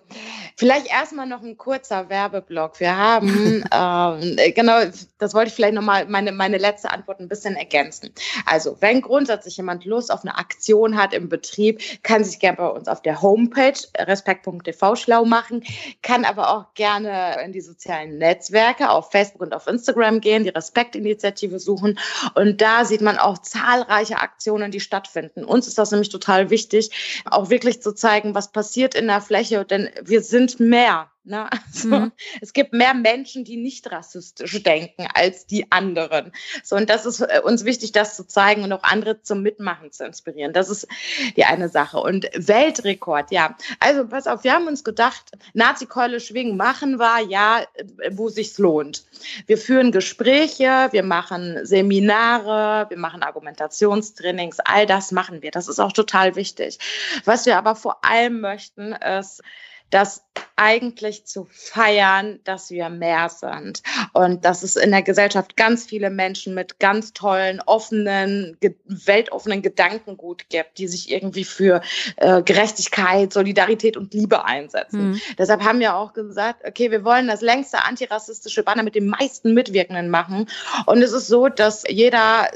vielleicht 0.60 0.92
erstmal 0.92 1.26
noch 1.26 1.42
ein 1.42 1.56
kurzer 1.56 2.08
Werbeblock. 2.10 2.78
Wir 2.78 2.96
haben, 2.96 3.64
ähm, 3.72 4.36
genau, 4.54 4.80
das 5.18 5.34
wollte 5.34 5.48
ich 5.48 5.54
vielleicht 5.54 5.74
nochmal 5.74 6.06
meine, 6.06 6.32
meine 6.32 6.58
letzte 6.58 6.90
Antwort 6.90 7.18
ein 7.18 7.28
bisschen 7.28 7.56
ergänzen. 7.56 8.12
Also, 8.46 8.76
wenn 8.80 9.00
grundsätzlich 9.00 9.56
jemand 9.56 9.84
Lust 9.84 10.12
auf 10.12 10.20
eine 10.22 10.36
Aktion 10.36 10.96
hat 10.96 11.14
im 11.14 11.28
Betrieb, 11.28 11.80
kann 12.02 12.22
sich 12.22 12.38
gerne 12.38 12.58
bei 12.58 12.68
uns 12.68 12.88
auf 12.88 13.02
der 13.02 13.22
Homepage 13.22 13.72
respekt.tv 13.96 14.96
schlau 14.96 15.24
machen, 15.24 15.64
kann 16.02 16.24
aber 16.24 16.50
auch 16.50 16.74
gerne 16.74 17.42
in 17.44 17.52
die 17.52 17.60
sozialen 17.60 18.18
Netzwerke 18.18 18.90
auf 18.90 19.10
Facebook 19.10 19.40
und 19.40 19.54
auf 19.54 19.66
Instagram 19.66 20.20
gehen, 20.20 20.44
die 20.44 20.50
Respektinitiative 20.50 21.58
suchen 21.58 21.98
und 22.34 22.60
da 22.60 22.84
sieht 22.84 23.00
man 23.00 23.18
auch 23.18 23.38
zahlreiche 23.38 24.18
Aktionen, 24.18 24.70
die 24.70 24.80
stattfinden. 24.80 25.44
Uns 25.44 25.66
ist 25.66 25.78
das 25.78 25.90
nämlich 25.90 26.10
total 26.10 26.50
wichtig, 26.50 26.90
auch 27.24 27.50
wirklich 27.50 27.82
zu 27.82 27.92
zeigen, 27.92 28.19
zeigen, 28.20 28.34
was 28.34 28.52
passiert 28.52 28.94
in 28.94 29.06
der 29.06 29.20
Fläche, 29.20 29.64
denn 29.64 29.90
wir 30.02 30.22
sind 30.22 30.60
mehr. 30.60 31.10
Ne? 31.24 31.48
Also, 31.72 31.88
mhm. 31.88 32.12
Es 32.40 32.52
gibt 32.52 32.72
mehr 32.72 32.94
Menschen, 32.94 33.44
die 33.44 33.56
nicht 33.56 33.90
rassistisch 33.90 34.62
denken 34.62 35.06
als 35.14 35.46
die 35.46 35.70
anderen. 35.70 36.32
So, 36.64 36.76
und 36.76 36.90
das 36.90 37.06
ist 37.06 37.20
äh, 37.20 37.40
uns 37.42 37.64
wichtig, 37.64 37.92
das 37.92 38.16
zu 38.16 38.26
zeigen 38.26 38.64
und 38.64 38.72
auch 38.72 38.82
andere 38.82 39.22
zum 39.22 39.42
Mitmachen 39.42 39.92
zu 39.92 40.04
inspirieren. 40.04 40.52
Das 40.52 40.68
ist 40.68 40.88
die 41.36 41.44
eine 41.44 41.68
Sache. 41.68 41.98
Und 41.98 42.28
Weltrekord, 42.34 43.30
ja. 43.30 43.56
Also 43.78 44.06
pass 44.06 44.26
auf, 44.26 44.44
wir 44.44 44.52
haben 44.52 44.66
uns 44.66 44.82
gedacht, 44.82 45.30
Nazi-Keule 45.54 46.20
schwingen 46.20 46.56
machen 46.56 46.98
wir, 46.98 47.20
ja, 47.20 47.64
äh, 47.74 48.10
wo 48.12 48.28
sich's 48.28 48.58
lohnt. 48.58 49.04
Wir 49.46 49.58
führen 49.58 49.92
Gespräche, 49.92 50.88
wir 50.90 51.02
machen 51.02 51.64
Seminare, 51.64 52.90
wir 52.90 52.98
machen 52.98 53.22
Argumentationstrainings, 53.22 54.58
all 54.60 54.86
das 54.86 55.12
machen 55.12 55.42
wir. 55.42 55.50
Das 55.50 55.68
ist 55.68 55.78
auch 55.78 55.92
total 55.92 56.34
wichtig. 56.36 56.78
Was 57.24 57.46
wir 57.46 57.56
aber 57.58 57.76
vor 57.76 58.04
allem 58.04 58.40
möchten, 58.40 58.92
ist, 58.92 59.42
das 59.90 60.24
eigentlich 60.56 61.24
zu 61.24 61.46
feiern, 61.50 62.40
dass 62.44 62.70
wir 62.70 62.90
mehr 62.90 63.28
sind 63.30 63.82
und 64.12 64.44
dass 64.44 64.62
es 64.62 64.76
in 64.76 64.90
der 64.90 65.02
Gesellschaft 65.02 65.56
ganz 65.56 65.86
viele 65.86 66.10
Menschen 66.10 66.54
mit 66.54 66.78
ganz 66.78 67.14
tollen, 67.14 67.60
offenen, 67.64 68.58
weltoffenen 68.84 69.62
Gedankengut 69.62 70.48
gibt, 70.50 70.78
die 70.78 70.86
sich 70.86 71.10
irgendwie 71.10 71.44
für 71.44 71.80
äh, 72.16 72.42
Gerechtigkeit, 72.42 73.32
Solidarität 73.32 73.96
und 73.96 74.12
Liebe 74.12 74.44
einsetzen. 74.44 75.12
Mhm. 75.12 75.20
Deshalb 75.38 75.64
haben 75.64 75.80
wir 75.80 75.94
auch 75.94 76.12
gesagt, 76.12 76.66
okay, 76.66 76.90
wir 76.90 77.04
wollen 77.04 77.26
das 77.26 77.40
längste 77.40 77.82
antirassistische 77.84 78.62
Banner 78.62 78.82
mit 78.82 78.94
den 78.94 79.06
meisten 79.06 79.54
Mitwirkenden 79.54 80.10
machen. 80.10 80.46
Und 80.84 81.02
es 81.02 81.12
ist 81.12 81.28
so, 81.28 81.48
dass 81.48 81.84
jeder 81.88 82.48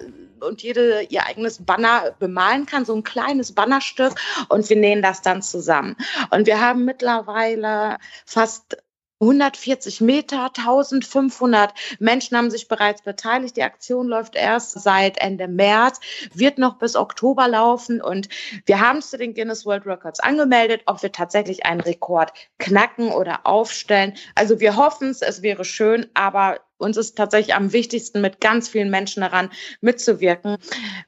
und 0.44 0.62
jede 0.62 1.02
ihr 1.02 1.26
eigenes 1.26 1.64
Banner 1.64 2.14
bemalen 2.18 2.66
kann, 2.66 2.84
so 2.84 2.94
ein 2.94 3.04
kleines 3.04 3.52
Bannerstück 3.52 4.14
und 4.48 4.68
wir 4.68 4.76
nähen 4.76 5.02
das 5.02 5.22
dann 5.22 5.42
zusammen. 5.42 5.96
Und 6.30 6.46
wir 6.46 6.60
haben 6.60 6.84
mittlerweile 6.84 7.98
fast 8.26 8.76
140 9.20 10.00
Meter, 10.00 10.50
1500 10.56 11.72
Menschen 11.98 12.36
haben 12.36 12.50
sich 12.50 12.68
bereits 12.68 13.02
beteiligt. 13.02 13.56
Die 13.56 13.62
Aktion 13.62 14.08
läuft 14.08 14.34
erst 14.34 14.72
seit 14.80 15.18
Ende 15.18 15.48
März, 15.48 16.00
wird 16.34 16.58
noch 16.58 16.78
bis 16.78 16.96
Oktober 16.96 17.48
laufen 17.48 18.02
und 18.02 18.28
wir 18.66 18.80
haben 18.80 18.98
es 18.98 19.10
zu 19.10 19.18
den 19.18 19.34
Guinness 19.34 19.64
World 19.64 19.86
Records 19.86 20.20
angemeldet, 20.20 20.82
ob 20.86 21.02
wir 21.02 21.12
tatsächlich 21.12 21.64
einen 21.64 21.80
Rekord 21.80 22.32
knacken 22.58 23.12
oder 23.12 23.46
aufstellen. 23.46 24.14
Also 24.34 24.60
wir 24.60 24.76
hoffen 24.76 25.10
es, 25.10 25.22
es 25.22 25.42
wäre 25.42 25.64
schön, 25.64 26.06
aber 26.14 26.60
uns 26.78 26.96
ist 26.96 27.16
tatsächlich 27.16 27.54
am 27.54 27.72
wichtigsten, 27.72 28.20
mit 28.20 28.40
ganz 28.40 28.68
vielen 28.68 28.90
Menschen 28.90 29.20
daran 29.20 29.50
mitzuwirken. 29.80 30.58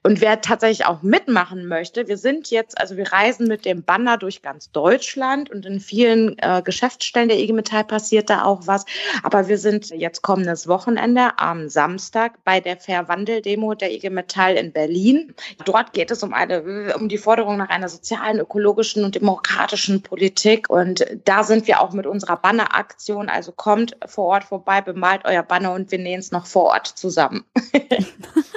Und 0.02 0.20
wer 0.20 0.40
tatsächlich 0.40 0.86
auch 0.86 1.02
mitmachen 1.02 1.66
möchte, 1.66 2.06
wir 2.08 2.16
sind 2.16 2.50
jetzt, 2.50 2.78
also 2.80 2.96
wir 2.96 3.12
reisen 3.12 3.48
mit 3.48 3.64
dem 3.64 3.82
Banner 3.82 4.16
durch 4.16 4.42
ganz 4.42 4.70
Deutschland 4.70 5.50
und 5.50 5.66
in 5.66 5.80
vielen 5.80 6.38
äh, 6.38 6.62
Geschäftsstellen 6.64 7.28
der 7.28 7.38
IG 7.38 7.52
Metall 7.52 7.84
passiert 7.84 8.30
da 8.30 8.44
auch 8.44 8.66
was. 8.66 8.84
Aber 9.22 9.48
wir 9.48 9.58
sind 9.58 9.90
jetzt 9.90 10.22
kommendes 10.22 10.68
Wochenende 10.68 11.38
am 11.38 11.68
Samstag 11.68 12.34
bei 12.44 12.60
der 12.60 12.76
Verwandel-Demo 12.76 13.74
der 13.74 13.92
IG 13.92 14.10
Metall 14.10 14.54
in 14.54 14.72
Berlin. 14.72 15.34
Dort 15.64 15.92
geht 15.92 16.10
es 16.10 16.22
um 16.22 16.32
eine, 16.32 16.94
um 16.96 17.08
die 17.08 17.18
Forderung 17.18 17.56
nach 17.56 17.70
einer 17.70 17.88
sozialen, 17.88 18.38
ökologischen 18.38 19.04
und 19.04 19.16
demokratischen 19.16 20.02
Politik. 20.02 20.70
Und 20.70 21.04
da 21.24 21.42
sind 21.42 21.66
wir 21.66 21.80
auch 21.80 21.92
mit 21.92 22.06
unserer 22.06 22.36
Banneraktion. 22.36 23.28
Also 23.28 23.50
kommt 23.50 23.96
vor 24.06 24.26
Ort 24.26 24.44
vorbei, 24.44 24.80
bemalt 24.80 25.22
euer 25.24 25.42
Banner 25.42 25.55
Banner 25.56 25.72
und 25.72 25.90
wir 25.90 25.98
nähen 25.98 26.20
es 26.20 26.32
noch 26.32 26.46
vor 26.46 26.64
Ort 26.64 26.86
zusammen. 26.86 27.44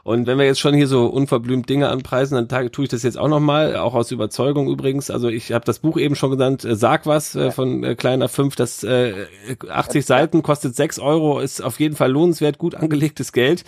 und 0.03 0.27
wenn 0.27 0.39
wir 0.39 0.47
jetzt 0.47 0.61
schon 0.61 0.75
hier 0.75 0.87
so 0.87 1.07
unverblümt 1.07 1.69
Dinge 1.69 1.89
anpreisen, 1.89 2.49
dann 2.49 2.73
tue 2.73 2.85
ich 2.85 2.91
das 2.91 3.03
jetzt 3.03 3.19
auch 3.19 3.29
nochmal, 3.29 3.77
auch 3.77 3.95
aus 3.95 4.11
Überzeugung 4.11 4.69
übrigens. 4.69 5.11
Also 5.11 5.29
ich 5.29 5.53
habe 5.53 5.65
das 5.65 5.79
Buch 5.79 5.97
eben 5.99 6.17
schon 6.17 6.31
genannt, 6.31 6.65
äh, 6.65 6.77
Sag 6.77 7.07
was 7.07 7.35
äh, 7.35 7.51
von 7.51 7.85
äh, 7.85 7.95
Kleiner 7.95 8.29
5, 8.29 8.57
das 8.57 8.83
äh, 8.85 9.27
80 9.69 10.05
Seiten 10.05 10.43
kostet 10.43 10.77
6 10.77 10.99
Euro, 10.99 11.41
ist 11.41 11.61
auf 11.61 11.81
jeden 11.81 11.97
Fall 11.97 12.11
lohnenswert, 12.11 12.59
gut 12.59 12.75
angelegtes 12.75 13.33
Geld. 13.33 13.65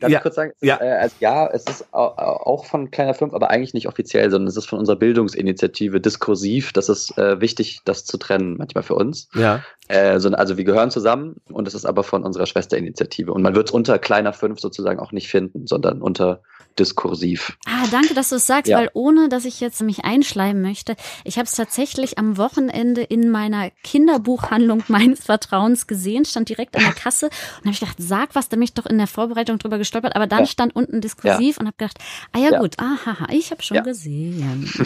Darf 0.00 0.10
ja. 0.10 0.18
ich 0.18 0.22
kurz 0.22 0.34
sagen, 0.36 0.52
es 0.60 0.66
ja. 0.66 0.76
Ist, 0.76 0.82
äh, 0.82 0.90
also 0.90 1.16
ja, 1.20 1.46
es 1.48 1.64
ist 1.64 1.92
auch 1.92 2.64
von 2.76 2.90
Kleiner 2.90 3.14
5, 3.14 3.32
aber 3.32 3.50
eigentlich 3.50 3.74
nicht 3.74 3.88
offiziell, 3.88 4.30
sondern 4.30 4.48
es 4.48 4.56
ist 4.56 4.66
von 4.66 4.78
unserer 4.78 4.96
Bildungsinitiative 4.96 6.00
diskursiv. 6.00 6.72
Das 6.72 6.88
ist 6.88 7.16
äh, 7.16 7.40
wichtig, 7.40 7.80
das 7.84 8.04
zu 8.04 8.18
trennen 8.18 8.56
manchmal 8.58 8.82
für 8.82 8.94
uns. 8.94 9.28
Ja. 9.34 9.62
Äh, 9.88 10.20
so, 10.20 10.28
also 10.30 10.56
wir 10.56 10.64
gehören 10.64 10.90
zusammen 10.90 11.36
und 11.50 11.66
es 11.66 11.74
ist 11.74 11.86
aber 11.86 12.02
von 12.02 12.22
unserer 12.22 12.46
Schwesterinitiative. 12.46 13.32
Und 13.32 13.42
man 13.42 13.54
wird 13.54 13.68
es 13.68 13.74
unter 13.74 13.98
Kleiner 13.98 14.32
5 14.32 14.60
sozusagen 14.60 15.00
auch 15.00 15.12
nicht 15.12 15.28
finden, 15.28 15.66
sondern 15.66 16.02
unter 16.02 16.42
diskursiv. 16.78 17.56
Ah, 17.66 17.86
danke, 17.90 18.14
dass 18.14 18.30
du 18.30 18.36
es 18.36 18.46
sagst, 18.46 18.70
ja. 18.70 18.78
weil 18.78 18.90
ohne, 18.94 19.28
dass 19.28 19.44
ich 19.44 19.60
jetzt 19.60 19.82
mich 19.82 20.04
einschleimen 20.04 20.62
möchte, 20.62 20.96
ich 21.24 21.36
habe 21.36 21.46
es 21.46 21.52
tatsächlich 21.52 22.18
am 22.18 22.36
Wochenende 22.36 23.02
in 23.02 23.30
meiner 23.30 23.70
Kinderbuchhandlung 23.82 24.84
meines 24.88 25.24
Vertrauens 25.24 25.86
gesehen, 25.86 26.24
stand 26.24 26.48
direkt 26.48 26.76
an 26.76 26.82
der 26.82 26.92
Kasse 26.94 27.26
und 27.26 27.64
habe 27.64 27.70
ich 27.70 27.80
gedacht, 27.80 27.96
sag 27.98 28.34
was, 28.34 28.48
da 28.48 28.56
bin 28.56 28.62
ich 28.62 28.74
doch 28.74 28.86
in 28.86 28.98
der 28.98 29.06
Vorbereitung 29.06 29.58
drüber 29.58 29.78
gestolpert, 29.78 30.16
aber 30.16 30.26
dann 30.26 30.40
ja. 30.40 30.46
stand 30.46 30.74
unten 30.74 31.00
diskursiv 31.00 31.56
ja. 31.56 31.60
und 31.60 31.66
habe 31.66 31.76
gedacht, 31.76 31.98
ah 32.32 32.38
ja, 32.38 32.58
gut, 32.58 32.78
aha, 32.78 33.26
ich 33.32 33.50
habe 33.50 33.62
schon 33.62 33.82
gesehen. 33.82 34.70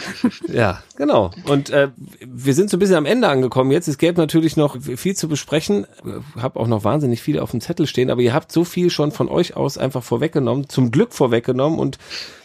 Ja, 0.48 0.82
genau. 0.96 1.30
Und 1.44 1.70
äh, 1.70 1.88
wir 2.20 2.54
sind 2.54 2.70
so 2.70 2.76
ein 2.76 2.80
bisschen 2.80 2.96
am 2.96 3.06
Ende 3.06 3.28
angekommen 3.28 3.70
jetzt. 3.70 3.88
Es 3.88 3.98
gäbe 3.98 4.20
natürlich 4.20 4.56
noch 4.56 4.80
viel 4.80 5.14
zu 5.14 5.28
besprechen. 5.28 5.86
Habe 6.36 6.58
auch 6.58 6.66
noch 6.66 6.84
wahnsinnig 6.84 7.22
viel 7.22 7.38
auf 7.38 7.52
dem 7.52 7.60
Zettel 7.60 7.86
stehen, 7.86 8.10
aber 8.10 8.20
ihr 8.20 8.34
habt 8.34 8.50
so 8.52 8.64
viel 8.64 8.90
schon 8.90 9.12
von 9.12 9.28
euch 9.28 9.56
aus 9.56 9.78
einfach 9.78 10.02
vorweggenommen, 10.02 10.68
zum 10.68 10.90
Glück 10.90 11.12
vorweggenommen 11.12 11.78
und 11.80 11.98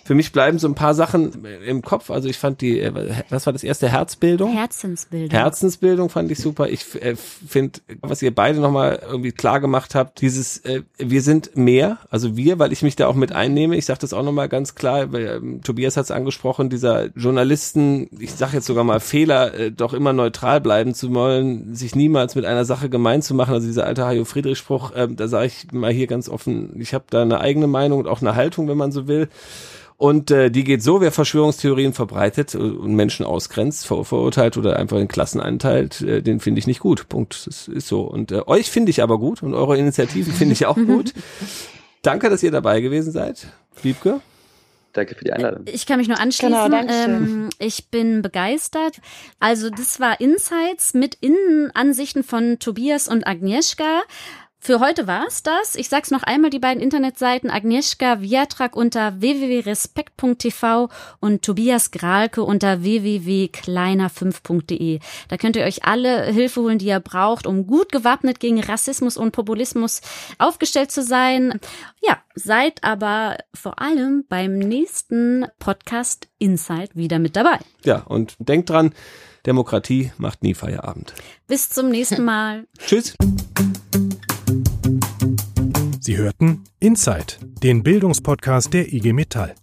für 0.05 0.13
mich 0.13 0.31
bleiben 0.31 0.59
so 0.59 0.67
ein 0.67 0.75
paar 0.75 0.93
Sachen 0.93 1.43
im 1.65 1.81
Kopf. 1.81 2.11
Also 2.11 2.29
ich 2.29 2.37
fand 2.37 2.61
die, 2.61 2.79
äh, 2.79 2.93
was 3.31 3.47
war 3.47 3.53
das 3.53 3.63
erste 3.63 3.89
Herzbildung? 3.89 4.53
Herzensbildung. 4.53 5.31
Herzensbildung 5.31 6.09
fand 6.09 6.29
ich 6.29 6.37
super. 6.37 6.69
Ich 6.69 7.01
äh, 7.01 7.15
finde, 7.15 7.79
was 8.01 8.21
ihr 8.21 8.33
beide 8.33 8.59
nochmal 8.59 9.01
irgendwie 9.01 9.31
klar 9.31 9.59
gemacht 9.59 9.95
habt, 9.95 10.21
dieses, 10.21 10.59
äh, 10.59 10.83
wir 10.99 11.23
sind 11.23 11.57
mehr, 11.57 11.97
also 12.11 12.37
wir, 12.37 12.59
weil 12.59 12.71
ich 12.71 12.83
mich 12.83 12.95
da 12.95 13.07
auch 13.07 13.15
mit 13.15 13.31
einnehme. 13.31 13.75
Ich 13.77 13.87
sage 13.87 13.97
das 13.99 14.13
auch 14.13 14.21
nochmal 14.21 14.47
ganz 14.47 14.75
klar, 14.75 15.11
weil 15.11 15.25
ähm, 15.25 15.61
Tobias 15.63 15.97
hat 15.97 16.03
es 16.03 16.11
angesprochen, 16.11 16.69
dieser 16.69 17.07
Journalisten, 17.15 18.07
ich 18.19 18.35
sage 18.35 18.57
jetzt 18.57 18.67
sogar 18.67 18.83
mal 18.83 18.99
Fehler, 18.99 19.55
äh, 19.55 19.71
doch 19.71 19.93
immer 19.93 20.13
neutral 20.13 20.61
bleiben 20.61 20.93
zu 20.93 21.15
wollen, 21.15 21.73
sich 21.73 21.95
niemals 21.95 22.35
mit 22.35 22.45
einer 22.45 22.63
Sache 22.63 22.91
gemein 22.91 23.23
zu 23.23 23.33
machen. 23.33 23.55
Also 23.55 23.65
dieser 23.65 23.87
alte 23.87 24.05
Hajo 24.05 24.25
Friedrich 24.25 24.59
Spruch, 24.59 24.91
äh, 24.91 25.07
da 25.09 25.27
sage 25.27 25.47
ich 25.47 25.71
mal 25.71 25.91
hier 25.91 26.05
ganz 26.05 26.29
offen, 26.29 26.79
ich 26.79 26.93
habe 26.93 27.05
da 27.09 27.23
eine 27.23 27.39
eigene 27.39 27.65
Meinung 27.65 27.97
und 27.97 28.07
auch 28.07 28.21
eine 28.21 28.35
Haltung, 28.35 28.67
wenn 28.67 28.77
man 28.77 28.91
so 28.91 29.07
will. 29.07 29.29
Und 29.97 30.29
äh, 30.29 30.51
die 30.51 30.65
geht 30.65 30.83
so, 30.83 30.99
wer 30.99 31.11
Verschwörungstheorien 31.11 31.93
verbreitet 31.93 32.53
und 32.53 32.95
Menschen 32.95 33.25
ausgrenzt, 33.25 33.87
ver 33.87 34.03
verurteilt 34.03 34.57
oder 34.57 34.77
einfach 34.77 34.97
in 34.97 35.07
Klassen 35.07 35.39
einteilt, 35.39 36.01
äh, 36.01 36.21
den 36.21 36.41
finde 36.41 36.59
ich 36.59 36.67
nicht 36.67 36.81
gut. 36.81 37.07
Punkt. 37.07 37.47
Das 37.47 37.69
ist 37.69 37.87
so. 37.87 38.01
Und 38.01 38.31
äh, 38.31 38.41
euch 38.45 38.69
finde 38.69 38.89
ich 38.89 39.01
aber 39.01 39.17
gut 39.17 39.41
und 39.41 39.53
eure 39.53 39.77
Initiativen 39.77 40.33
finde 40.33 40.53
ich 40.53 40.65
auch 40.65 40.75
gut. 40.75 41.13
Danke, 42.01 42.29
dass 42.29 42.43
ihr 42.43 42.51
dabei 42.51 42.81
gewesen 42.81 43.11
seid. 43.11 43.47
Liebke. 43.83 44.19
Danke 44.95 45.15
für 45.15 45.25
die 45.25 45.33
Einladung. 45.33 45.65
Ich 45.65 45.85
kann 45.85 45.97
mich 45.97 46.07
nur 46.07 46.19
anschließen. 46.19 46.71
Genau, 46.71 46.87
ähm, 46.87 47.49
ich 47.59 47.89
bin 47.89 48.21
begeistert. 48.21 49.01
Also 49.39 49.69
das 49.69 49.99
war 49.99 50.21
Insights 50.21 50.93
mit 50.93 51.15
Innenansichten 51.15 52.23
von 52.23 52.59
Tobias 52.59 53.07
und 53.07 53.27
Agnieszka. 53.27 54.03
Für 54.65 54.79
heute 54.79 55.05
war's 55.05 55.43
das. 55.43 55.75
Ich 55.75 55.89
sag's 55.89 56.09
noch 56.09 56.23
einmal, 56.23 56.49
die 56.49 56.57
beiden 56.57 56.81
Internetseiten 56.81 57.51
Agnieszka 57.51 58.21
Wiatrak 58.21 58.75
unter 58.75 59.21
www.respekt.tv 59.21 60.89
und 61.19 61.43
Tobias 61.43 61.91
Gralke 61.91 62.41
unter 62.41 62.81
www.kleiner5.de. 62.81 65.01
Da 65.27 65.37
könnt 65.37 65.55
ihr 65.55 65.65
euch 65.65 65.85
alle 65.85 66.23
Hilfe 66.23 66.61
holen, 66.61 66.79
die 66.79 66.87
ihr 66.87 66.99
braucht, 66.99 67.45
um 67.45 67.67
gut 67.67 67.91
gewappnet 67.91 68.39
gegen 68.39 68.59
Rassismus 68.59 69.17
und 69.17 69.33
Populismus 69.33 70.01
aufgestellt 70.39 70.89
zu 70.89 71.03
sein. 71.03 71.59
Ja, 72.01 72.17
seid 72.33 72.83
aber 72.83 73.37
vor 73.53 73.79
allem 73.79 74.25
beim 74.29 74.57
nächsten 74.57 75.45
Podcast 75.59 76.27
Insight 76.39 76.95
wieder 76.95 77.19
mit 77.19 77.35
dabei. 77.35 77.59
Ja, 77.83 77.99
und 77.99 78.33
denkt 78.39 78.71
dran, 78.71 78.95
Demokratie 79.45 80.11
macht 80.17 80.41
nie 80.41 80.55
Feierabend. 80.55 81.13
Bis 81.45 81.69
zum 81.69 81.89
nächsten 81.89 82.23
Mal. 82.23 82.65
Tschüss. 82.79 83.13
Sie 86.05 86.17
hörten 86.17 86.65
Inside, 86.79 87.33
den 87.63 87.81
Bildungspodcast 87.81 88.71
der 88.75 88.93
IG 88.93 89.11
Metall. 89.11 89.55